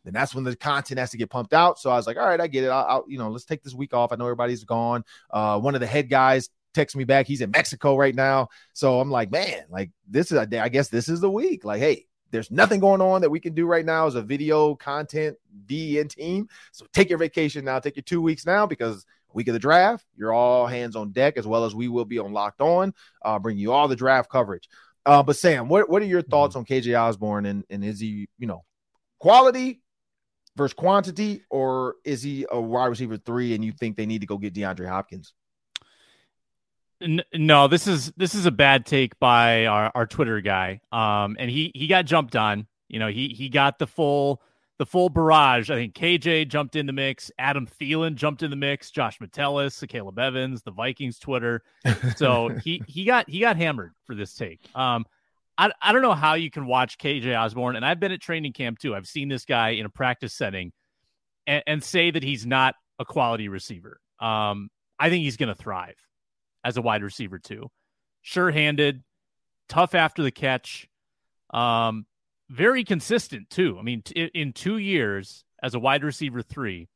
then 0.03 0.13
that's 0.13 0.35
when 0.35 0.43
the 0.43 0.55
content 0.55 0.99
has 0.99 1.11
to 1.11 1.17
get 1.17 1.29
pumped 1.29 1.53
out. 1.53 1.79
So 1.79 1.89
I 1.89 1.95
was 1.95 2.05
like, 2.05 2.17
all 2.17 2.27
right, 2.27 2.39
I 2.39 2.47
get 2.47 2.63
it. 2.63 2.67
I'll, 2.67 2.85
I'll 2.85 3.05
you 3.07 3.17
know 3.17 3.29
let's 3.29 3.45
take 3.45 3.63
this 3.63 3.73
week 3.73 3.93
off. 3.93 4.11
I 4.11 4.17
know 4.17 4.25
everybody's 4.25 4.63
gone. 4.63 5.03
Uh, 5.31 5.59
one 5.59 5.73
of 5.73 5.81
the 5.81 5.87
head 5.87 6.09
guys 6.09 6.49
texts 6.75 6.95
me 6.95 7.05
back. 7.05 7.25
He's 7.25 7.41
in 7.41 7.49
Mexico 7.49 7.97
right 7.97 8.13
now. 8.13 8.49
So 8.73 8.99
I'm 8.99 9.09
like, 9.09 9.31
man, 9.31 9.63
like 9.69 9.89
this 10.07 10.31
is 10.31 10.37
I 10.37 10.69
guess 10.69 10.89
this 10.89 11.09
is 11.09 11.21
the 11.21 11.31
week. 11.31 11.65
Like, 11.65 11.79
hey, 11.79 12.05
there's 12.31 12.51
nothing 12.51 12.79
going 12.79 13.01
on 13.01 13.21
that 13.21 13.29
we 13.29 13.39
can 13.39 13.53
do 13.53 13.65
right 13.65 13.85
now 13.85 14.07
as 14.07 14.15
a 14.15 14.21
video 14.21 14.75
content 14.75 15.37
DN 15.65 16.09
team. 16.09 16.49
So 16.71 16.85
take 16.93 17.09
your 17.09 17.19
vacation 17.19 17.65
now, 17.65 17.79
take 17.79 17.95
your 17.95 18.03
two 18.03 18.21
weeks 18.21 18.45
now 18.45 18.65
because 18.65 19.05
week 19.33 19.47
of 19.47 19.53
the 19.53 19.59
draft, 19.59 20.05
you're 20.17 20.33
all 20.33 20.65
hands 20.65 20.95
on 20.95 21.11
deck 21.11 21.37
as 21.37 21.45
well 21.45 21.65
as 21.65 21.75
we 21.75 21.87
will 21.87 22.05
be 22.05 22.19
on 22.19 22.33
Locked 22.33 22.61
On, 22.61 22.93
uh, 23.23 23.37
bring 23.37 23.57
you 23.57 23.71
all 23.71 23.87
the 23.87 23.95
draft 23.95 24.29
coverage. 24.29 24.69
Uh, 25.05 25.21
but 25.21 25.35
Sam, 25.35 25.67
what, 25.67 25.89
what 25.89 26.01
are 26.01 26.05
your 26.05 26.21
thoughts 26.21 26.55
mm-hmm. 26.55 26.73
on 26.73 26.81
KJ 26.81 26.99
Osborn 26.99 27.45
and, 27.45 27.63
and 27.69 27.83
is 27.83 27.99
he, 27.99 28.27
you 28.39 28.47
know, 28.47 28.63
quality 29.19 29.81
versus 30.55 30.73
quantity, 30.73 31.43
or 31.49 31.95
is 32.05 32.23
he 32.23 32.45
a 32.49 32.59
wide 32.59 32.87
receiver 32.87 33.17
three 33.17 33.53
and 33.53 33.63
you 33.63 33.71
think 33.73 33.97
they 33.97 34.05
need 34.05 34.21
to 34.21 34.27
go 34.27 34.37
get 34.37 34.53
DeAndre 34.53 34.87
Hopkins? 34.87 35.33
No, 37.01 37.67
this 37.67 37.87
is 37.87 38.11
this 38.15 38.35
is 38.35 38.45
a 38.45 38.51
bad 38.51 38.85
take 38.85 39.19
by 39.19 39.65
our, 39.65 39.91
our 39.93 40.05
Twitter 40.05 40.41
guy. 40.41 40.81
Um, 40.91 41.35
and 41.39 41.49
he 41.49 41.71
he 41.75 41.87
got 41.87 42.05
jumped 42.05 42.35
on. 42.35 42.67
You 42.87 42.99
know, 42.99 43.07
he 43.07 43.29
he 43.29 43.49
got 43.49 43.79
the 43.79 43.87
full 43.87 44.41
the 44.77 44.85
full 44.85 45.09
barrage. 45.09 45.69
I 45.69 45.75
think 45.75 45.93
KJ 45.93 46.47
jumped 46.47 46.75
in 46.75 46.85
the 46.85 46.93
mix. 46.93 47.31
Adam 47.37 47.67
Thielen 47.67 48.15
jumped 48.15 48.43
in 48.43 48.49
the 48.49 48.55
mix. 48.55 48.91
Josh 48.91 49.19
Metellus, 49.19 49.83
Caleb 49.87 50.19
Evans, 50.19 50.63
the 50.63 50.71
Vikings 50.71 51.19
Twitter. 51.19 51.63
So 52.15 52.49
he 52.63 52.81
he 52.87 53.05
got 53.05 53.29
he 53.29 53.39
got 53.39 53.57
hammered 53.57 53.93
for 54.05 54.15
this 54.15 54.33
take. 54.33 54.61
Um, 54.73 55.05
I 55.57 55.71
I 55.81 55.91
don't 55.91 56.01
know 56.01 56.13
how 56.13 56.35
you 56.35 56.49
can 56.49 56.65
watch 56.65 56.97
KJ 56.97 57.37
Osborn, 57.37 57.75
and 57.75 57.85
I've 57.85 57.99
been 57.99 58.13
at 58.13 58.21
training 58.21 58.53
camp 58.53 58.79
too. 58.79 58.95
I've 58.95 59.07
seen 59.07 59.27
this 59.27 59.43
guy 59.43 59.71
in 59.71 59.85
a 59.85 59.89
practice 59.89 60.33
setting, 60.33 60.71
and, 61.45 61.63
and 61.67 61.83
say 61.83 62.11
that 62.11 62.23
he's 62.23 62.45
not 62.45 62.75
a 62.99 63.05
quality 63.05 63.49
receiver. 63.49 63.99
Um, 64.19 64.69
I 64.97 65.09
think 65.09 65.23
he's 65.23 65.35
going 65.35 65.49
to 65.49 65.55
thrive 65.55 65.95
as 66.65 66.75
a 66.75 66.81
wide 66.81 67.03
receiver 67.03 67.39
too. 67.39 67.69
Sure-handed, 68.23 69.03
tough 69.69 69.93
after 69.93 70.23
the 70.23 70.31
catch, 70.31 70.89
um, 71.53 72.05
very 72.49 72.83
consistent 72.83 73.49
too. 73.49 73.77
I 73.79 73.83
mean, 73.83 74.01
t- 74.01 74.31
in 74.33 74.51
two 74.51 74.77
years 74.77 75.45
as 75.61 75.75
a 75.75 75.79
wide 75.79 76.03
receiver 76.03 76.41
three, 76.41 76.89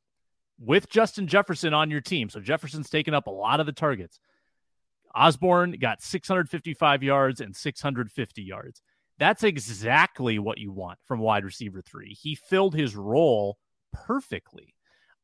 with 0.60 0.89
Justin 0.89 1.27
Jefferson 1.27 1.73
on 1.73 1.89
your 1.89 2.01
team, 2.01 2.29
so 2.29 2.41
Jefferson's 2.41 2.89
taken 2.89 3.13
up 3.13 3.27
a 3.27 3.32
lot 3.32 3.60
of 3.60 3.65
the 3.65 3.71
targets. 3.71 4.19
Osborn 5.15 5.71
got 5.79 6.01
655 6.01 7.03
yards 7.03 7.39
and 7.39 7.55
650 7.55 8.41
yards. 8.41 8.82
That's 9.17 9.43
exactly 9.43 10.39
what 10.39 10.58
you 10.58 10.71
want 10.71 10.99
from 11.05 11.19
wide 11.19 11.45
receiver 11.45 11.82
three. 11.82 12.13
He 12.13 12.36
filled 12.36 12.75
his 12.75 12.95
role 12.95 13.58
perfectly. 13.93 14.73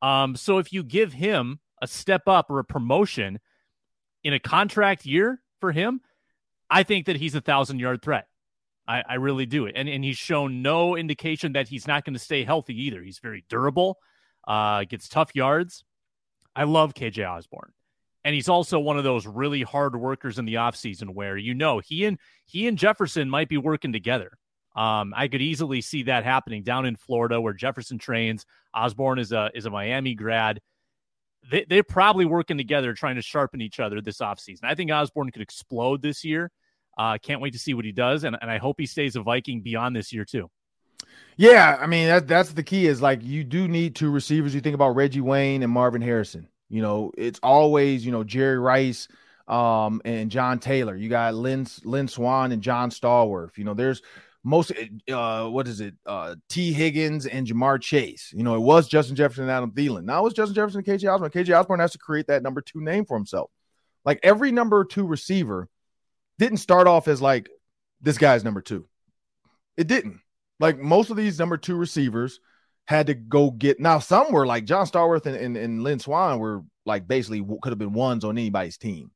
Um, 0.02 0.36
so 0.36 0.58
if 0.58 0.72
you 0.72 0.82
give 0.82 1.12
him 1.12 1.60
a 1.82 1.86
step 1.86 2.22
up 2.26 2.50
or 2.50 2.58
a 2.58 2.64
promotion, 2.64 3.38
in 4.26 4.32
a 4.32 4.40
contract 4.40 5.06
year 5.06 5.40
for 5.60 5.70
him, 5.70 6.00
I 6.68 6.82
think 6.82 7.06
that 7.06 7.14
he's 7.14 7.36
a 7.36 7.40
thousand 7.40 7.78
yard 7.78 8.02
threat. 8.02 8.26
I, 8.88 9.04
I 9.08 9.14
really 9.14 9.46
do 9.46 9.66
it. 9.66 9.74
And, 9.76 9.88
and 9.88 10.02
he's 10.02 10.16
shown 10.16 10.62
no 10.62 10.96
indication 10.96 11.52
that 11.52 11.68
he's 11.68 11.86
not 11.86 12.04
going 12.04 12.14
to 12.14 12.18
stay 12.18 12.42
healthy 12.42 12.74
either. 12.86 13.02
He's 13.02 13.20
very 13.20 13.44
durable, 13.48 13.98
uh, 14.46 14.82
gets 14.82 15.08
tough 15.08 15.30
yards. 15.36 15.84
I 16.56 16.64
love 16.64 16.92
KJ 16.92 17.24
Osborn. 17.24 17.72
And 18.24 18.34
he's 18.34 18.48
also 18.48 18.80
one 18.80 18.98
of 18.98 19.04
those 19.04 19.28
really 19.28 19.62
hard 19.62 19.94
workers 19.94 20.40
in 20.40 20.44
the 20.44 20.54
offseason 20.54 21.10
where 21.10 21.36
you 21.36 21.54
know 21.54 21.78
he 21.78 22.04
and 22.04 22.18
he 22.46 22.66
and 22.66 22.76
Jefferson 22.76 23.30
might 23.30 23.48
be 23.48 23.58
working 23.58 23.92
together. 23.92 24.32
Um, 24.74 25.14
I 25.16 25.28
could 25.28 25.40
easily 25.40 25.80
see 25.82 26.02
that 26.04 26.24
happening 26.24 26.64
down 26.64 26.84
in 26.84 26.96
Florida 26.96 27.40
where 27.40 27.52
Jefferson 27.52 27.98
trains. 27.98 28.44
Osborn 28.74 29.20
is 29.20 29.30
a 29.30 29.52
is 29.54 29.66
a 29.66 29.70
Miami 29.70 30.16
grad. 30.16 30.60
They, 31.50 31.64
they're 31.68 31.82
probably 31.82 32.24
working 32.24 32.56
together 32.56 32.92
trying 32.92 33.16
to 33.16 33.22
sharpen 33.22 33.60
each 33.60 33.80
other 33.80 34.00
this 34.00 34.18
offseason. 34.18 34.64
I 34.64 34.74
think 34.74 34.90
Osborn 34.90 35.30
could 35.30 35.42
explode 35.42 36.02
this 36.02 36.24
year. 36.24 36.50
Uh, 36.98 37.18
can't 37.18 37.40
wait 37.40 37.52
to 37.52 37.58
see 37.58 37.74
what 37.74 37.84
he 37.84 37.92
does, 37.92 38.24
and, 38.24 38.36
and 38.40 38.50
I 38.50 38.58
hope 38.58 38.76
he 38.78 38.86
stays 38.86 39.16
a 39.16 39.22
Viking 39.22 39.60
beyond 39.60 39.94
this 39.94 40.12
year 40.12 40.24
too. 40.24 40.50
Yeah, 41.36 41.76
I 41.78 41.86
mean 41.86 42.08
that 42.08 42.26
that's 42.26 42.52
the 42.52 42.62
key 42.62 42.86
is 42.86 43.02
like 43.02 43.22
you 43.22 43.44
do 43.44 43.68
need 43.68 43.94
two 43.94 44.10
receivers. 44.10 44.54
You 44.54 44.60
think 44.60 44.74
about 44.74 44.96
Reggie 44.96 45.20
Wayne 45.20 45.62
and 45.62 45.70
Marvin 45.70 46.00
Harrison. 46.00 46.48
You 46.68 46.82
know, 46.82 47.12
it's 47.16 47.38
always, 47.42 48.04
you 48.04 48.12
know, 48.12 48.24
Jerry 48.24 48.58
Rice 48.58 49.08
um 49.46 50.00
and 50.04 50.30
John 50.30 50.58
Taylor. 50.58 50.96
You 50.96 51.08
got 51.08 51.34
Lynn 51.34 51.66
Lynn 51.84 52.08
Swann 52.08 52.52
and 52.52 52.62
John 52.62 52.90
Stallworth. 52.90 53.58
You 53.58 53.64
know, 53.64 53.74
there's 53.74 54.02
most 54.46 54.70
uh 55.12 55.48
what 55.48 55.66
is 55.66 55.80
it? 55.80 55.94
Uh 56.06 56.36
Tee 56.48 56.72
Higgins 56.72 57.26
and 57.26 57.48
Ja'Marr 57.48 57.82
Chase. 57.82 58.32
You 58.32 58.44
know, 58.44 58.54
it 58.54 58.60
was 58.60 58.86
Justin 58.86 59.16
Jefferson 59.16 59.42
and 59.42 59.50
Adam 59.50 59.72
Thielen. 59.72 60.04
Now 60.04 60.24
it's 60.24 60.36
Justin 60.36 60.54
Jefferson 60.54 60.84
and 60.86 60.86
KJ 60.86 61.12
Osborn. 61.12 61.32
KJ 61.32 61.58
Osborn 61.58 61.80
has 61.80 61.90
to 61.92 61.98
create 61.98 62.28
that 62.28 62.44
number 62.44 62.60
two 62.60 62.80
name 62.80 63.04
for 63.04 63.16
himself. 63.16 63.50
Like 64.04 64.20
every 64.22 64.52
number 64.52 64.84
two 64.84 65.04
receiver 65.04 65.68
didn't 66.38 66.58
start 66.58 66.86
off 66.86 67.08
as 67.08 67.20
like 67.20 67.48
this 68.00 68.18
guy's 68.18 68.44
number 68.44 68.60
two. 68.60 68.86
It 69.76 69.88
didn't. 69.88 70.20
Like 70.60 70.78
most 70.78 71.10
of 71.10 71.16
these 71.16 71.40
number 71.40 71.56
two 71.56 71.74
receivers 71.74 72.38
had 72.84 73.08
to 73.08 73.14
go 73.14 73.50
get 73.50 73.80
now 73.80 73.98
some 73.98 74.30
were 74.30 74.46
like 74.46 74.64
John 74.64 74.86
Stallworth 74.86 75.26
and, 75.26 75.34
and, 75.34 75.56
and 75.56 75.82
Lynn 75.82 75.98
Swann 75.98 76.38
were 76.38 76.62
like 76.84 77.08
basically 77.08 77.44
could 77.62 77.72
have 77.72 77.80
been 77.80 77.92
ones 77.92 78.22
on 78.22 78.38
anybody's 78.38 78.78
team. 78.78 79.10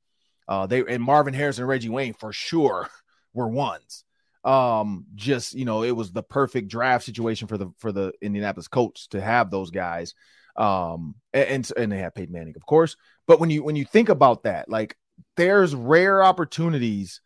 Uh 0.48 0.66
they 0.66 0.84
and 0.84 1.04
Marvin 1.04 1.34
Harris 1.34 1.58
and 1.58 1.68
Reggie 1.68 1.88
Wayne 1.88 2.14
for 2.14 2.32
sure 2.32 2.88
were 3.32 3.46
ones 3.46 4.02
um 4.44 5.04
just 5.14 5.54
you 5.54 5.64
know 5.64 5.82
it 5.82 5.90
was 5.90 6.12
the 6.12 6.22
perfect 6.22 6.68
draft 6.68 7.04
situation 7.04 7.46
for 7.46 7.58
the 7.58 7.70
for 7.78 7.92
the 7.92 8.12
Indianapolis 8.22 8.68
Colts 8.68 9.06
to 9.08 9.20
have 9.20 9.50
those 9.50 9.70
guys. 9.70 10.14
Um 10.56 11.14
and 11.32 11.70
and 11.76 11.92
they 11.92 11.98
have 11.98 12.14
Peyton 12.14 12.32
Manning 12.32 12.54
of 12.56 12.64
course. 12.66 12.96
But 13.26 13.40
when 13.40 13.50
you 13.50 13.62
when 13.62 13.76
you 13.76 13.84
think 13.84 14.08
about 14.08 14.44
that 14.44 14.68
like 14.68 14.96
there's 15.36 15.74
rare 15.74 16.22
opportunities 16.22 17.20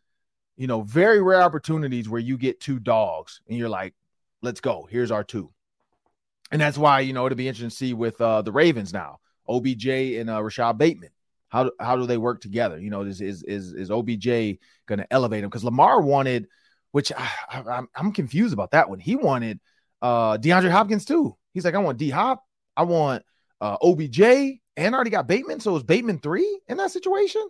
you 0.56 0.66
know 0.66 0.82
very 0.82 1.22
rare 1.22 1.42
opportunities 1.42 2.08
where 2.08 2.20
you 2.20 2.36
get 2.36 2.60
two 2.60 2.78
dogs 2.78 3.40
and 3.48 3.56
you're 3.58 3.68
like 3.68 3.94
let's 4.42 4.60
go. 4.60 4.86
Here's 4.90 5.10
our 5.10 5.24
two. 5.24 5.50
And 6.50 6.60
that's 6.60 6.78
why 6.78 7.00
you 7.00 7.12
know 7.12 7.26
it'll 7.26 7.36
be 7.36 7.48
interesting 7.48 7.70
to 7.70 7.76
see 7.76 7.94
with 7.94 8.20
uh 8.20 8.42
the 8.42 8.52
Ravens 8.52 8.92
now 8.92 9.20
OBJ 9.48 9.86
and 9.86 10.28
uh 10.28 10.42
Rashod 10.42 10.78
Bateman. 10.78 11.10
How 11.48 11.70
how 11.78 11.96
do 11.96 12.06
they 12.06 12.18
work 12.18 12.40
together? 12.40 12.78
You 12.80 12.90
know 12.90 13.02
is 13.02 13.20
is 13.20 13.44
is, 13.44 13.72
is 13.72 13.90
OBJ 13.90 14.58
going 14.86 14.98
to 14.98 15.06
elevate 15.12 15.44
him? 15.44 15.50
Because 15.50 15.64
Lamar 15.64 16.02
wanted 16.02 16.48
which 16.94 17.10
I, 17.10 17.28
am 17.50 17.88
I'm 17.96 18.12
confused 18.12 18.52
about 18.52 18.70
that 18.70 18.88
one. 18.88 19.00
He 19.00 19.16
wanted 19.16 19.58
uh 20.00 20.38
DeAndre 20.38 20.70
Hopkins 20.70 21.04
too. 21.04 21.36
He's 21.52 21.64
like, 21.64 21.74
I 21.74 21.78
want 21.78 21.98
D 21.98 22.08
Hop, 22.08 22.44
I 22.76 22.84
want 22.84 23.24
uh 23.60 23.76
OBJ, 23.82 24.20
and 24.20 24.60
I 24.76 24.92
already 24.92 25.10
got 25.10 25.26
Bateman. 25.26 25.58
So 25.58 25.74
is 25.74 25.82
Bateman 25.82 26.20
three 26.20 26.60
in 26.68 26.76
that 26.76 26.92
situation? 26.92 27.44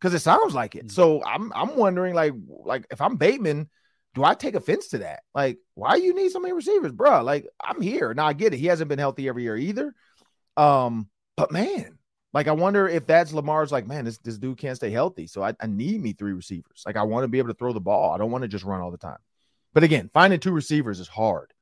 Because 0.00 0.14
it 0.14 0.20
sounds 0.20 0.54
like 0.54 0.74
it. 0.74 0.90
So 0.90 1.22
I'm 1.22 1.52
I'm 1.54 1.76
wondering, 1.76 2.14
like, 2.14 2.32
like 2.48 2.86
if 2.90 3.02
I'm 3.02 3.16
Bateman, 3.16 3.68
do 4.14 4.24
I 4.24 4.32
take 4.32 4.54
offense 4.54 4.88
to 4.88 4.98
that? 4.98 5.20
Like, 5.34 5.58
why 5.74 5.96
you 5.96 6.14
need 6.14 6.30
so 6.30 6.40
many 6.40 6.54
receivers, 6.54 6.92
bro? 6.92 7.22
Like, 7.22 7.46
I'm 7.62 7.82
here. 7.82 8.14
Now 8.14 8.24
I 8.24 8.32
get 8.32 8.54
it. 8.54 8.58
He 8.58 8.68
hasn't 8.68 8.88
been 8.88 8.98
healthy 8.98 9.28
every 9.28 9.42
year 9.42 9.58
either. 9.58 9.94
Um, 10.56 11.10
but 11.36 11.52
man, 11.52 11.95
like, 12.36 12.48
I 12.48 12.52
wonder 12.52 12.86
if 12.86 13.06
that's 13.06 13.32
Lamar's 13.32 13.72
like, 13.72 13.86
man, 13.86 14.04
this, 14.04 14.18
this 14.18 14.36
dude 14.36 14.58
can't 14.58 14.76
stay 14.76 14.90
healthy. 14.90 15.26
So 15.26 15.42
I, 15.42 15.54
I 15.58 15.66
need 15.66 16.02
me 16.02 16.12
three 16.12 16.34
receivers. 16.34 16.82
Like, 16.84 16.98
I 16.98 17.02
want 17.02 17.24
to 17.24 17.28
be 17.28 17.38
able 17.38 17.48
to 17.48 17.54
throw 17.54 17.72
the 17.72 17.80
ball. 17.80 18.12
I 18.12 18.18
don't 18.18 18.30
want 18.30 18.42
to 18.42 18.48
just 18.48 18.62
run 18.62 18.82
all 18.82 18.90
the 18.90 18.98
time. 18.98 19.16
But 19.72 19.84
again, 19.84 20.10
finding 20.12 20.38
two 20.38 20.52
receivers 20.52 21.00
is 21.00 21.08
hard. 21.08 21.54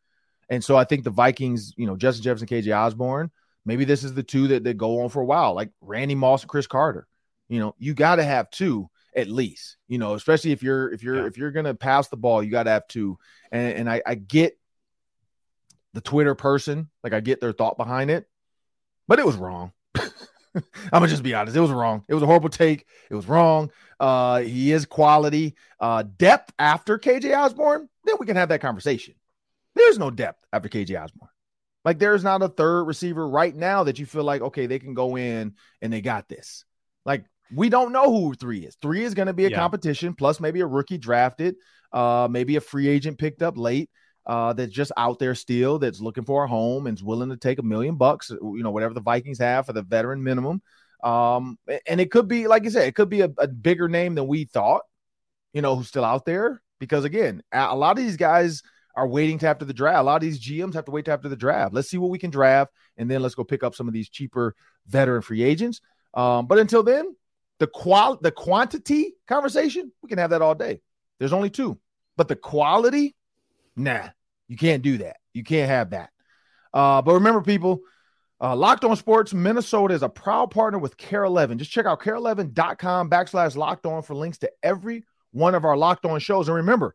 And 0.48 0.64
so 0.64 0.76
I 0.76 0.82
think 0.82 1.04
the 1.04 1.10
Vikings, 1.10 1.74
you 1.76 1.86
know, 1.86 1.96
Justin 1.96 2.24
Jefferson, 2.24 2.48
KJ 2.48 2.76
Osborn, 2.76 3.30
maybe 3.64 3.84
this 3.84 4.02
is 4.02 4.14
the 4.14 4.24
two 4.24 4.48
that, 4.48 4.64
that 4.64 4.76
go 4.76 5.02
on 5.02 5.10
for 5.10 5.22
a 5.22 5.24
while, 5.24 5.54
like 5.54 5.70
Randy 5.80 6.16
Moss 6.16 6.42
and 6.42 6.50
Cris 6.50 6.66
Carter. 6.66 7.06
You 7.48 7.60
know, 7.60 7.76
you 7.78 7.94
got 7.94 8.16
to 8.16 8.24
have 8.24 8.50
two 8.50 8.90
at 9.14 9.28
least, 9.28 9.76
you 9.86 9.98
know, 9.98 10.14
especially 10.14 10.50
if 10.50 10.60
you're 10.60 10.92
if 10.92 11.04
you're 11.04 11.20
yeah. 11.20 11.26
if 11.26 11.38
you're 11.38 11.52
gonna 11.52 11.74
pass 11.74 12.08
the 12.08 12.16
ball, 12.16 12.42
you 12.42 12.50
gotta 12.50 12.70
have 12.70 12.88
two. 12.88 13.16
And 13.52 13.78
and 13.78 13.88
I, 13.88 14.02
I 14.04 14.16
get 14.16 14.58
the 15.92 16.00
Twitter 16.00 16.34
person, 16.34 16.90
like 17.04 17.12
I 17.12 17.20
get 17.20 17.40
their 17.40 17.52
thought 17.52 17.76
behind 17.76 18.10
it, 18.10 18.28
but 19.06 19.20
it 19.20 19.26
was 19.26 19.36
wrong. 19.36 19.70
I'm 20.54 20.62
gonna 20.92 21.08
just 21.08 21.22
be 21.22 21.34
honest. 21.34 21.56
It 21.56 21.60
was 21.60 21.70
wrong. 21.70 22.04
It 22.08 22.14
was 22.14 22.22
a 22.22 22.26
horrible 22.26 22.48
take. 22.48 22.86
It 23.10 23.14
was 23.14 23.28
wrong. 23.28 23.70
Uh, 23.98 24.40
he 24.40 24.72
is 24.72 24.86
quality. 24.86 25.56
Uh, 25.80 26.04
depth 26.16 26.52
after 26.58 26.98
KJ 26.98 27.36
Osborn, 27.36 27.88
then 28.04 28.16
we 28.18 28.26
can 28.26 28.36
have 28.36 28.48
that 28.50 28.60
conversation. 28.60 29.14
There's 29.74 29.98
no 29.98 30.10
depth 30.10 30.44
after 30.52 30.68
KJ 30.68 31.02
Osborn. 31.02 31.30
Like 31.84 31.98
there's 31.98 32.24
not 32.24 32.42
a 32.42 32.48
third 32.48 32.84
receiver 32.84 33.28
right 33.28 33.54
now 33.54 33.84
that 33.84 33.98
you 33.98 34.06
feel 34.06 34.24
like 34.24 34.42
okay 34.42 34.66
they 34.66 34.78
can 34.78 34.94
go 34.94 35.16
in 35.16 35.54
and 35.82 35.92
they 35.92 36.00
got 36.00 36.28
this. 36.28 36.64
Like 37.04 37.24
we 37.54 37.68
don't 37.68 37.92
know 37.92 38.10
who 38.10 38.34
three 38.34 38.60
is. 38.60 38.76
Three 38.80 39.04
is 39.04 39.14
going 39.14 39.26
to 39.26 39.34
be 39.34 39.46
a 39.46 39.50
yeah. 39.50 39.56
competition 39.56 40.14
plus 40.14 40.40
maybe 40.40 40.60
a 40.60 40.66
rookie 40.66 40.98
drafted, 40.98 41.56
uh, 41.92 42.28
maybe 42.30 42.56
a 42.56 42.60
free 42.60 42.88
agent 42.88 43.18
picked 43.18 43.42
up 43.42 43.58
late 43.58 43.90
uh, 44.26 44.52
that's 44.52 44.72
just 44.72 44.92
out 44.96 45.18
there 45.18 45.34
still 45.34 45.78
that's 45.78 46.00
looking 46.00 46.24
for 46.24 46.44
a 46.44 46.48
home 46.48 46.86
and 46.86 46.96
is 46.96 47.04
willing 47.04 47.30
to 47.30 47.36
take 47.36 47.58
a 47.58 47.62
million 47.62 47.96
bucks, 47.96 48.30
you 48.30 48.62
know, 48.62 48.70
whatever 48.70 48.94
the 48.94 49.00
Vikings 49.00 49.38
have 49.38 49.66
for 49.66 49.72
the 49.72 49.82
veteran 49.82 50.22
minimum. 50.22 50.62
Um, 51.02 51.58
and 51.86 52.00
it 52.00 52.10
could 52.10 52.28
be, 52.28 52.46
like 52.46 52.64
I 52.64 52.70
said, 52.70 52.88
it 52.88 52.94
could 52.94 53.10
be 53.10 53.20
a, 53.20 53.30
a 53.38 53.46
bigger 53.46 53.88
name 53.88 54.14
than 54.14 54.26
we 54.26 54.44
thought, 54.44 54.82
you 55.52 55.60
know, 55.60 55.76
who's 55.76 55.88
still 55.88 56.04
out 56.04 56.24
there. 56.24 56.62
Because 56.80 57.04
again, 57.04 57.42
a 57.52 57.76
lot 57.76 57.98
of 57.98 58.04
these 58.04 58.16
guys 58.16 58.62
are 58.96 59.08
waiting 59.08 59.38
to 59.38 59.48
after 59.48 59.64
the 59.64 59.74
draft. 59.74 59.98
A 59.98 60.02
lot 60.02 60.16
of 60.16 60.22
these 60.22 60.40
GMs 60.40 60.74
have 60.74 60.84
to 60.86 60.90
wait 60.90 61.04
to 61.06 61.12
after 61.12 61.28
the 61.28 61.36
draft. 61.36 61.74
Let's 61.74 61.90
see 61.90 61.98
what 61.98 62.10
we 62.10 62.18
can 62.18 62.30
draft, 62.30 62.72
and 62.96 63.10
then 63.10 63.22
let's 63.22 63.34
go 63.34 63.44
pick 63.44 63.62
up 63.62 63.74
some 63.74 63.88
of 63.88 63.94
these 63.94 64.08
cheaper 64.08 64.54
veteran 64.86 65.22
free 65.22 65.42
agents. 65.42 65.80
Um, 66.14 66.46
but 66.46 66.58
until 66.58 66.82
then, 66.82 67.14
the 67.58 67.66
qual 67.66 68.18
the 68.20 68.30
quantity 68.30 69.14
conversation, 69.26 69.92
we 70.02 70.08
can 70.08 70.18
have 70.18 70.30
that 70.30 70.42
all 70.42 70.54
day. 70.54 70.80
There's 71.18 71.32
only 71.32 71.50
two, 71.50 71.78
but 72.16 72.28
the 72.28 72.36
quality, 72.36 73.14
Nah, 73.76 74.08
you 74.48 74.56
can't 74.56 74.82
do 74.82 74.98
that. 74.98 75.16
You 75.32 75.44
can't 75.44 75.68
have 75.68 75.90
that. 75.90 76.10
Uh, 76.72 77.02
but 77.02 77.14
remember, 77.14 77.40
people, 77.40 77.80
uh, 78.40 78.54
Locked 78.54 78.84
On 78.84 78.96
Sports 78.96 79.32
Minnesota 79.32 79.94
is 79.94 80.02
a 80.02 80.08
proud 80.08 80.50
partner 80.50 80.78
with 80.78 80.96
KARE 80.96 81.24
11. 81.24 81.58
Just 81.58 81.70
check 81.70 81.86
out 81.86 82.00
kare11.com 82.00 83.08
backslash 83.08 83.56
locked 83.56 83.86
on 83.86 84.02
for 84.02 84.14
links 84.14 84.38
to 84.38 84.50
every 84.62 85.04
one 85.32 85.54
of 85.54 85.64
our 85.64 85.76
Locked 85.76 86.04
On 86.04 86.18
shows. 86.18 86.48
And 86.48 86.56
remember, 86.56 86.94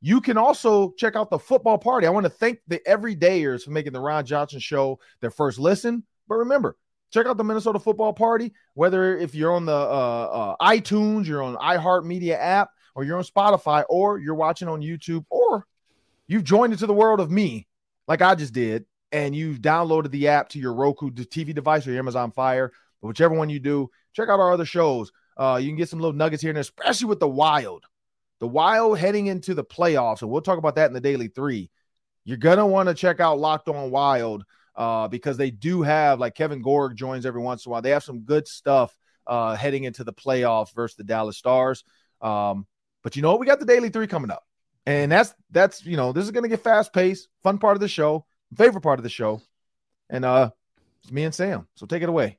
you 0.00 0.20
can 0.20 0.36
also 0.36 0.92
check 0.98 1.16
out 1.16 1.30
the 1.30 1.38
football 1.38 1.78
party. 1.78 2.06
I 2.06 2.10
want 2.10 2.24
to 2.24 2.30
thank 2.30 2.58
the 2.68 2.80
everydayers 2.86 3.62
for 3.62 3.70
making 3.70 3.94
the 3.94 4.00
Ron 4.00 4.26
Johnson 4.26 4.60
show 4.60 4.98
their 5.20 5.30
first 5.30 5.58
listen. 5.58 6.04
But 6.28 6.36
remember, 6.36 6.76
check 7.10 7.26
out 7.26 7.38
the 7.38 7.44
Minnesota 7.44 7.78
football 7.78 8.12
party, 8.12 8.52
whether 8.74 9.16
if 9.16 9.34
you're 9.34 9.52
on 9.52 9.64
the 9.64 9.72
uh, 9.72 10.56
uh, 10.60 10.66
iTunes, 10.66 11.26
you're 11.26 11.42
on 11.42 11.56
iHeartMedia 11.56 12.36
app, 12.38 12.70
or 12.94 13.04
you're 13.04 13.16
on 13.16 13.24
Spotify, 13.24 13.84
or 13.88 14.18
you're 14.18 14.34
watching 14.34 14.68
on 14.68 14.82
YouTube, 14.82 15.24
or 15.30 15.66
you've 16.26 16.44
joined 16.44 16.72
into 16.72 16.86
the 16.86 16.94
world 16.94 17.20
of 17.20 17.30
me, 17.30 17.66
like 18.06 18.22
I 18.22 18.34
just 18.34 18.52
did, 18.52 18.86
and 19.12 19.34
you've 19.34 19.60
downloaded 19.60 20.10
the 20.10 20.28
app 20.28 20.48
to 20.50 20.58
your 20.58 20.74
Roku 20.74 21.10
TV 21.10 21.54
device 21.54 21.86
or 21.86 21.90
your 21.90 22.00
Amazon 22.00 22.32
Fire, 22.32 22.72
but 23.00 23.08
whichever 23.08 23.34
one 23.34 23.50
you 23.50 23.60
do, 23.60 23.90
check 24.12 24.28
out 24.28 24.40
our 24.40 24.52
other 24.52 24.64
shows. 24.64 25.12
Uh, 25.36 25.58
you 25.60 25.68
can 25.68 25.76
get 25.76 25.88
some 25.88 26.00
little 26.00 26.16
nuggets 26.16 26.42
here 26.42 26.50
and 26.50 26.56
there, 26.56 26.62
especially 26.62 27.08
with 27.08 27.20
the 27.20 27.28
Wild. 27.28 27.84
The 28.40 28.48
Wild 28.48 28.98
heading 28.98 29.26
into 29.26 29.54
the 29.54 29.64
playoffs, 29.64 30.22
and 30.22 30.30
we'll 30.30 30.42
talk 30.42 30.58
about 30.58 30.76
that 30.76 30.88
in 30.88 30.92
the 30.92 31.00
Daily 31.00 31.28
Three. 31.28 31.70
You're 32.24 32.36
gonna 32.38 32.66
want 32.66 32.88
to 32.88 32.94
check 32.94 33.20
out 33.20 33.38
Locked 33.38 33.68
On 33.68 33.90
Wild 33.90 34.44
uh, 34.76 35.08
because 35.08 35.36
they 35.36 35.50
do 35.50 35.82
have 35.82 36.18
like 36.18 36.34
Kevin 36.34 36.62
Gorg 36.62 36.96
joins 36.96 37.26
every 37.26 37.40
once 37.40 37.64
in 37.64 37.70
a 37.70 37.72
while. 37.72 37.82
They 37.82 37.90
have 37.90 38.04
some 38.04 38.20
good 38.20 38.48
stuff 38.48 38.96
uh, 39.26 39.54
heading 39.54 39.84
into 39.84 40.04
the 40.04 40.12
playoffs 40.12 40.74
versus 40.74 40.96
the 40.96 41.04
Dallas 41.04 41.36
Stars. 41.36 41.84
Um, 42.20 42.66
but 43.02 43.16
you 43.16 43.22
know 43.22 43.30
what? 43.30 43.40
We 43.40 43.46
got 43.46 43.60
the 43.60 43.66
Daily 43.66 43.90
Three 43.90 44.06
coming 44.06 44.30
up. 44.30 44.44
And 44.86 45.10
that's 45.10 45.34
that's 45.50 45.84
you 45.84 45.96
know, 45.96 46.12
this 46.12 46.24
is 46.24 46.30
gonna 46.30 46.48
get 46.48 46.62
fast 46.62 46.92
paced, 46.92 47.28
fun 47.42 47.58
part 47.58 47.76
of 47.76 47.80
the 47.80 47.88
show, 47.88 48.26
favorite 48.56 48.82
part 48.82 48.98
of 48.98 49.02
the 49.02 49.08
show. 49.08 49.40
And 50.10 50.24
uh 50.24 50.50
it's 51.02 51.12
me 51.12 51.24
and 51.24 51.34
Sam. 51.34 51.66
So 51.74 51.86
take 51.86 52.02
it 52.02 52.08
away. 52.08 52.38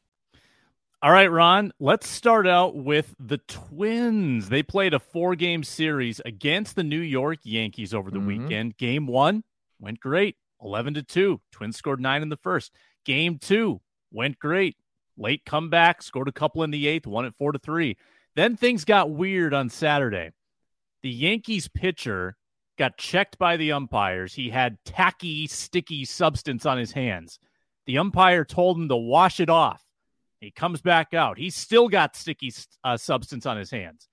All 1.03 1.11
right, 1.11 1.31
Ron, 1.31 1.73
let's 1.79 2.07
start 2.07 2.45
out 2.45 2.75
with 2.75 3.15
the 3.19 3.39
Twins. 3.39 4.49
They 4.49 4.61
played 4.61 4.93
a 4.93 4.99
four 4.99 5.35
game 5.35 5.63
series 5.63 6.21
against 6.25 6.75
the 6.75 6.83
New 6.83 6.99
York 6.99 7.39
Yankees 7.43 7.91
over 7.91 8.11
the 8.11 8.19
Mhm. 8.19 8.25
weekend. 8.27 8.77
Game 8.77 9.07
one 9.07 9.43
went 9.79 9.99
great, 9.99 10.37
11 10.61 10.93
to 10.93 11.01
2. 11.01 11.41
Twins 11.51 11.75
scored 11.75 11.99
nine 11.99 12.21
in 12.21 12.29
the 12.29 12.37
first. 12.37 12.71
Game 13.03 13.39
two 13.39 13.81
went 14.11 14.37
great. 14.37 14.77
Late 15.17 15.43
comeback, 15.43 16.03
scored 16.03 16.27
a 16.27 16.31
couple 16.31 16.61
in 16.61 16.69
the 16.69 16.85
eighth, 16.85 17.07
won 17.07 17.25
it 17.25 17.33
4 17.35 17.51
to 17.51 17.59
3. 17.59 17.97
Then 18.35 18.55
things 18.55 18.85
got 18.85 19.09
weird 19.09 19.55
on 19.55 19.69
Saturday. 19.69 20.31
The 21.01 21.09
Yankees 21.09 21.67
pitcher 21.67 22.37
got 22.77 22.97
checked 22.97 23.39
by 23.39 23.57
the 23.57 23.71
umpires. 23.71 24.35
He 24.35 24.49
had 24.51 24.77
tacky, 24.85 25.47
sticky 25.47 26.05
substance 26.05 26.63
on 26.63 26.77
his 26.77 26.91
hands. 26.91 27.39
The 27.87 27.97
umpire 27.97 28.45
told 28.45 28.77
him 28.77 28.87
to 28.89 28.95
wash 28.95 29.39
it 29.39 29.49
off. 29.49 29.83
He 30.41 30.49
comes 30.49 30.81
back 30.81 31.13
out. 31.13 31.37
He's 31.37 31.55
still 31.55 31.87
got 31.87 32.15
sticky 32.15 32.51
uh, 32.83 32.97
substance 32.97 33.45
on 33.45 33.57
his 33.57 33.69
hands. 33.69 34.09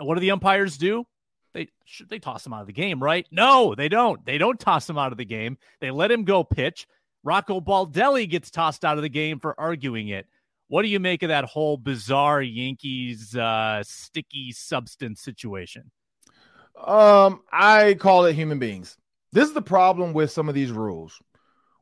And 0.00 0.08
what 0.08 0.14
do 0.14 0.20
the 0.20 0.30
umpires 0.30 0.78
do? 0.78 1.04
They 1.52 1.68
should 1.84 2.08
they 2.08 2.18
toss 2.18 2.44
him 2.44 2.54
out 2.54 2.62
of 2.62 2.66
the 2.66 2.72
game, 2.72 3.02
right? 3.02 3.26
No, 3.30 3.74
they 3.74 3.88
don't. 3.88 4.24
They 4.24 4.38
don't 4.38 4.58
toss 4.58 4.88
him 4.88 4.98
out 4.98 5.12
of 5.12 5.18
the 5.18 5.24
game. 5.24 5.58
They 5.80 5.90
let 5.90 6.10
him 6.10 6.24
go 6.24 6.44
pitch. 6.44 6.86
Rocco 7.24 7.60
Baldelli 7.60 8.28
gets 8.28 8.50
tossed 8.50 8.84
out 8.84 8.96
of 8.96 9.02
the 9.02 9.08
game 9.08 9.38
for 9.38 9.58
arguing 9.60 10.08
it. 10.08 10.26
What 10.68 10.82
do 10.82 10.88
you 10.88 11.00
make 11.00 11.22
of 11.22 11.28
that 11.28 11.44
whole 11.44 11.76
bizarre 11.76 12.42
Yankees 12.42 13.36
uh, 13.36 13.82
sticky 13.84 14.52
substance 14.52 15.20
situation? 15.20 15.90
Um, 16.82 17.42
I 17.52 17.94
call 17.94 18.26
it 18.26 18.34
human 18.34 18.58
beings. 18.58 18.96
This 19.32 19.48
is 19.48 19.54
the 19.54 19.62
problem 19.62 20.12
with 20.14 20.30
some 20.30 20.48
of 20.48 20.54
these 20.54 20.70
rules. 20.70 21.20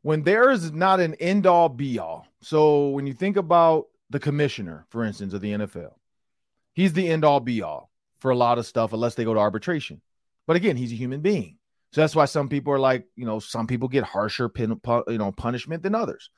When 0.03 0.23
there 0.23 0.51
is 0.51 0.73
not 0.73 1.01
an 1.01 1.15
end 1.15 1.47
all 1.47 1.69
be 1.69 1.99
all. 1.99 2.27
So 2.47 2.91
when 2.91 3.09
you 3.09 3.13
think 3.13 3.37
about 3.37 3.87
the 4.09 4.21
commissioner, 4.21 4.87
for 4.91 5.03
instance, 5.03 5.35
of 5.35 5.41
the 5.41 5.51
NFL, 5.51 5.95
he's 6.75 6.93
the 6.93 7.09
end 7.09 7.25
all 7.25 7.41
be 7.41 7.61
all 7.61 7.91
for 8.21 8.31
a 8.31 8.37
lot 8.37 8.59
of 8.59 8.67
stuff, 8.67 8.93
unless 8.93 9.17
they 9.17 9.25
go 9.25 9.35
to 9.35 9.41
arbitration. 9.41 10.01
But 10.47 10.55
again, 10.55 10.77
he's 10.77 10.93
a 10.93 10.95
human 10.97 11.23
being. 11.23 11.59
So 11.91 12.03
that's 12.03 12.15
why 12.15 12.27
some 12.27 12.49
people 12.49 12.73
are 12.73 12.79
like, 12.79 13.05
you 13.17 13.27
know, 13.27 13.41
some 13.41 13.67
people 13.67 13.89
get 13.89 14.05
harsher 14.05 14.49
pin, 14.49 14.81
you 15.09 15.19
know, 15.19 15.33
punishment 15.33 15.83
than 15.83 15.97
others. 15.97 16.31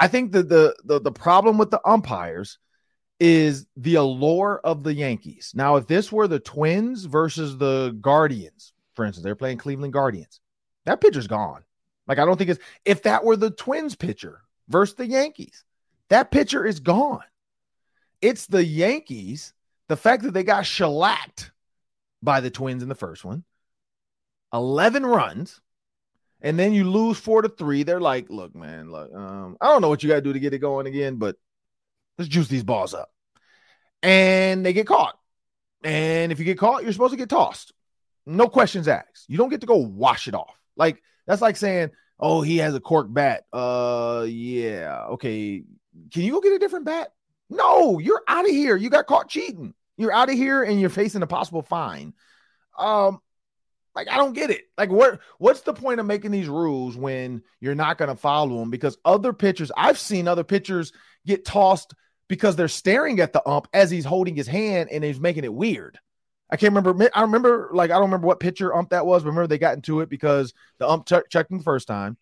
I 0.00 0.08
think 0.08 0.32
that 0.32 0.48
the, 0.48 0.74
the 0.84 1.00
the 1.00 1.12
problem 1.12 1.58
with 1.58 1.70
the 1.70 1.80
umpires 1.88 2.58
is 3.20 3.66
the 3.76 3.94
allure 3.94 4.60
of 4.64 4.82
the 4.82 4.94
Yankees. 4.94 5.52
Now, 5.54 5.76
if 5.76 5.86
this 5.86 6.10
were 6.10 6.26
the 6.26 6.40
Twins 6.40 7.04
versus 7.04 7.56
the 7.56 7.96
Guardians, 8.00 8.72
for 8.94 9.04
instance, 9.04 9.22
they're 9.22 9.36
playing 9.36 9.58
Cleveland 9.58 9.92
Guardians, 9.92 10.40
that 10.86 11.00
pitcher's 11.00 11.28
gone. 11.28 11.62
Like, 12.08 12.18
I 12.18 12.24
don't 12.24 12.36
think 12.36 12.50
it's 12.50 12.60
if 12.84 13.04
that 13.04 13.22
were 13.22 13.36
the 13.36 13.52
Twins 13.52 13.94
pitcher 13.94 14.40
versus 14.68 14.96
the 14.96 15.06
Yankees, 15.06 15.64
that 16.08 16.30
pitcher 16.30 16.64
is 16.64 16.80
gone. 16.80 17.24
It's 18.20 18.46
the 18.46 18.64
Yankees, 18.64 19.52
the 19.88 19.96
fact 19.96 20.22
that 20.22 20.32
they 20.32 20.42
got 20.42 20.66
shellacked 20.66 21.52
by 22.22 22.40
the 22.40 22.50
Twins 22.50 22.82
in 22.82 22.88
the 22.88 22.94
first 22.94 23.24
one, 23.24 23.44
11 24.52 25.04
runs, 25.04 25.60
and 26.40 26.58
then 26.58 26.72
you 26.72 26.88
lose 26.88 27.18
four 27.18 27.42
to 27.42 27.48
three. 27.48 27.82
They're 27.82 28.00
like, 28.00 28.28
look, 28.30 28.54
man, 28.54 28.90
look, 28.90 29.12
um, 29.14 29.56
I 29.60 29.66
don't 29.66 29.82
know 29.82 29.88
what 29.88 30.02
you 30.02 30.08
got 30.08 30.16
to 30.16 30.22
do 30.22 30.32
to 30.32 30.38
get 30.38 30.54
it 30.54 30.58
going 30.58 30.86
again, 30.86 31.16
but 31.16 31.36
let's 32.18 32.28
juice 32.28 32.48
these 32.48 32.64
balls 32.64 32.94
up. 32.94 33.10
And 34.02 34.64
they 34.64 34.72
get 34.72 34.86
caught. 34.86 35.18
And 35.82 36.32
if 36.32 36.38
you 36.38 36.44
get 36.44 36.58
caught, 36.58 36.82
you're 36.82 36.92
supposed 36.92 37.12
to 37.12 37.18
get 37.18 37.28
tossed. 37.28 37.72
No 38.26 38.48
questions 38.48 38.88
asked. 38.88 39.26
You 39.28 39.38
don't 39.38 39.48
get 39.48 39.60
to 39.60 39.66
go 39.66 39.76
wash 39.76 40.28
it 40.28 40.34
off. 40.34 40.58
Like 40.76 41.02
that's 41.26 41.42
like 41.42 41.56
saying, 41.56 41.90
"Oh, 42.18 42.42
he 42.42 42.58
has 42.58 42.74
a 42.74 42.80
cork 42.80 43.06
bat." 43.10 43.44
Uh, 43.52 44.26
yeah, 44.28 45.06
okay. 45.10 45.62
Can 46.12 46.22
you 46.22 46.32
go 46.32 46.40
get 46.40 46.52
a 46.52 46.58
different 46.58 46.84
bat? 46.84 47.12
No, 47.48 47.98
you're 47.98 48.22
out 48.28 48.44
of 48.44 48.50
here. 48.50 48.76
You 48.76 48.90
got 48.90 49.06
caught 49.06 49.28
cheating. 49.28 49.74
You're 49.96 50.12
out 50.12 50.28
of 50.28 50.36
here, 50.36 50.62
and 50.62 50.80
you're 50.80 50.90
facing 50.90 51.22
a 51.22 51.26
possible 51.26 51.62
fine. 51.62 52.12
Um, 52.78 53.20
like 53.94 54.08
I 54.10 54.18
don't 54.18 54.34
get 54.34 54.50
it. 54.50 54.64
Like 54.76 54.90
what? 54.90 55.20
What's 55.38 55.62
the 55.62 55.72
point 55.72 56.00
of 56.00 56.06
making 56.06 56.30
these 56.30 56.48
rules 56.48 56.96
when 56.96 57.42
you're 57.60 57.74
not 57.74 57.98
going 57.98 58.10
to 58.10 58.16
follow 58.16 58.58
them? 58.58 58.70
Because 58.70 58.98
other 59.04 59.32
pitchers, 59.32 59.72
I've 59.76 59.98
seen 59.98 60.28
other 60.28 60.44
pitchers 60.44 60.92
get 61.26 61.44
tossed 61.44 61.94
because 62.28 62.56
they're 62.56 62.68
staring 62.68 63.20
at 63.20 63.32
the 63.32 63.46
ump 63.48 63.68
as 63.72 63.90
he's 63.90 64.04
holding 64.04 64.36
his 64.36 64.46
hand 64.46 64.90
and 64.92 65.02
he's 65.02 65.18
making 65.18 65.44
it 65.44 65.54
weird. 65.54 65.98
I 66.50 66.56
can't 66.56 66.74
remember. 66.74 67.10
I 67.14 67.22
remember, 67.22 67.70
like, 67.72 67.90
I 67.90 67.94
don't 67.94 68.04
remember 68.04 68.26
what 68.26 68.40
pitcher 68.40 68.74
ump 68.74 68.90
that 68.90 69.06
was. 69.06 69.22
But 69.22 69.30
remember, 69.30 69.48
they 69.48 69.58
got 69.58 69.74
into 69.74 70.00
it 70.00 70.08
because 70.08 70.54
the 70.78 70.88
ump 70.88 71.06
ch- 71.06 71.28
checked 71.30 71.50
him 71.50 71.58
the 71.58 71.64
first 71.64 71.88
time 71.88 72.16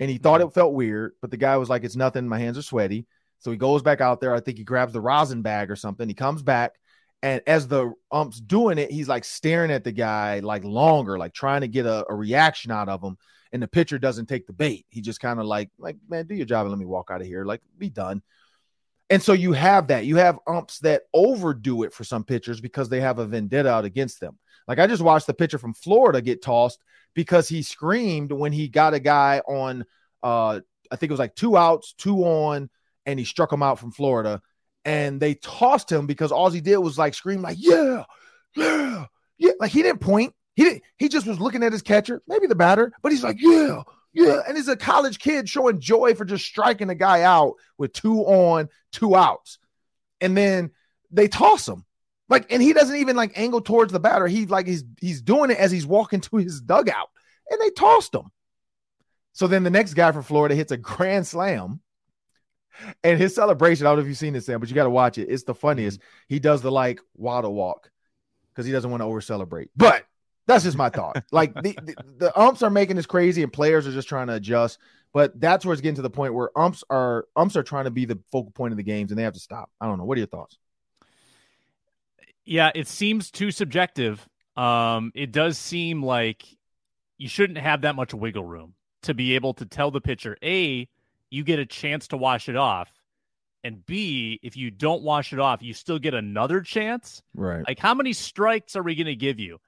and 0.00 0.10
he 0.10 0.18
thought 0.18 0.40
mm-hmm. 0.40 0.48
it 0.48 0.54
felt 0.54 0.74
weird. 0.74 1.12
But 1.20 1.30
the 1.30 1.36
guy 1.36 1.56
was 1.56 1.68
like, 1.68 1.84
it's 1.84 1.96
nothing. 1.96 2.28
My 2.28 2.38
hands 2.38 2.58
are 2.58 2.62
sweaty. 2.62 3.06
So 3.40 3.50
he 3.50 3.56
goes 3.56 3.82
back 3.82 4.00
out 4.00 4.20
there. 4.20 4.34
I 4.34 4.40
think 4.40 4.58
he 4.58 4.64
grabs 4.64 4.92
the 4.92 5.00
rosin 5.00 5.42
bag 5.42 5.70
or 5.70 5.76
something. 5.76 6.08
He 6.08 6.14
comes 6.14 6.42
back. 6.42 6.72
And 7.22 7.40
as 7.46 7.66
the 7.68 7.92
ump's 8.12 8.40
doing 8.40 8.78
it, 8.78 8.90
he's 8.90 9.08
like 9.08 9.24
staring 9.24 9.70
at 9.70 9.82
the 9.82 9.92
guy 9.92 10.40
like 10.40 10.62
longer, 10.62 11.18
like 11.18 11.32
trying 11.32 11.62
to 11.62 11.68
get 11.68 11.86
a, 11.86 12.04
a 12.08 12.14
reaction 12.14 12.70
out 12.70 12.88
of 12.88 13.02
him. 13.02 13.16
And 13.52 13.62
the 13.62 13.68
pitcher 13.68 13.98
doesn't 13.98 14.26
take 14.26 14.46
the 14.46 14.52
bait. 14.52 14.84
He 14.88 15.00
just 15.00 15.20
kind 15.20 15.38
of 15.38 15.46
like, 15.46 15.70
like, 15.78 15.96
man, 16.08 16.26
do 16.26 16.34
your 16.34 16.46
job 16.46 16.62
and 16.62 16.70
let 16.70 16.78
me 16.78 16.86
walk 16.86 17.10
out 17.10 17.20
of 17.20 17.26
here. 17.26 17.44
Like, 17.44 17.62
be 17.78 17.88
done. 17.88 18.22
And 19.10 19.22
so 19.22 19.32
you 19.32 19.52
have 19.52 19.88
that. 19.88 20.06
You 20.06 20.16
have 20.16 20.38
umps 20.46 20.78
that 20.80 21.02
overdo 21.12 21.82
it 21.82 21.92
for 21.92 22.04
some 22.04 22.24
pitchers 22.24 22.60
because 22.60 22.88
they 22.88 23.00
have 23.00 23.18
a 23.18 23.26
vendetta 23.26 23.68
out 23.68 23.84
against 23.84 24.20
them. 24.20 24.38
Like 24.66 24.78
I 24.78 24.86
just 24.86 25.02
watched 25.02 25.26
the 25.26 25.34
pitcher 25.34 25.58
from 25.58 25.74
Florida 25.74 26.22
get 26.22 26.42
tossed 26.42 26.82
because 27.14 27.48
he 27.48 27.62
screamed 27.62 28.32
when 28.32 28.52
he 28.52 28.68
got 28.68 28.94
a 28.94 29.00
guy 29.00 29.40
on 29.46 29.84
uh 30.22 30.60
I 30.90 30.96
think 30.96 31.10
it 31.10 31.12
was 31.12 31.18
like 31.18 31.34
two 31.34 31.56
outs, 31.56 31.94
two 31.96 32.24
on, 32.24 32.70
and 33.06 33.18
he 33.18 33.24
struck 33.24 33.52
him 33.52 33.62
out 33.62 33.78
from 33.78 33.90
Florida. 33.90 34.40
And 34.84 35.20
they 35.20 35.34
tossed 35.34 35.90
him 35.90 36.06
because 36.06 36.30
all 36.30 36.50
he 36.50 36.60
did 36.60 36.76
was 36.76 36.98
like 36.98 37.14
scream, 37.14 37.42
like, 37.42 37.56
yeah, 37.58 38.04
yeah, 38.54 39.06
yeah. 39.38 39.52
Like 39.58 39.70
he 39.70 39.82
didn't 39.82 40.00
point. 40.00 40.34
He 40.54 40.64
didn't, 40.64 40.82
he 40.98 41.08
just 41.08 41.26
was 41.26 41.40
looking 41.40 41.62
at 41.62 41.72
his 41.72 41.82
catcher, 41.82 42.22
maybe 42.28 42.46
the 42.46 42.54
batter, 42.54 42.92
but 43.02 43.10
he's 43.10 43.24
like, 43.24 43.38
yeah, 43.40 43.82
yeah. 44.14 44.40
And 44.46 44.56
he's 44.56 44.68
a 44.68 44.76
college 44.76 45.18
kid 45.18 45.48
showing 45.48 45.80
joy 45.80 46.14
for 46.14 46.24
just 46.24 46.44
striking 46.44 46.88
a 46.88 46.94
guy 46.94 47.22
out 47.22 47.54
with 47.76 47.92
two 47.92 48.20
on, 48.20 48.68
two 48.92 49.16
outs. 49.16 49.58
And 50.20 50.36
then 50.36 50.70
they 51.10 51.28
toss 51.28 51.68
him. 51.68 51.84
Like, 52.28 52.50
and 52.50 52.62
he 52.62 52.72
doesn't 52.72 52.96
even 52.96 53.16
like 53.16 53.32
angle 53.36 53.60
towards 53.60 53.92
the 53.92 54.00
batter. 54.00 54.26
He's 54.26 54.48
like 54.48 54.66
he's 54.66 54.84
he's 55.00 55.20
doing 55.20 55.50
it 55.50 55.58
as 55.58 55.70
he's 55.70 55.86
walking 55.86 56.20
to 56.22 56.36
his 56.36 56.60
dugout. 56.60 57.10
And 57.50 57.60
they 57.60 57.70
tossed 57.70 58.14
him. 58.14 58.30
So 59.32 59.46
then 59.46 59.64
the 59.64 59.70
next 59.70 59.94
guy 59.94 60.12
from 60.12 60.22
Florida 60.22 60.54
hits 60.54 60.72
a 60.72 60.76
grand 60.76 61.26
slam. 61.26 61.80
And 63.04 63.20
his 63.20 63.34
celebration, 63.34 63.86
I 63.86 63.90
don't 63.90 63.98
know 63.98 64.02
if 64.02 64.08
you've 64.08 64.16
seen 64.16 64.32
this, 64.32 64.46
Sam, 64.46 64.58
but 64.58 64.68
you 64.68 64.74
got 64.74 64.84
to 64.84 64.90
watch 64.90 65.18
it. 65.18 65.28
It's 65.28 65.44
the 65.44 65.54
funniest. 65.54 66.00
Mm-hmm. 66.00 66.34
He 66.34 66.38
does 66.40 66.62
the 66.62 66.72
like 66.72 67.00
waddle 67.14 67.54
walk 67.54 67.90
because 68.52 68.66
he 68.66 68.72
doesn't 68.72 68.90
want 68.90 69.00
to 69.00 69.04
over 69.04 69.20
celebrate. 69.20 69.70
But 69.76 70.04
that's 70.46 70.64
just 70.64 70.76
my 70.76 70.90
thought. 70.90 71.24
Like 71.30 71.54
the, 71.54 71.78
the, 71.82 71.94
the 72.18 72.40
umps 72.40 72.62
are 72.62 72.70
making 72.70 72.96
this 72.96 73.06
crazy 73.06 73.42
and 73.42 73.52
players 73.52 73.86
are 73.86 73.92
just 73.92 74.08
trying 74.08 74.26
to 74.28 74.34
adjust. 74.34 74.78
But 75.12 75.38
that's 75.40 75.64
where 75.64 75.72
it's 75.72 75.80
getting 75.80 75.96
to 75.96 76.02
the 76.02 76.10
point 76.10 76.34
where 76.34 76.50
umps 76.58 76.82
are 76.90 77.26
umps 77.36 77.56
are 77.56 77.62
trying 77.62 77.84
to 77.84 77.90
be 77.90 78.04
the 78.04 78.18
focal 78.32 78.50
point 78.50 78.72
of 78.72 78.76
the 78.76 78.82
games 78.82 79.10
and 79.10 79.18
they 79.18 79.22
have 79.22 79.34
to 79.34 79.40
stop. 79.40 79.70
I 79.80 79.86
don't 79.86 79.98
know. 79.98 80.04
What 80.04 80.16
are 80.16 80.20
your 80.20 80.26
thoughts? 80.26 80.58
Yeah, 82.44 82.72
it 82.74 82.88
seems 82.88 83.30
too 83.30 83.50
subjective. 83.50 84.28
Um, 84.56 85.12
it 85.14 85.32
does 85.32 85.56
seem 85.56 86.02
like 86.02 86.44
you 87.16 87.28
shouldn't 87.28 87.58
have 87.58 87.82
that 87.82 87.94
much 87.94 88.12
wiggle 88.12 88.44
room 88.44 88.74
to 89.02 89.14
be 89.14 89.34
able 89.34 89.54
to 89.54 89.66
tell 89.66 89.90
the 89.90 90.00
pitcher, 90.00 90.36
A, 90.42 90.88
you 91.30 91.44
get 91.44 91.58
a 91.58 91.66
chance 91.66 92.08
to 92.08 92.16
wash 92.16 92.48
it 92.48 92.56
off. 92.56 92.92
And 93.62 93.84
B, 93.86 94.38
if 94.42 94.56
you 94.56 94.70
don't 94.70 95.02
wash 95.02 95.32
it 95.32 95.38
off, 95.38 95.62
you 95.62 95.72
still 95.72 95.98
get 95.98 96.12
another 96.12 96.60
chance. 96.60 97.22
Right. 97.34 97.64
Like, 97.66 97.78
how 97.78 97.94
many 97.94 98.12
strikes 98.12 98.76
are 98.76 98.82
we 98.82 98.94
going 98.94 99.06
to 99.06 99.16
give 99.16 99.40
you? 99.40 99.58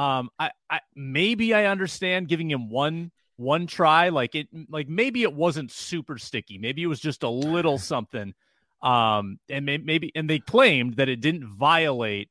Um, 0.00 0.30
I, 0.38 0.50
I 0.70 0.80
maybe 0.94 1.52
I 1.52 1.66
understand 1.66 2.28
giving 2.28 2.50
him 2.50 2.70
one 2.70 3.10
one 3.36 3.66
try. 3.66 4.08
Like 4.08 4.34
it, 4.34 4.48
like 4.70 4.88
maybe 4.88 5.22
it 5.22 5.34
wasn't 5.34 5.70
super 5.70 6.16
sticky. 6.16 6.56
Maybe 6.56 6.82
it 6.82 6.86
was 6.86 7.00
just 7.00 7.22
a 7.22 7.28
little 7.28 7.76
something. 7.92 8.32
Um, 8.80 9.38
and 9.50 9.66
may, 9.66 9.76
maybe 9.76 10.10
and 10.14 10.28
they 10.28 10.38
claimed 10.38 10.94
that 10.94 11.10
it 11.10 11.20
didn't 11.20 11.46
violate 11.46 12.30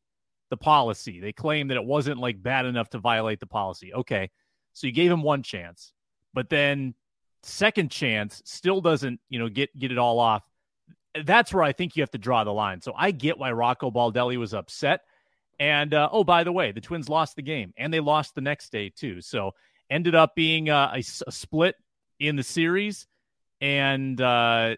the 0.49 0.57
policy. 0.57 1.19
They 1.19 1.31
claimed 1.31 1.69
that 1.69 1.77
it 1.77 1.85
wasn't 1.85 2.19
like 2.19 2.41
bad 2.41 2.65
enough 2.65 2.89
to 2.89 2.97
violate 2.97 3.39
the 3.39 3.45
policy. 3.45 3.93
Okay, 3.93 4.31
so 4.73 4.87
you 4.87 4.93
gave 4.93 5.11
him 5.11 5.21
one 5.21 5.43
chance, 5.43 5.93
but 6.33 6.49
then 6.49 6.95
second 7.43 7.91
chance 7.91 8.41
still 8.45 8.81
doesn't 8.81 9.19
you 9.29 9.37
know 9.37 9.47
get 9.47 9.77
get 9.77 9.91
it 9.91 9.99
all 9.99 10.17
off. 10.17 10.41
That's 11.23 11.53
where 11.53 11.63
I 11.63 11.73
think 11.73 11.95
you 11.95 12.01
have 12.01 12.11
to 12.11 12.17
draw 12.17 12.43
the 12.43 12.51
line. 12.53 12.81
So 12.81 12.93
I 12.97 13.11
get 13.11 13.37
why 13.37 13.51
Rocco 13.51 13.91
Baldelli 13.91 14.37
was 14.37 14.55
upset. 14.55 15.01
And 15.59 15.93
uh, 15.93 16.09
oh, 16.11 16.23
by 16.23 16.43
the 16.43 16.51
way, 16.51 16.71
the 16.71 16.81
Twins 16.81 17.09
lost 17.09 17.35
the 17.35 17.41
game, 17.41 17.73
and 17.77 17.93
they 17.93 17.99
lost 17.99 18.33
the 18.35 18.41
next 18.41 18.71
day 18.71 18.91
too. 18.95 19.21
So 19.21 19.51
ended 19.89 20.15
up 20.15 20.35
being 20.35 20.69
uh, 20.69 20.93
a, 20.95 20.99
a, 20.99 21.31
split 21.31 21.75
in 22.19 22.35
the 22.35 22.43
series. 22.43 23.07
And 23.59 24.19
uh, 24.21 24.75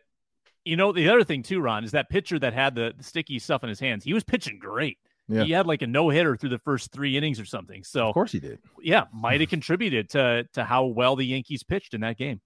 you 0.66 0.76
know 0.76 0.92
the 0.92 1.10
other 1.10 1.24
thing 1.24 1.44
too, 1.44 1.62
Ron, 1.62 1.84
is 1.84 1.92
that 1.92 2.10
pitcher 2.10 2.40
that 2.40 2.54
had 2.54 2.76
the, 2.76 2.94
the 2.98 3.04
sticky 3.04 3.40
stuff 3.40 3.64
in 3.64 3.70
his 3.70 3.80
hands. 3.80 4.04
He 4.04 4.14
was 4.14 4.24
pitching 4.24 4.60
great. 4.60 4.98
Yeah. 5.28 5.44
He 5.44 5.52
had 5.52 5.68
like 5.68 5.82
a 5.82 5.88
no 5.88 6.10
hitter 6.10 6.36
through 6.36 6.50
the 6.50 6.60
first 6.60 6.92
three 6.92 7.16
innings 7.16 7.40
or 7.40 7.46
something. 7.46 7.84
So 7.84 8.08
of 8.08 8.14
course 8.14 8.32
he 8.32 8.40
did. 8.40 8.60
Yeah, 8.82 9.06
might 9.14 9.40
have 9.42 9.50
contributed 9.50 10.10
to 10.12 10.48
to 10.54 10.64
how 10.64 10.86
well 10.86 11.16
the 11.16 11.26
Yankees 11.26 11.64
pitched 11.64 11.94
in 11.94 12.02
that 12.02 12.18
game. 12.18 12.42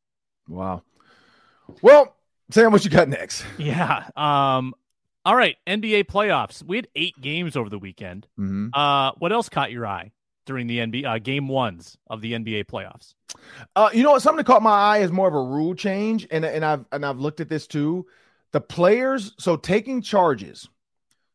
Wow. 0.48 0.84
Well, 1.82 2.16
Sam, 2.52 2.72
what 2.72 2.84
you 2.86 2.92
got 2.92 3.10
next? 3.10 3.44
Yeah. 3.58 4.08
Um. 4.16 4.76
All 5.26 5.36
right. 5.36 5.58
NBA 5.68 6.06
playoffs. 6.06 6.64
We 6.64 6.78
had 6.78 6.88
eight 6.96 7.20
games 7.20 7.58
over 7.58 7.70
the 7.70 7.80
weekend. 7.80 8.28
Mm-hmm. 8.40 8.68
Uh. 8.74 9.12
What 9.18 9.32
else 9.32 9.50
caught 9.50 9.72
your 9.72 9.88
eye 9.88 10.12
during 10.46 10.68
the 10.68 10.78
NBA 10.80 11.06
uh, 11.06 11.20
game 11.20 11.48
ones 11.48 11.98
of 12.08 12.22
the 12.22 12.34
NBA 12.34 12.66
playoffs? 12.66 13.14
Uh, 13.76 13.90
you 13.94 14.04
know 14.04 14.12
what? 14.12 14.22
Something 14.22 14.38
that 14.38 14.46
caught 14.46 14.62
my 14.62 14.72
eye 14.72 14.98
is 15.00 15.12
more 15.12 15.28
of 15.28 15.34
a 15.34 15.42
rule 15.42 15.76
change, 15.76 16.28
and 16.32 16.46
and 16.46 16.64
I've 16.64 16.86
and 16.92 17.06
I've 17.06 17.20
looked 17.20 17.40
at 17.40 17.50
this 17.50 17.68
too. 17.68 18.06
The 18.52 18.62
players, 18.62 19.34
so 19.38 19.58
taking 19.58 20.02
charges, 20.02 20.70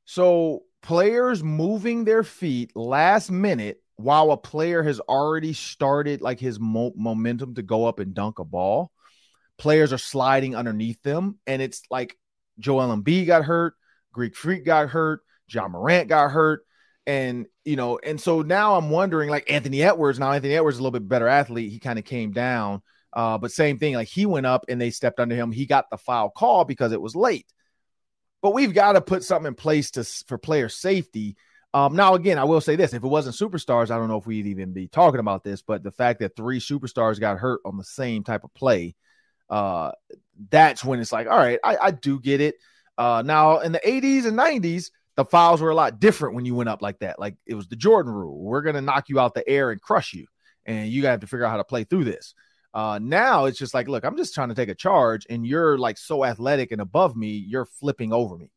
so 0.05 0.63
players 0.83 1.43
moving 1.43 2.05
their 2.05 2.23
feet 2.23 2.75
last 2.75 3.31
minute 3.31 3.83
while 3.97 4.31
a 4.31 4.37
player 4.37 4.83
has 4.83 4.99
already 5.01 5.53
started 5.53 6.23
like 6.23 6.41
his 6.41 6.59
mo- 6.59 6.95
momentum 6.97 7.55
to 7.55 7.63
go 7.63 7.85
up 7.85 7.99
and 7.99 8.15
dunk 8.15 8.39
a 8.39 8.45
ball. 8.45 8.91
Players 9.59 9.93
are 9.93 9.99
sliding 9.99 10.57
underneath 10.57 11.03
them, 11.03 11.39
and 11.47 11.61
it's 11.61 11.83
like 11.91 12.17
Joel 12.59 12.97
Embiid 12.97 13.27
got 13.27 13.45
hurt, 13.45 13.75
Greek 14.13 14.37
Freak 14.37 14.65
got 14.65 14.91
hurt, 14.91 15.23
Ja 15.49 15.69
Morant 15.69 16.09
got 16.09 16.31
hurt, 16.31 16.65
and 17.07 17.47
you 17.65 17.77
know, 17.77 17.99
and 18.05 18.21
so 18.21 18.43
now 18.43 18.77
I'm 18.77 18.91
wondering, 18.91 19.31
like 19.31 19.51
Anthony 19.51 19.83
Edwards. 19.83 20.19
Now 20.19 20.33
Anthony 20.33 20.55
Edwards 20.55 20.77
is 20.77 20.81
a 20.81 20.83
little 20.83 20.99
bit 20.99 21.09
better 21.09 21.29
athlete. 21.29 21.73
He 21.73 21.79
kind 21.79 21.99
of 21.99 22.05
came 22.05 22.33
down, 22.33 22.83
uh, 23.13 23.39
but 23.39 23.53
same 23.53 23.79
thing. 23.79 23.95
Like 23.95 24.09
he 24.09 24.27
went 24.27 24.47
up 24.47 24.65
and 24.69 24.81
they 24.81 24.91
stepped 24.91 25.21
under 25.21 25.35
him. 25.35 25.53
He 25.53 25.67
got 25.67 25.91
the 25.91 25.99
foul 25.99 26.31
call 26.31 26.65
because 26.65 26.93
it 26.93 27.01
was 27.01 27.17
late. 27.17 27.47
But 28.43 28.55
we've 28.55 28.73
got 28.73 28.93
to 28.93 29.01
put 29.01 29.25
something 29.25 29.49
in 29.49 29.55
place 29.55 29.91
to 29.93 30.05
for 30.27 30.39
player 30.39 30.69
safety. 30.69 31.37
Um, 31.73 31.95
now, 31.95 32.15
again, 32.15 32.39
I 32.39 32.45
will 32.45 32.61
say 32.61 32.77
this: 32.77 32.95
if 32.95 33.05
it 33.05 33.09
wasn't 33.09 33.37
superstars, 33.37 33.91
I 33.91 33.97
don't 33.97 34.09
know 34.09 34.19
if 34.19 34.27
we'd 34.27 34.47
even 34.47 34.73
be 34.73 34.89
talking 34.89 35.21
about 35.21 35.45
this. 35.45 35.63
But 35.63 35.83
the 35.83 35.93
fact 35.93 36.21
that 36.21 36.37
three 36.37 36.59
superstars 36.61 37.21
got 37.21 37.39
hurt 37.39 37.61
on 37.65 37.77
the 37.77 37.85
same 37.85 38.25
type 38.25 38.45
of 38.45 38.53
play, 38.55 38.97
uh, 39.49 39.93
that's 40.51 40.85
when 40.85 41.01
it's 41.01 41.13
like, 41.13 41.29
all 41.29 41.37
right, 41.37 41.59
I, 41.63 41.77
I 41.77 41.91
do 41.91 42.19
get 42.19 42.41
it. 42.41 42.57
Uh, 43.01 43.23
now 43.23 43.61
in 43.61 43.73
the 43.73 43.81
80s 43.81 44.27
and 44.27 44.39
90s, 44.39 44.91
the 45.17 45.25
fouls 45.25 45.63
were 45.63 45.71
a 45.71 45.75
lot 45.75 46.01
different 46.01 46.35
when 46.35 46.45
you 46.45 46.55
went 46.55 46.69
up 46.69 46.83
like 46.83 46.99
that. 46.99 47.19
Like 47.19 47.35
it 47.47 47.55
was 47.55 47.67
the 47.67 47.75
Jordan 47.75 48.13
rule. 48.13 48.39
We're 48.39 48.61
gonna 48.61 48.83
knock 48.83 49.09
you 49.09 49.19
out 49.19 49.33
the 49.33 49.49
air 49.49 49.71
and 49.71 49.81
crush 49.81 50.13
you, 50.13 50.27
and 50.67 50.91
you 50.91 51.07
have 51.07 51.21
to 51.21 51.27
figure 51.27 51.47
out 51.47 51.51
how 51.51 51.57
to 51.57 51.65
play 51.65 51.85
through 51.85 52.05
this. 52.05 52.35
Uh, 52.75 52.99
now 53.03 53.47
it's 53.47 53.59
just 53.59 53.73
like, 53.73 53.89
look, 53.89 54.05
I'm 54.05 54.19
just 54.19 54.35
trying 54.35 54.51
to 54.51 54.55
take 54.55 54.69
a 54.69 54.75
charge, 54.75 55.27
and 55.31 55.47
you're 55.47 55.79
like 55.79 55.97
so 55.97 56.27
athletic 56.27 56.73
and 56.73 56.81
above 56.83 57.17
me, 57.17 57.31
you're 57.31 57.65
flipping 57.65 58.13
over 58.13 58.37
me. 58.37 58.51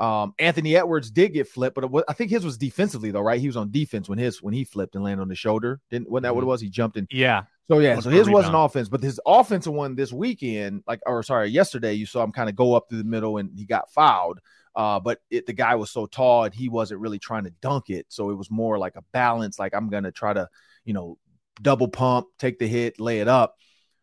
Um, 0.00 0.34
Anthony 0.40 0.76
Edwards 0.76 1.12
did 1.12 1.32
get 1.32 1.48
flipped, 1.48 1.76
but 1.76 1.88
was, 1.88 2.02
I 2.08 2.12
think 2.12 2.32
his 2.32 2.44
was 2.44 2.58
defensively 2.58 3.12
though, 3.12 3.20
right? 3.20 3.40
He 3.40 3.46
was 3.46 3.56
on 3.56 3.70
defense 3.70 4.08
when 4.08 4.18
his 4.18 4.42
when 4.42 4.52
he 4.52 4.64
flipped 4.64 4.96
and 4.96 5.04
landed 5.04 5.22
on 5.22 5.28
the 5.28 5.36
shoulder. 5.36 5.80
Didn't 5.90 6.10
wasn't 6.10 6.24
that 6.24 6.34
what 6.34 6.42
it 6.42 6.48
was? 6.48 6.60
He 6.60 6.70
jumped 6.70 6.96
in. 6.96 7.06
Yeah. 7.08 7.44
So 7.68 7.80
yeah, 7.80 7.98
so 7.98 8.10
his 8.10 8.28
wasn't 8.28 8.54
offense, 8.56 8.88
but 8.88 9.02
his 9.02 9.20
offensive 9.26 9.72
one 9.72 9.96
this 9.96 10.12
weekend, 10.12 10.84
like 10.86 11.00
or 11.04 11.22
sorry, 11.22 11.48
yesterday, 11.48 11.94
you 11.94 12.06
saw 12.06 12.22
him 12.22 12.30
kind 12.30 12.48
of 12.48 12.54
go 12.54 12.74
up 12.74 12.86
through 12.88 12.98
the 12.98 13.04
middle 13.04 13.38
and 13.38 13.50
he 13.56 13.64
got 13.64 13.90
fouled. 13.90 14.38
Uh, 14.76 15.00
but 15.00 15.20
it, 15.30 15.46
the 15.46 15.52
guy 15.52 15.74
was 15.74 15.90
so 15.90 16.06
tall 16.06 16.44
and 16.44 16.54
he 16.54 16.68
wasn't 16.68 17.00
really 17.00 17.18
trying 17.18 17.44
to 17.44 17.52
dunk 17.62 17.90
it, 17.90 18.06
so 18.08 18.30
it 18.30 18.34
was 18.34 18.50
more 18.50 18.78
like 18.78 18.94
a 18.94 19.02
balance. 19.12 19.58
Like 19.58 19.74
I'm 19.74 19.88
gonna 19.88 20.12
try 20.12 20.32
to, 20.32 20.48
you 20.84 20.92
know, 20.92 21.18
double 21.60 21.88
pump, 21.88 22.28
take 22.38 22.58
the 22.58 22.68
hit, 22.68 23.00
lay 23.00 23.18
it 23.20 23.28
up. 23.28 23.56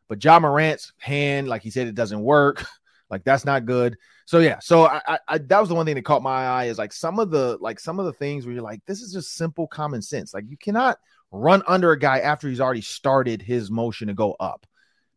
But 0.09 0.21
Ja 0.21 0.39
Morant's 0.39 0.91
hand, 0.97 1.47
like 1.47 1.61
he 1.61 1.69
said, 1.69 1.87
it 1.87 1.95
doesn't 1.95 2.21
work. 2.21 2.65
like 3.09 3.23
that's 3.23 3.45
not 3.45 3.65
good. 3.65 3.95
So 4.25 4.39
yeah, 4.39 4.59
so 4.59 4.87
I, 4.87 5.01
I, 5.07 5.19
I 5.27 5.37
that 5.37 5.59
was 5.59 5.69
the 5.69 5.75
one 5.75 5.85
thing 5.85 5.95
that 5.95 6.03
caught 6.03 6.21
my 6.21 6.47
eye 6.47 6.65
is 6.65 6.77
like 6.77 6.91
some 6.91 7.17
of 7.17 7.31
the 7.31 7.57
like 7.61 7.79
some 7.79 7.97
of 7.99 8.05
the 8.05 8.13
things 8.13 8.45
where 8.45 8.53
you're 8.53 8.63
like, 8.63 8.81
this 8.87 9.01
is 9.01 9.13
just 9.13 9.35
simple 9.35 9.67
common 9.67 10.01
sense. 10.01 10.33
Like 10.33 10.45
you 10.49 10.57
cannot 10.57 10.97
run 11.33 11.63
under 11.67 11.91
a 11.91 11.99
guy 11.99 12.19
after 12.19 12.47
he's 12.47 12.61
already 12.61 12.81
started 12.81 13.41
his 13.41 13.71
motion 13.71 14.07
to 14.07 14.13
go 14.13 14.35
up. 14.39 14.65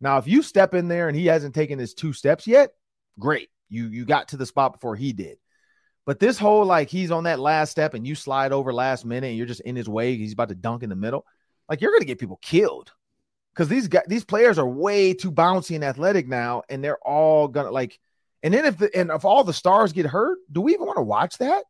Now, 0.00 0.18
if 0.18 0.26
you 0.26 0.42
step 0.42 0.74
in 0.74 0.88
there 0.88 1.08
and 1.08 1.16
he 1.16 1.26
hasn't 1.26 1.54
taken 1.54 1.78
his 1.78 1.94
two 1.94 2.12
steps 2.12 2.46
yet, 2.46 2.72
great. 3.18 3.50
You 3.68 3.86
you 3.88 4.04
got 4.04 4.28
to 4.28 4.36
the 4.36 4.46
spot 4.46 4.72
before 4.72 4.96
he 4.96 5.12
did. 5.12 5.38
But 6.06 6.20
this 6.20 6.38
whole 6.38 6.64
like 6.64 6.88
he's 6.88 7.10
on 7.10 7.24
that 7.24 7.40
last 7.40 7.70
step 7.70 7.94
and 7.94 8.06
you 8.06 8.14
slide 8.14 8.52
over 8.52 8.72
last 8.72 9.04
minute 9.04 9.28
and 9.28 9.36
you're 9.36 9.46
just 9.46 9.60
in 9.62 9.76
his 9.76 9.88
way, 9.88 10.16
he's 10.16 10.32
about 10.32 10.48
to 10.48 10.54
dunk 10.54 10.82
in 10.82 10.88
the 10.88 10.96
middle. 10.96 11.26
Like 11.68 11.80
you're 11.80 11.92
gonna 11.92 12.04
get 12.04 12.18
people 12.18 12.38
killed. 12.40 12.92
Because 13.54 13.68
these 13.68 13.88
guys, 13.88 14.04
these 14.06 14.24
players 14.24 14.58
are 14.58 14.68
way 14.68 15.14
too 15.14 15.32
bouncy 15.32 15.74
and 15.74 15.84
athletic 15.84 16.28
now, 16.28 16.62
and 16.68 16.82
they're 16.82 16.98
all 16.98 17.48
gonna 17.48 17.70
like. 17.70 17.98
And 18.42 18.52
then 18.54 18.66
if 18.66 18.78
the, 18.78 18.94
and 18.96 19.10
if 19.10 19.24
all 19.24 19.44
the 19.44 19.52
stars 19.52 19.92
get 19.92 20.06
hurt, 20.06 20.38
do 20.52 20.60
we 20.60 20.74
even 20.74 20.86
want 20.86 20.98
to 20.98 21.02
watch 21.02 21.38
that? 21.38 21.64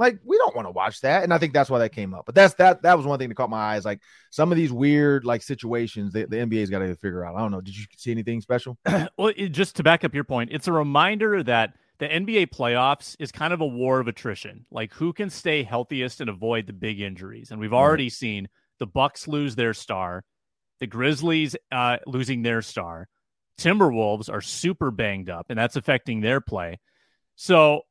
Like 0.00 0.18
we 0.24 0.36
don't 0.38 0.56
want 0.56 0.66
to 0.66 0.72
watch 0.72 1.02
that, 1.02 1.22
and 1.22 1.32
I 1.32 1.38
think 1.38 1.52
that's 1.52 1.70
why 1.70 1.78
that 1.80 1.92
came 1.92 2.14
up. 2.14 2.26
But 2.26 2.34
that's 2.34 2.54
that 2.54 2.82
that 2.82 2.96
was 2.96 3.06
one 3.06 3.18
thing 3.18 3.28
that 3.28 3.34
caught 3.36 3.50
my 3.50 3.74
eyes. 3.74 3.84
Like 3.84 4.00
some 4.30 4.50
of 4.50 4.56
these 4.56 4.72
weird 4.72 5.24
like 5.24 5.42
situations 5.42 6.14
that 6.14 6.30
the 6.30 6.36
NBA's 6.36 6.70
got 6.70 6.80
to 6.80 6.96
figure 6.96 7.24
out. 7.24 7.36
I 7.36 7.40
don't 7.40 7.52
know. 7.52 7.60
Did 7.60 7.76
you 7.76 7.84
see 7.96 8.10
anything 8.10 8.40
special? 8.40 8.78
Well, 9.16 9.32
it, 9.36 9.50
just 9.50 9.76
to 9.76 9.82
back 9.82 10.02
up 10.02 10.14
your 10.14 10.24
point, 10.24 10.50
it's 10.52 10.66
a 10.66 10.72
reminder 10.72 11.42
that 11.42 11.74
the 11.98 12.08
NBA 12.08 12.48
playoffs 12.48 13.14
is 13.18 13.30
kind 13.30 13.52
of 13.52 13.60
a 13.60 13.66
war 13.66 14.00
of 14.00 14.08
attrition. 14.08 14.64
Like 14.70 14.94
who 14.94 15.12
can 15.12 15.30
stay 15.30 15.62
healthiest 15.62 16.20
and 16.20 16.30
avoid 16.30 16.66
the 16.66 16.72
big 16.72 17.00
injuries. 17.00 17.50
And 17.50 17.60
we've 17.60 17.74
already 17.74 18.08
seen 18.08 18.48
the 18.78 18.86
Bucks 18.86 19.28
lose 19.28 19.54
their 19.54 19.74
star, 19.74 20.24
the 20.78 20.86
Grizzlies 20.86 21.54
uh, 21.70 21.98
losing 22.06 22.42
their 22.42 22.62
star, 22.62 23.08
Timberwolves 23.60 24.32
are 24.32 24.40
super 24.40 24.90
banged 24.90 25.28
up, 25.28 25.46
and 25.50 25.58
that's 25.58 25.76
affecting 25.76 26.20
their 26.20 26.40
play. 26.40 26.80
So, 27.36 27.82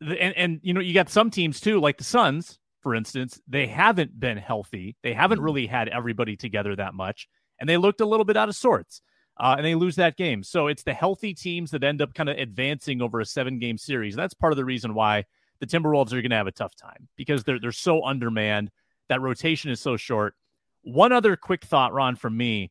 and 0.00 0.36
and 0.36 0.60
you 0.62 0.74
know 0.74 0.80
you 0.80 0.94
got 0.94 1.08
some 1.08 1.30
teams 1.30 1.60
too, 1.60 1.80
like 1.80 1.98
the 1.98 2.04
Suns, 2.04 2.58
for 2.82 2.94
instance. 2.94 3.40
They 3.48 3.66
haven't 3.66 4.18
been 4.18 4.38
healthy. 4.38 4.96
They 5.02 5.12
haven't 5.12 5.40
really 5.40 5.66
had 5.66 5.88
everybody 5.88 6.36
together 6.36 6.76
that 6.76 6.94
much, 6.94 7.28
and 7.60 7.68
they 7.68 7.76
looked 7.76 8.00
a 8.00 8.06
little 8.06 8.24
bit 8.24 8.36
out 8.36 8.48
of 8.48 8.56
sorts. 8.56 9.02
Uh, 9.38 9.54
and 9.58 9.66
they 9.66 9.74
lose 9.74 9.96
that 9.96 10.16
game. 10.16 10.42
So 10.42 10.66
it's 10.66 10.82
the 10.82 10.94
healthy 10.94 11.34
teams 11.34 11.70
that 11.72 11.84
end 11.84 12.00
up 12.00 12.14
kind 12.14 12.30
of 12.30 12.38
advancing 12.38 13.02
over 13.02 13.20
a 13.20 13.26
seven 13.26 13.58
game 13.58 13.76
series. 13.76 14.14
And 14.14 14.22
that's 14.22 14.32
part 14.32 14.54
of 14.54 14.56
the 14.56 14.64
reason 14.64 14.94
why 14.94 15.24
the 15.60 15.66
Timberwolves 15.66 16.12
are 16.12 16.22
going 16.22 16.30
to 16.30 16.36
have 16.36 16.46
a 16.46 16.52
tough 16.52 16.74
time 16.74 17.08
because 17.16 17.44
they're 17.44 17.60
they're 17.60 17.72
so 17.72 18.04
undermanned. 18.04 18.70
That 19.08 19.20
rotation 19.20 19.70
is 19.70 19.80
so 19.80 19.96
short. 19.96 20.34
One 20.82 21.12
other 21.12 21.36
quick 21.36 21.64
thought, 21.64 21.92
Ron, 21.92 22.16
from 22.16 22.36
me. 22.36 22.70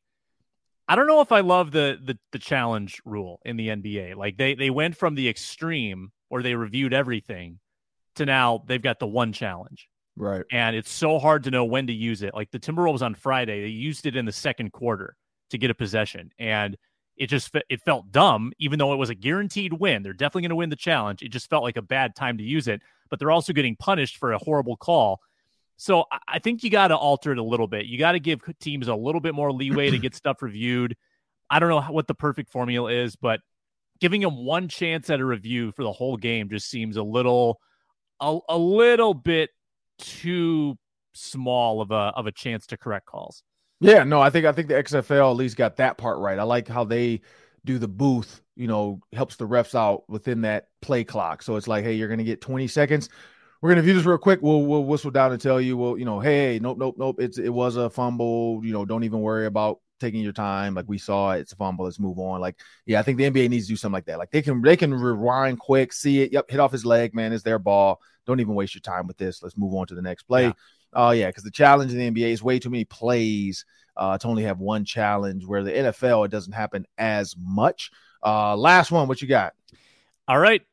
I 0.88 0.95
don't 0.95 1.07
know 1.07 1.21
if 1.21 1.32
I 1.32 1.39
love 1.39 1.71
the 1.71 1.99
the 2.03 2.17
the 2.32 2.39
challenge 2.39 3.01
rule 3.05 3.39
in 3.45 3.57
the 3.57 3.69
NBA. 3.69 4.15
Like 4.15 4.38
they 4.38 4.55
they 4.55 4.69
went 4.69 4.97
from 4.97 5.15
the 5.15 5.30
extreme 5.30 6.11
where 6.30 6.41
they 6.43 6.55
reviewed 6.55 6.93
everything 6.93 7.59
to 8.15 8.26
now 8.26 8.63
they've 8.67 8.82
got 8.82 8.99
the 8.99 9.07
one 9.07 9.34
challenge. 9.34 9.88
Right. 10.17 10.43
And 10.51 10.76
it's 10.76 10.89
so 10.91 11.19
hard 11.19 11.43
to 11.43 11.51
know 11.51 11.65
when 11.65 11.88
to 11.88 11.93
use 11.93 12.21
it. 12.21 12.34
Like 12.34 12.51
the 12.51 12.59
Timberwolves 12.59 13.01
on 13.01 13.15
Friday, 13.15 13.61
they 13.63 13.67
used 13.67 14.05
it 14.05 14.15
in 14.15 14.26
the 14.26 14.32
second 14.32 14.71
quarter 14.71 15.15
to 15.49 15.57
get 15.57 15.69
a 15.69 15.76
possession 15.76 16.32
and 16.39 16.78
it 17.17 17.28
just 17.28 17.55
it 17.69 17.82
felt 17.82 18.11
dumb 18.11 18.51
even 18.59 18.78
though 18.80 18.91
it 18.91 18.97
was 18.97 19.09
a 19.09 19.15
guaranteed 19.15 19.71
win. 19.73 20.03
They're 20.03 20.11
definitely 20.13 20.43
going 20.43 20.49
to 20.49 20.55
win 20.55 20.69
the 20.69 20.76
challenge. 20.76 21.21
It 21.21 21.30
just 21.30 21.49
felt 21.49 21.63
like 21.63 21.78
a 21.78 21.82
bad 21.82 22.15
time 22.15 22.38
to 22.39 22.43
use 22.43 22.67
it, 22.67 22.82
but 23.09 23.19
they're 23.19 23.32
also 23.32 23.53
getting 23.53 23.76
punished 23.76 24.17
for 24.17 24.34
a 24.34 24.38
horrible 24.38 24.76
call. 24.76 25.21
So 25.78 26.05
I- 26.11 26.19
I 26.28 26.39
think 26.39 26.63
you 26.63 26.69
got 26.69 26.89
to 26.89 26.97
alter 26.97 27.32
it 27.32 27.38
a 27.38 27.43
little 27.43 27.67
bit. 27.67 27.86
You 27.86 27.97
got 27.97 28.13
to 28.13 28.19
give 28.19 28.41
teams 28.59 28.88
a 28.88 28.95
little 28.95 29.21
bit 29.21 29.34
more 29.36 29.51
leeway 29.53 29.91
to 29.91 29.97
get 29.97 30.15
stuff 30.15 30.41
reviewed. 30.41 30.97
I 31.49 31.59
don't 31.59 31.69
know 31.69 31.82
what 31.82 32.07
the 32.07 32.15
perfect 32.15 32.49
formula 32.49 32.91
is, 32.91 33.15
but 33.15 33.39
giving 33.99 34.21
them 34.21 34.45
one 34.45 34.67
chance 34.67 35.09
at 35.09 35.19
a 35.19 35.25
review 35.25 35.71
for 35.71 35.83
the 35.83 35.91
whole 35.91 36.17
game 36.17 36.49
just 36.49 36.69
seems 36.69 36.97
a 36.97 37.03
little 37.03 37.59
a, 38.19 38.37
a 38.49 38.57
little 38.57 39.13
bit 39.13 39.49
too 39.97 40.77
small 41.13 41.81
of 41.81 41.91
a 41.91 42.13
of 42.15 42.27
a 42.27 42.31
chance 42.31 42.67
to 42.67 42.77
correct 42.77 43.05
calls. 43.05 43.43
Yeah, 43.79 44.03
no, 44.03 44.21
I 44.21 44.29
think 44.29 44.45
I 44.45 44.51
think 44.51 44.67
the 44.67 44.75
XFL 44.75 45.31
at 45.31 45.37
least 45.37 45.57
got 45.57 45.77
that 45.77 45.97
part 45.97 46.19
right. 46.19 46.39
I 46.39 46.43
like 46.43 46.67
how 46.67 46.83
they 46.83 47.21
do 47.65 47.77
the 47.77 47.87
booth, 47.87 48.41
you 48.55 48.67
know, 48.67 48.99
helps 49.13 49.35
the 49.35 49.47
refs 49.47 49.75
out 49.75 50.09
within 50.09 50.41
that 50.41 50.67
play 50.81 51.03
clock. 51.03 51.41
So 51.41 51.55
it's 51.55 51.67
like, 51.67 51.83
hey, 51.83 51.93
you're 51.93 52.09
gonna 52.09 52.23
get 52.23 52.41
20 52.41 52.67
seconds. 52.67 53.09
We're 53.61 53.69
gonna 53.69 53.81
view 53.81 53.93
this 53.93 54.05
real 54.05 54.17
quick. 54.17 54.41
We'll 54.41 54.63
we'll 54.63 54.83
whistle 54.83 55.11
down 55.11 55.31
and 55.31 55.41
tell 55.41 55.59
you, 55.59 55.77
well, 55.77 55.97
you 55.97 56.05
know, 56.05 56.19
hey, 56.19 56.59
nope, 56.61 56.77
nope, 56.77 56.95
nope. 56.97 57.19
It's 57.19 57.37
it 57.37 57.49
was 57.49 57.75
a 57.75 57.89
fumble. 57.89 58.61
You 58.63 58.73
know, 58.73 58.85
don't 58.85 59.03
even 59.03 59.21
worry 59.21 59.45
about 59.45 59.79
taking 59.99 60.21
your 60.21 60.33
time. 60.33 60.73
Like 60.75 60.87
we 60.87 60.97
saw, 60.97 61.31
it, 61.31 61.41
it's 61.41 61.53
a 61.53 61.55
fumble. 61.55 61.85
Let's 61.85 61.99
move 61.99 62.19
on. 62.19 62.41
Like, 62.41 62.59
yeah, 62.85 62.99
I 62.99 63.03
think 63.03 63.17
the 63.17 63.29
NBA 63.29 63.49
needs 63.49 63.65
to 63.65 63.73
do 63.73 63.77
something 63.77 63.93
like 63.93 64.05
that. 64.05 64.17
Like 64.17 64.31
they 64.31 64.41
can 64.41 64.61
they 64.61 64.77
can 64.77 64.93
rewind 64.93 65.59
quick, 65.59 65.93
see 65.93 66.21
it. 66.21 66.31
Yep, 66.33 66.51
hit 66.51 66.59
off 66.59 66.71
his 66.71 66.85
leg, 66.85 67.13
man. 67.13 67.33
It's 67.33 67.43
their 67.43 67.59
ball. 67.59 68.01
Don't 68.25 68.39
even 68.39 68.55
waste 68.55 68.75
your 68.75 68.81
time 68.81 69.07
with 69.07 69.17
this. 69.17 69.43
Let's 69.43 69.57
move 69.57 69.73
on 69.73 69.87
to 69.87 69.95
the 69.95 70.01
next 70.01 70.23
play. 70.23 70.45
Yeah. 70.45 70.53
Oh 70.93 71.11
yeah, 71.11 71.27
because 71.27 71.43
the 71.43 71.51
challenge 71.51 71.93
in 71.93 71.97
the 71.97 72.11
NBA 72.11 72.31
is 72.31 72.43
way 72.43 72.59
too 72.59 72.69
many 72.69 72.85
plays 72.85 73.65
uh, 73.97 74.17
to 74.17 74.27
only 74.27 74.43
have 74.43 74.59
one 74.59 74.85
challenge. 74.85 75.45
Where 75.45 75.63
the 75.63 75.71
NFL 75.71 76.25
it 76.25 76.31
doesn't 76.31 76.53
happen 76.53 76.85
as 76.97 77.35
much. 77.37 77.91
Uh, 78.23 78.55
last 78.55 78.91
one, 78.91 79.07
what 79.07 79.21
you 79.21 79.27
got? 79.27 79.53
All 80.27 80.39
right. 80.39 80.63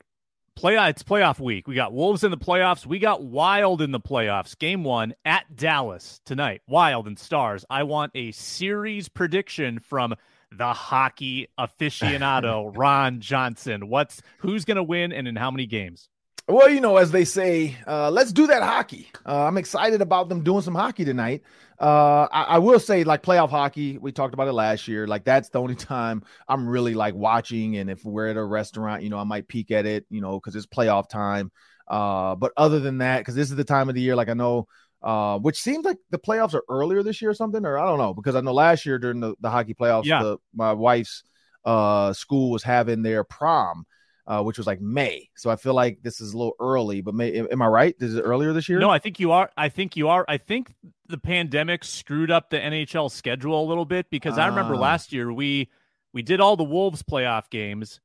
Play 0.55 0.76
uh, 0.76 0.88
it's 0.88 1.03
playoff 1.03 1.40
week. 1.40 1.66
We 1.66 1.74
got 1.74 1.92
Wolves 1.92 2.24
in 2.24 2.30
the 2.30 2.36
playoffs. 2.36 2.84
We 2.86 2.98
got 2.98 3.22
Wild 3.22 3.80
in 3.80 3.90
the 3.90 4.00
playoffs. 4.00 4.57
Game 4.57 4.84
one 4.84 5.14
at 5.24 5.57
Dallas 5.57 6.20
tonight. 6.24 6.61
Wild 6.68 7.07
and 7.07 7.18
Stars. 7.18 7.64
I 7.70 7.84
want 7.84 8.12
a 8.14 8.32
series 8.32 9.09
prediction 9.09 9.78
from 9.78 10.14
the 10.50 10.72
hockey 10.72 11.48
aficionado, 11.59 12.70
Ron 12.76 13.20
Johnson. 13.20 13.88
What's 13.88 14.20
who's 14.38 14.64
gonna 14.64 14.82
win 14.82 15.12
and 15.12 15.26
in 15.26 15.36
how 15.36 15.50
many 15.50 15.66
games? 15.66 16.09
Well, 16.49 16.68
you 16.68 16.80
know, 16.80 16.97
as 16.97 17.12
they 17.12 17.24
say, 17.24 17.76
uh, 17.86 18.11
let's 18.11 18.32
do 18.32 18.49
that 18.49 18.62
hockey. 18.62 19.09
Uh, 19.24 19.47
I'm 19.47 19.57
excited 19.57 20.03
about 20.03 20.28
them 20.28 20.43
doing 20.43 20.62
some 20.62 20.74
hockey 20.74 21.05
tonight. 21.05 21.43
Uh, 21.80 22.26
I, 22.32 22.43
I, 22.43 22.59
will 22.59 22.80
say, 22.80 23.05
like 23.05 23.22
playoff 23.22 23.51
hockey, 23.51 23.97
we 23.99 24.12
talked 24.12 24.34
about 24.34 24.49
it 24.49 24.53
last 24.53 24.88
year. 24.88 25.07
Like 25.07 25.24
that's 25.24 25.51
the 25.51 25.61
only 25.61 25.74
time 25.76 26.22
I'm 26.49 26.68
really 26.68 26.95
like 26.95 27.14
watching. 27.14 27.76
And 27.76 27.88
if 27.88 28.05
we're 28.05 28.28
at 28.28 28.36
a 28.36 28.45
restaurant, 28.45 29.03
you 29.03 29.09
know, 29.09 29.18
I 29.18 29.24
might 29.24 29.47
peek 29.47 29.70
at 29.70 29.86
it, 29.86 30.05
you 30.11 30.20
know, 30.20 30.38
because 30.38 30.57
it's 30.57 30.66
playoff 30.66 31.09
time. 31.09 31.53
Uh, 31.86 32.34
but 32.34 32.53
other 32.57 32.80
than 32.80 32.99
that, 32.99 33.18
because 33.18 33.34
this 33.34 33.51
is 33.51 33.57
the 33.57 33.64
time 33.64 33.88
of 33.88 33.95
the 33.95 34.01
year, 34.01 34.16
like 34.16 34.28
I 34.28 34.34
know, 34.34 34.66
uh, 35.01 35.38
which 35.38 35.59
seems 35.59 35.84
like 35.84 35.99
the 36.11 36.18
playoffs 36.18 36.55
are 36.55 36.64
earlier 36.68 37.03
this 37.03 37.22
year 37.22 37.30
or 37.30 37.34
something, 37.34 37.64
or 37.64 37.78
I 37.78 37.86
don't 37.86 37.99
know, 37.99 38.14
because 38.14 38.34
I 38.34 38.40
know 38.40 38.53
last 38.53 38.84
year 38.84 38.99
during 38.99 39.20
the, 39.20 39.34
the 39.40 39.51
hockey 39.51 39.74
playoffs, 39.74 40.05
yeah. 40.05 40.22
the, 40.22 40.38
my 40.55 40.72
wife's 40.72 41.22
uh, 41.64 42.12
school 42.12 42.51
was 42.51 42.62
having 42.62 43.03
their 43.03 43.24
prom 43.24 43.86
uh, 44.26 44.42
which 44.42 44.58
was 44.58 44.66
like 44.66 44.80
May. 44.80 45.28
So 45.34 45.50
I 45.50 45.56
feel 45.56 45.74
like 45.74 46.02
this 46.02 46.20
is 46.20 46.32
a 46.32 46.38
little 46.38 46.54
early, 46.60 47.00
but 47.00 47.14
may, 47.14 47.40
am 47.40 47.62
I 47.62 47.66
right? 47.66 47.96
Is 47.98 48.14
it 48.14 48.22
earlier 48.22 48.52
this 48.52 48.68
year? 48.68 48.78
No, 48.78 48.90
I 48.90 48.98
think 48.98 49.18
you 49.18 49.32
are. 49.32 49.50
I 49.56 49.68
think 49.68 49.96
you 49.96 50.08
are. 50.08 50.24
I 50.28 50.38
think 50.38 50.74
the 51.08 51.18
pandemic 51.18 51.84
screwed 51.84 52.30
up 52.30 52.50
the 52.50 52.58
NHL 52.58 53.10
schedule 53.10 53.62
a 53.62 53.66
little 53.66 53.84
bit 53.84 54.10
because 54.10 54.38
uh, 54.38 54.42
I 54.42 54.46
remember 54.46 54.74
ah. 54.74 54.80
last 54.80 55.12
year 55.12 55.32
we 55.32 55.68
we 56.12 56.22
did 56.22 56.40
all 56.40 56.56
the 56.56 56.64
Wolves 56.64 57.02
playoff 57.02 57.50
games. 57.50 58.00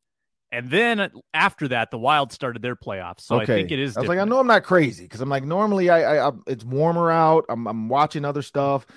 And 0.50 0.70
then 0.70 1.12
after 1.34 1.68
that, 1.68 1.92
the 1.92 1.98
Wild 1.98 2.32
started 2.32 2.62
their 2.62 2.78
playoffs. 2.78 3.22
So 3.22 3.36
okay. 3.42 3.44
I 3.44 3.58
think 3.58 3.72
it 3.72 3.80
is. 3.80 3.98
I 3.98 4.00
was 4.00 4.08
like, 4.08 4.20
I 4.20 4.24
know 4.24 4.40
I'm 4.40 4.48
not 4.48 4.64
crazy 4.64 5.04
because 5.04 5.20
I'm 5.20 5.28
like 5.28 5.44
normally 5.44 5.90
I, 5.90 6.16
I, 6.16 6.30
I 6.30 6.32
it's 6.48 6.64
warmer 6.64 7.12
out. 7.12 7.46
I'm 7.50 7.68
I'm 7.68 7.90
watching 7.90 8.24
other 8.24 8.42
stuff 8.42 8.88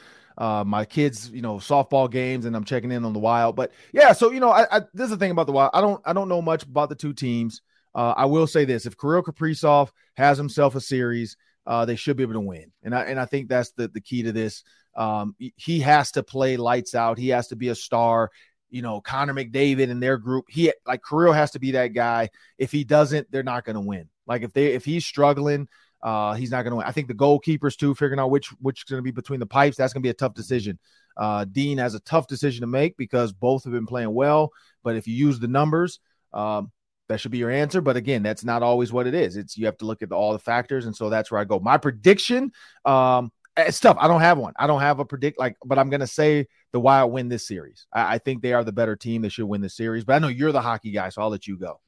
uh, 0.40 0.64
my 0.66 0.86
kids, 0.86 1.30
you 1.30 1.42
know, 1.42 1.56
softball 1.56 2.10
games, 2.10 2.46
and 2.46 2.56
I'm 2.56 2.64
checking 2.64 2.90
in 2.90 3.04
on 3.04 3.12
the 3.12 3.18
Wild. 3.18 3.56
But 3.56 3.72
yeah, 3.92 4.12
so 4.12 4.30
you 4.32 4.40
know, 4.40 4.48
I, 4.48 4.78
I 4.78 4.80
this 4.94 5.04
is 5.04 5.10
the 5.10 5.18
thing 5.18 5.30
about 5.30 5.46
the 5.46 5.52
Wild. 5.52 5.70
I 5.74 5.82
don't 5.82 6.00
I 6.06 6.14
don't 6.14 6.30
know 6.30 6.40
much 6.40 6.62
about 6.62 6.88
the 6.88 6.94
two 6.94 7.12
teams. 7.12 7.60
Uh, 7.94 8.14
I 8.16 8.24
will 8.24 8.46
say 8.46 8.64
this: 8.64 8.86
if 8.86 8.96
Kirill 8.96 9.22
Kaprizov 9.22 9.90
has 10.14 10.38
himself 10.38 10.74
a 10.74 10.80
series, 10.80 11.36
uh, 11.66 11.84
they 11.84 11.94
should 11.94 12.16
be 12.16 12.22
able 12.22 12.32
to 12.32 12.40
win, 12.40 12.72
and 12.82 12.94
I 12.94 13.02
and 13.02 13.20
I 13.20 13.26
think 13.26 13.50
that's 13.50 13.72
the 13.72 13.88
the 13.88 14.00
key 14.00 14.22
to 14.22 14.32
this. 14.32 14.64
Um, 14.96 15.36
he 15.38 15.80
has 15.80 16.12
to 16.12 16.22
play 16.22 16.56
lights 16.56 16.94
out. 16.94 17.18
He 17.18 17.28
has 17.28 17.48
to 17.48 17.56
be 17.56 17.68
a 17.68 17.74
star. 17.74 18.30
You 18.70 18.80
know, 18.82 19.02
Connor 19.02 19.34
McDavid 19.34 19.90
and 19.90 20.02
their 20.02 20.16
group. 20.16 20.46
He 20.48 20.72
like 20.86 21.02
Kirill 21.06 21.34
has 21.34 21.50
to 21.50 21.58
be 21.58 21.72
that 21.72 21.88
guy. 21.88 22.30
If 22.56 22.72
he 22.72 22.84
doesn't, 22.84 23.30
they're 23.30 23.42
not 23.42 23.64
going 23.64 23.74
to 23.74 23.80
win. 23.80 24.08
Like 24.26 24.42
if 24.42 24.54
they 24.54 24.68
if 24.68 24.86
he's 24.86 25.04
struggling, 25.04 25.68
uh, 26.02 26.34
he's 26.34 26.50
not 26.50 26.62
going 26.62 26.72
to 26.72 26.76
win. 26.76 26.86
I 26.86 26.92
think 26.92 27.08
the 27.08 27.14
goalkeepers 27.14 27.76
too, 27.76 27.94
figuring 27.94 28.20
out 28.20 28.30
which 28.30 28.48
which 28.60 28.80
is 28.80 28.84
going 28.84 28.98
to 28.98 29.04
be 29.04 29.10
between 29.10 29.40
the 29.40 29.46
pipes. 29.46 29.76
That's 29.76 29.92
going 29.92 30.02
to 30.02 30.06
be 30.06 30.10
a 30.10 30.14
tough 30.14 30.34
decision. 30.34 30.78
Uh, 31.16 31.44
Dean 31.44 31.78
has 31.78 31.94
a 31.94 32.00
tough 32.00 32.26
decision 32.26 32.62
to 32.62 32.66
make 32.66 32.96
because 32.96 33.32
both 33.32 33.64
have 33.64 33.72
been 33.72 33.86
playing 33.86 34.14
well. 34.14 34.50
But 34.82 34.96
if 34.96 35.06
you 35.06 35.14
use 35.14 35.38
the 35.38 35.48
numbers, 35.48 36.00
um, 36.32 36.72
that 37.08 37.20
should 37.20 37.32
be 37.32 37.38
your 37.38 37.50
answer. 37.50 37.80
But 37.80 37.96
again, 37.96 38.22
that's 38.22 38.44
not 38.44 38.62
always 38.62 38.92
what 38.92 39.06
it 39.06 39.14
is. 39.14 39.36
It's 39.36 39.58
you 39.58 39.66
have 39.66 39.76
to 39.78 39.84
look 39.84 40.02
at 40.02 40.08
the, 40.08 40.14
all 40.14 40.32
the 40.32 40.38
factors, 40.38 40.86
and 40.86 40.96
so 40.96 41.10
that's 41.10 41.30
where 41.30 41.40
I 41.40 41.44
go. 41.44 41.58
My 41.58 41.76
prediction, 41.76 42.52
um, 42.84 43.30
it's 43.56 43.80
tough. 43.80 43.96
I 44.00 44.08
don't 44.08 44.20
have 44.20 44.38
one. 44.38 44.54
I 44.56 44.66
don't 44.66 44.80
have 44.80 45.00
a 45.00 45.04
predict 45.04 45.38
like, 45.38 45.56
but 45.64 45.78
I'm 45.78 45.90
going 45.90 46.00
to 46.00 46.06
say 46.06 46.46
the 46.72 46.80
Wild 46.80 47.12
win 47.12 47.28
this 47.28 47.46
series. 47.46 47.86
I, 47.92 48.14
I 48.14 48.18
think 48.18 48.40
they 48.40 48.52
are 48.52 48.64
the 48.64 48.72
better 48.72 48.96
team. 48.96 49.22
They 49.22 49.28
should 49.28 49.46
win 49.46 49.60
this 49.60 49.76
series. 49.76 50.04
But 50.04 50.14
I 50.14 50.18
know 50.20 50.28
you're 50.28 50.52
the 50.52 50.62
hockey 50.62 50.92
guy, 50.92 51.10
so 51.10 51.20
I'll 51.20 51.30
let 51.30 51.46
you 51.46 51.58
go. 51.58 51.80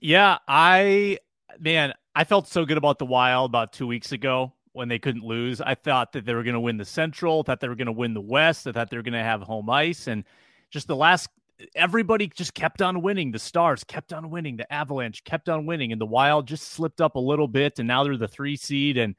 Yeah, 0.00 0.38
I 0.46 1.18
man, 1.58 1.92
I 2.18 2.24
felt 2.24 2.48
so 2.48 2.64
good 2.64 2.78
about 2.78 2.98
the 2.98 3.06
Wild 3.06 3.52
about 3.52 3.72
two 3.72 3.86
weeks 3.86 4.10
ago 4.10 4.52
when 4.72 4.88
they 4.88 4.98
couldn't 4.98 5.22
lose. 5.22 5.60
I 5.60 5.76
thought 5.76 6.14
that 6.14 6.26
they 6.26 6.34
were 6.34 6.42
going 6.42 6.54
to 6.54 6.60
win 6.60 6.76
the 6.76 6.84
Central, 6.84 7.44
thought 7.44 7.60
they 7.60 7.68
were 7.68 7.76
going 7.76 7.86
to 7.86 7.92
win 7.92 8.12
the 8.12 8.20
West, 8.20 8.66
I 8.66 8.72
thought 8.72 8.90
they 8.90 8.96
were 8.96 9.04
going 9.04 9.12
to 9.12 9.22
have 9.22 9.40
home 9.40 9.70
ice, 9.70 10.08
and 10.08 10.24
just 10.68 10.88
the 10.88 10.96
last 10.96 11.28
everybody 11.76 12.26
just 12.26 12.54
kept 12.54 12.82
on 12.82 13.02
winning. 13.02 13.30
The 13.30 13.38
Stars 13.38 13.84
kept 13.84 14.12
on 14.12 14.30
winning. 14.30 14.56
The 14.56 14.72
Avalanche 14.72 15.22
kept 15.22 15.48
on 15.48 15.64
winning, 15.64 15.92
and 15.92 16.00
the 16.00 16.06
Wild 16.06 16.48
just 16.48 16.64
slipped 16.72 17.00
up 17.00 17.14
a 17.14 17.20
little 17.20 17.46
bit, 17.46 17.78
and 17.78 17.86
now 17.86 18.02
they're 18.02 18.16
the 18.16 18.26
three 18.26 18.56
seed, 18.56 18.96
and 18.96 19.14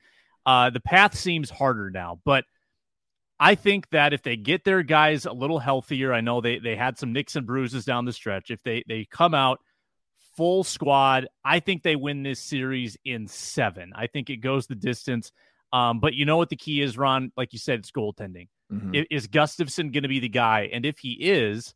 uh, 0.45 0.69
the 0.69 0.81
path 0.81 1.17
seems 1.17 1.49
harder 1.49 1.89
now. 1.89 2.19
But 2.25 2.43
I 3.39 3.55
think 3.55 3.89
that 3.91 4.11
if 4.11 4.23
they 4.23 4.35
get 4.35 4.65
their 4.65 4.83
guys 4.83 5.25
a 5.25 5.31
little 5.31 5.59
healthier, 5.59 6.11
I 6.11 6.19
know 6.19 6.41
they 6.41 6.59
they 6.59 6.75
had 6.75 6.97
some 6.97 7.13
nicks 7.13 7.37
and 7.37 7.47
bruises 7.47 7.85
down 7.85 8.03
the 8.03 8.11
stretch. 8.11 8.51
If 8.51 8.61
they 8.61 8.83
they 8.89 9.05
come 9.05 9.33
out 9.33 9.61
full 10.39 10.63
squad. 10.63 11.27
I 11.43 11.59
think 11.59 11.83
they 11.83 11.97
win 11.97 12.23
this 12.23 12.39
series 12.39 12.95
in 13.03 13.27
seven. 13.27 13.91
I 13.93 14.07
think 14.07 14.29
it 14.29 14.37
goes 14.37 14.67
the 14.67 14.75
distance. 14.75 15.33
Um, 15.73 15.99
but 15.99 16.13
you 16.13 16.23
know 16.23 16.37
what 16.37 16.47
the 16.47 16.55
key 16.55 16.81
is, 16.81 16.97
Ron? 16.97 17.33
Like 17.35 17.51
you 17.51 17.59
said, 17.59 17.79
it's 17.79 17.91
goaltending. 17.91 18.47
Mm-hmm. 18.71 19.01
Is 19.11 19.27
Gustavsson 19.27 19.91
going 19.91 20.03
to 20.03 20.07
be 20.07 20.21
the 20.21 20.29
guy? 20.29 20.69
And 20.71 20.85
if 20.85 20.97
he 20.99 21.11
is, 21.11 21.75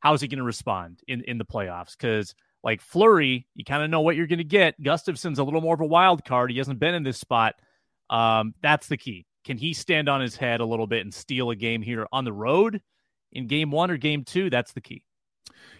how's 0.00 0.20
he 0.20 0.28
going 0.28 0.38
to 0.38 0.44
respond 0.44 1.00
in, 1.08 1.22
in 1.22 1.38
the 1.38 1.46
playoffs? 1.46 1.96
Because 1.96 2.34
like 2.62 2.82
Fleury, 2.82 3.46
you 3.54 3.64
kind 3.64 3.82
of 3.82 3.88
know 3.88 4.02
what 4.02 4.16
you're 4.16 4.26
going 4.26 4.36
to 4.36 4.44
get. 4.44 4.78
Gustavsson's 4.82 5.38
a 5.38 5.44
little 5.44 5.62
more 5.62 5.74
of 5.74 5.80
a 5.80 5.86
wild 5.86 6.26
card. 6.26 6.50
He 6.50 6.58
hasn't 6.58 6.78
been 6.78 6.94
in 6.94 7.04
this 7.04 7.18
spot. 7.18 7.54
Um, 8.10 8.54
that's 8.62 8.86
the 8.86 8.98
key. 8.98 9.24
Can 9.46 9.56
he 9.56 9.72
stand 9.72 10.10
on 10.10 10.20
his 10.20 10.36
head 10.36 10.60
a 10.60 10.66
little 10.66 10.86
bit 10.86 11.00
and 11.00 11.14
steal 11.14 11.48
a 11.48 11.56
game 11.56 11.80
here 11.80 12.06
on 12.12 12.26
the 12.26 12.34
road 12.34 12.82
in 13.32 13.46
game 13.46 13.70
one 13.70 13.90
or 13.90 13.96
game 13.96 14.24
two? 14.24 14.50
That's 14.50 14.74
the 14.74 14.82
key. 14.82 15.04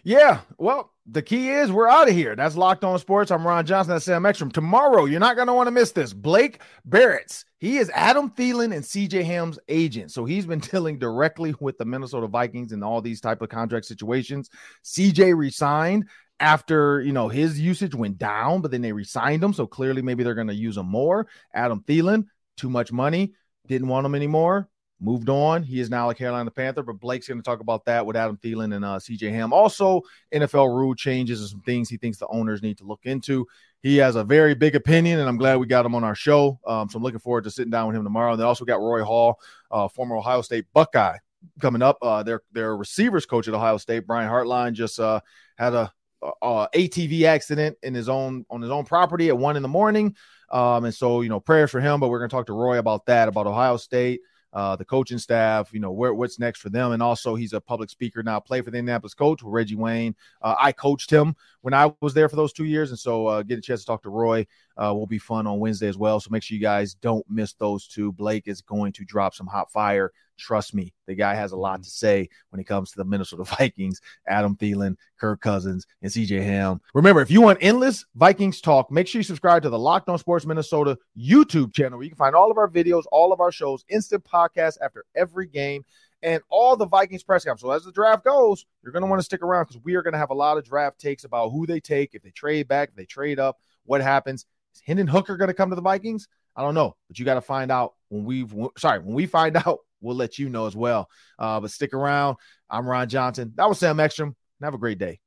Yeah, 0.03 0.41
well, 0.59 0.93
the 1.07 1.23
key 1.23 1.51
is 1.51 1.73
we're 1.73 1.89
out 1.89 2.09
of 2.09 2.15
here. 2.15 2.37
That's 2.37 2.57
Locked 2.57 2.85
On 2.85 2.99
Sports. 2.99 3.31
I'm 3.31 3.47
Ron 3.47 3.65
Johnson. 3.67 3.95
That's 3.95 4.05
Sam 4.05 4.27
Ekstrom. 4.27 4.51
Tomorrow, 4.51 5.07
you're 5.07 5.21
not 5.21 5.37
going 5.37 5.49
to 5.49 5.55
want 5.55 5.67
to 5.67 5.71
miss 5.71 5.93
this. 5.93 6.13
Blake 6.13 6.61
Baratz. 6.89 7.45
He 7.59 7.79
is 7.79 7.91
Adam 7.95 8.31
Thielen 8.31 8.75
and 8.75 8.85
CJ 8.85 9.25
Ham's 9.25 9.59
agent. 9.69 10.13
So 10.13 10.25
he's 10.25 10.47
been 10.47 10.59
dealing 10.73 10.99
directly 10.99 11.55
with 11.61 11.79
the 11.79 11.85
Minnesota 11.85 12.27
Vikings 12.27 12.73
in 12.73 12.83
all 12.83 13.01
these 13.01 13.21
type 13.21 13.43
of 13.43 13.49
contract 13.49 13.87
situations. 13.87 14.51
CJ 14.85 15.37
resigned 15.37 16.09
after 16.41 17.01
you 17.01 17.13
know 17.13 17.29
his 17.29 17.61
usage 17.61 17.95
went 17.95 18.19
down, 18.19 18.61
but 18.61 18.71
then 18.71 18.83
they 18.83 18.93
resigned 18.93 19.43
him. 19.43 19.53
So 19.53 19.67
clearly, 19.67 20.03
maybe 20.03 20.23
they're 20.23 20.35
going 20.35 20.49
to 20.49 20.55
use 20.55 20.77
him 20.77 20.87
more. 20.87 21.27
Adam 21.55 21.83
Thielen, 21.87 22.27
too 22.57 22.69
much 22.69 22.93
money, 22.93 23.35
didn't 23.67 23.89
want 23.89 24.07
him 24.07 24.15
anymore 24.15 24.69
moved 25.05 25.29
on. 25.29 25.63
He 25.63 25.81
is 25.81 25.91
now 25.91 26.11
a 26.11 26.15
Carolina 26.15 26.51
Panther, 26.51 26.83
but 26.83 26.99
Blake's 26.99 27.29
going 27.29 27.39
to 27.39 27.45
talk 27.45 27.61
about 27.61 27.85
that 27.85 28.05
with 28.05 28.17
Adam 28.17 28.37
Thielen 28.39 28.75
and 28.75 28.85
uh, 28.85 28.99
CJ 28.99 29.31
Ham. 29.31 29.53
Also, 29.53 30.03
NFL 30.33 30.75
rule 30.75 30.95
changes 30.95 31.41
and 31.41 31.51
some 31.51 31.61
things 31.61 31.89
he 31.89 31.97
thinks 31.97 32.19
the 32.19 32.27
owners 32.29 32.63
need 32.63 32.79
to 32.79 32.85
look 32.85 33.01
into. 33.05 33.47
He 33.83 33.99
has 33.99 34.17
a 34.17 34.25
very 34.25 34.55
big 34.55 34.75
opinion, 34.75 35.21
and 35.21 35.29
I'm 35.29 35.37
glad 35.37 35.57
we 35.57 35.67
got 35.67 35.85
him 35.85 35.95
on 35.95 36.05
our 36.05 36.15
show. 36.15 36.59
Um, 36.67 36.89
so 36.89 36.97
I'm 36.97 37.03
looking 37.03 37.21
forward 37.21 37.45
to 37.45 37.51
sitting 37.51 37.71
down 37.71 37.89
with 37.89 37.97
him 37.97 38.05
tomorrow. 38.05 38.33
And 38.33 38.41
they 38.41 38.45
also 38.45 38.65
got 38.65 38.81
Roy 38.81 39.05
Hall, 39.05 39.39
uh, 39.71 39.89
former 39.89 40.17
Ohio 40.17 40.41
State 40.41 40.65
Buckeye, 40.73 41.19
coming 41.61 41.83
up. 41.83 41.99
Uh, 42.01 42.23
their 42.23 42.41
their 42.53 42.77
receivers 42.77 43.27
coach 43.27 43.47
at 43.47 43.55
Ohio 43.55 43.77
State, 43.77 44.07
Brian 44.07 44.31
Hartline, 44.31 44.73
just 44.73 44.99
uh, 44.99 45.21
had 45.59 45.75
a, 45.75 45.93
a, 46.23 46.69
ATV 46.75 47.25
accident 47.25 47.77
in 47.83 47.93
his 47.93 48.09
own 48.09 48.47
on 48.49 48.63
his 48.63 48.71
own 48.71 48.87
property 48.87 49.29
at 49.29 49.37
one 49.37 49.57
in 49.57 49.63
the 49.63 49.69
morning. 49.69 50.17
Um, 50.51 50.87
and 50.87 50.95
so 50.95 51.21
you 51.21 51.29
know 51.29 51.41
prayers 51.41 51.71
for 51.71 51.81
him. 51.81 52.01
But 52.01 52.09
we're 52.09 52.21
going 52.21 52.31
to 52.31 52.35
talk 52.35 52.47
to 52.47 52.55
Roy 52.55 52.79
about 52.79 53.05
that, 53.07 53.29
about 53.29 53.47
Ohio 53.47 53.77
State 53.77 54.21
uh, 54.55 54.77
the 54.77 54.85
coaching 54.85 55.19
staff, 55.19 55.73
you 55.73 55.81
know, 55.81 55.91
where, 55.91 56.15
what's 56.15 56.39
next 56.39 56.61
for 56.61 56.71
them. 56.71 56.93
And 56.93 57.03
also, 57.03 57.35
he's 57.35 57.53
a 57.53 57.61
public 57.61 57.91
speaker 57.91 58.23
now, 58.23 58.39
play 58.41 58.61
for 58.61 58.71
the 58.71 58.79
Indianapolis 58.79 59.13
coach, 59.13 59.43
Reggie 59.43 59.75
Wayne. 59.75 60.15
Uh, 60.41 60.55
I 60.59 60.73
coached 60.73 61.11
him 61.11 61.35
when 61.63 61.75
I 61.75 61.93
was 62.01 62.15
there 62.15 62.29
for 62.29 62.37
those 62.37 62.53
two 62.53 62.65
years. 62.65 62.91
And 62.91 62.99
so, 62.99 63.27
uh, 63.27 63.43
get 63.43 63.59
a 63.59 63.63
chance 63.63 63.81
to 63.81 63.87
talk 63.87 64.03
to 64.05 64.11
Roy 64.11 64.47
uh, 64.77 64.95
will 64.95 65.07
be 65.07 65.19
fun 65.19 65.47
on 65.47 65.59
Wednesday 65.59 65.89
as 65.89 65.99
well. 65.99 66.21
So, 66.21 66.29
make 66.31 66.43
sure 66.43 66.55
you 66.55 66.63
guys 66.63 66.95
don't 66.95 67.29
miss 67.29 67.53
those 67.55 67.89
two. 67.89 68.13
Blake 68.13 68.47
is 68.47 68.63
going 68.63 68.93
to 68.93 69.05
drop 69.05 69.35
some 69.35 69.47
hot 69.47 69.71
fire 69.73 70.13
Trust 70.39 70.75
me, 70.75 70.93
the 71.07 71.15
guy 71.15 71.35
has 71.35 71.53
a 71.53 71.57
lot 71.57 71.75
mm-hmm. 71.75 71.85
to 71.85 71.91
say 71.91 72.29
when 72.51 72.61
it 72.61 72.65
comes 72.65 72.91
to 72.91 72.97
the 72.97 73.05
Minnesota 73.05 73.45
Vikings, 73.59 74.01
Adam 74.27 74.57
Thielen, 74.57 74.97
Kirk 75.19 75.41
Cousins, 75.41 75.87
and 76.03 76.11
CJ 76.11 76.43
Ham. 76.43 76.81
Remember, 76.95 77.21
if 77.21 77.31
you 77.31 77.41
want 77.41 77.59
endless 77.61 78.05
Vikings 78.15 78.61
talk, 78.61 78.91
make 78.91 79.07
sure 79.07 79.19
you 79.19 79.25
subscribe 79.25 79.63
to 79.63 79.71
the 79.71 79.79
Locked 79.79 80.09
On 80.09 80.19
Sports 80.19 80.47
Minnesota 80.47 80.99
YouTube 81.17 81.73
channel 81.73 81.99
where 81.99 82.05
you 82.05 82.11
can 82.11 82.19
find 82.19 82.35
all 82.35 82.51
of 82.51 82.59
our 82.59 82.69
videos, 82.69 83.05
all 83.13 83.33
of 83.33 83.41
our 83.41 83.53
shows, 83.53 83.85
instant 83.89 84.25
podcasts 84.25 84.79
after 84.83 85.05
every 85.15 85.47
game, 85.47 85.85
and 86.23 86.43
all 86.49 86.75
the 86.75 86.87
Vikings 86.87 87.23
press 87.23 87.45
conference. 87.45 87.63
So 87.63 87.71
as 87.71 87.85
the 87.85 87.93
draft 87.93 88.25
goes, 88.25 88.65
you're 88.83 88.93
going 88.93 89.03
to 89.03 89.09
want 89.09 89.21
to 89.21 89.25
stick 89.25 89.43
around 89.43 89.67
because 89.67 89.83
we 89.85 89.95
are 89.95 90.03
going 90.03 90.15
to 90.15 90.19
have 90.19 90.31
a 90.31 90.35
lot 90.35 90.57
of 90.57 90.65
draft 90.65 90.99
takes 90.99 91.25
about 91.25 91.51
who 91.51 91.67
they 91.67 91.81
take, 91.81 92.15
if 92.15 92.23
they 92.23 92.31
trade 92.31 92.67
back, 92.67 92.89
if 92.89 92.97
they 92.97 93.05
trade 93.05 93.39
up, 93.39 93.59
what 93.85 94.01
happens. 94.01 94.47
Is 94.75 94.83
Hendon 94.85 95.07
Hooker 95.07 95.37
going 95.37 95.49
to 95.49 95.55
come 95.55 95.71
to 95.71 95.77
the 95.77 95.83
Vikings? 95.83 96.27
I 96.57 96.63
don't 96.63 96.75
know, 96.75 96.97
but 97.09 97.19
you 97.19 97.25
got 97.25 97.35
to 97.35 97.41
find 97.41 97.71
out 97.71 97.95
when 98.09 98.25
we've. 98.25 98.55
sorry 98.79 99.01
when 99.01 99.15
we 99.15 99.27
find 99.27 99.57
out 99.67 99.81
we'll 100.05 100.17
let 100.17 100.39
you 100.39 100.49
know 100.49 100.67
as 100.67 100.77
well. 100.77 101.09
Uh, 101.39 101.61
but 101.61 101.71
stick 101.71 101.95
around. 101.95 102.37
I'm 102.71 102.87
Ron 102.87 103.09
Johnson. 103.09 103.53
That 103.57 103.69
was 103.69 103.79
Sam 103.79 103.99
Ekstrom. 103.99 104.37
Have 104.63 104.75
a 104.75 104.79
great 104.79 104.99
day. 104.99 105.21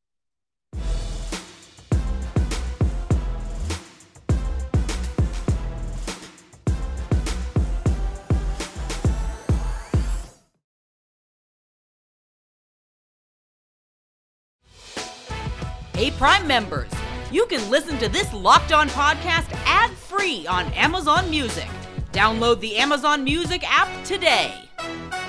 Hey, 15.97 16.11
Prime 16.11 16.45
members, 16.45 16.91
you 17.31 17.47
can 17.47 17.71
listen 17.71 17.97
to 17.97 18.07
this 18.07 18.31
locked 18.31 18.71
on 18.71 18.87
podcast 18.89 19.51
ad 19.65 19.89
free 19.89 20.45
on 20.45 20.71
Amazon 20.73 21.27
Music. 21.27 21.67
Download 22.11 22.59
the 22.59 22.77
Amazon 22.77 23.23
Music 23.23 23.63
app 23.67 24.05
today. 24.05 24.66
Thank 24.87 25.13
you. 25.13 25.26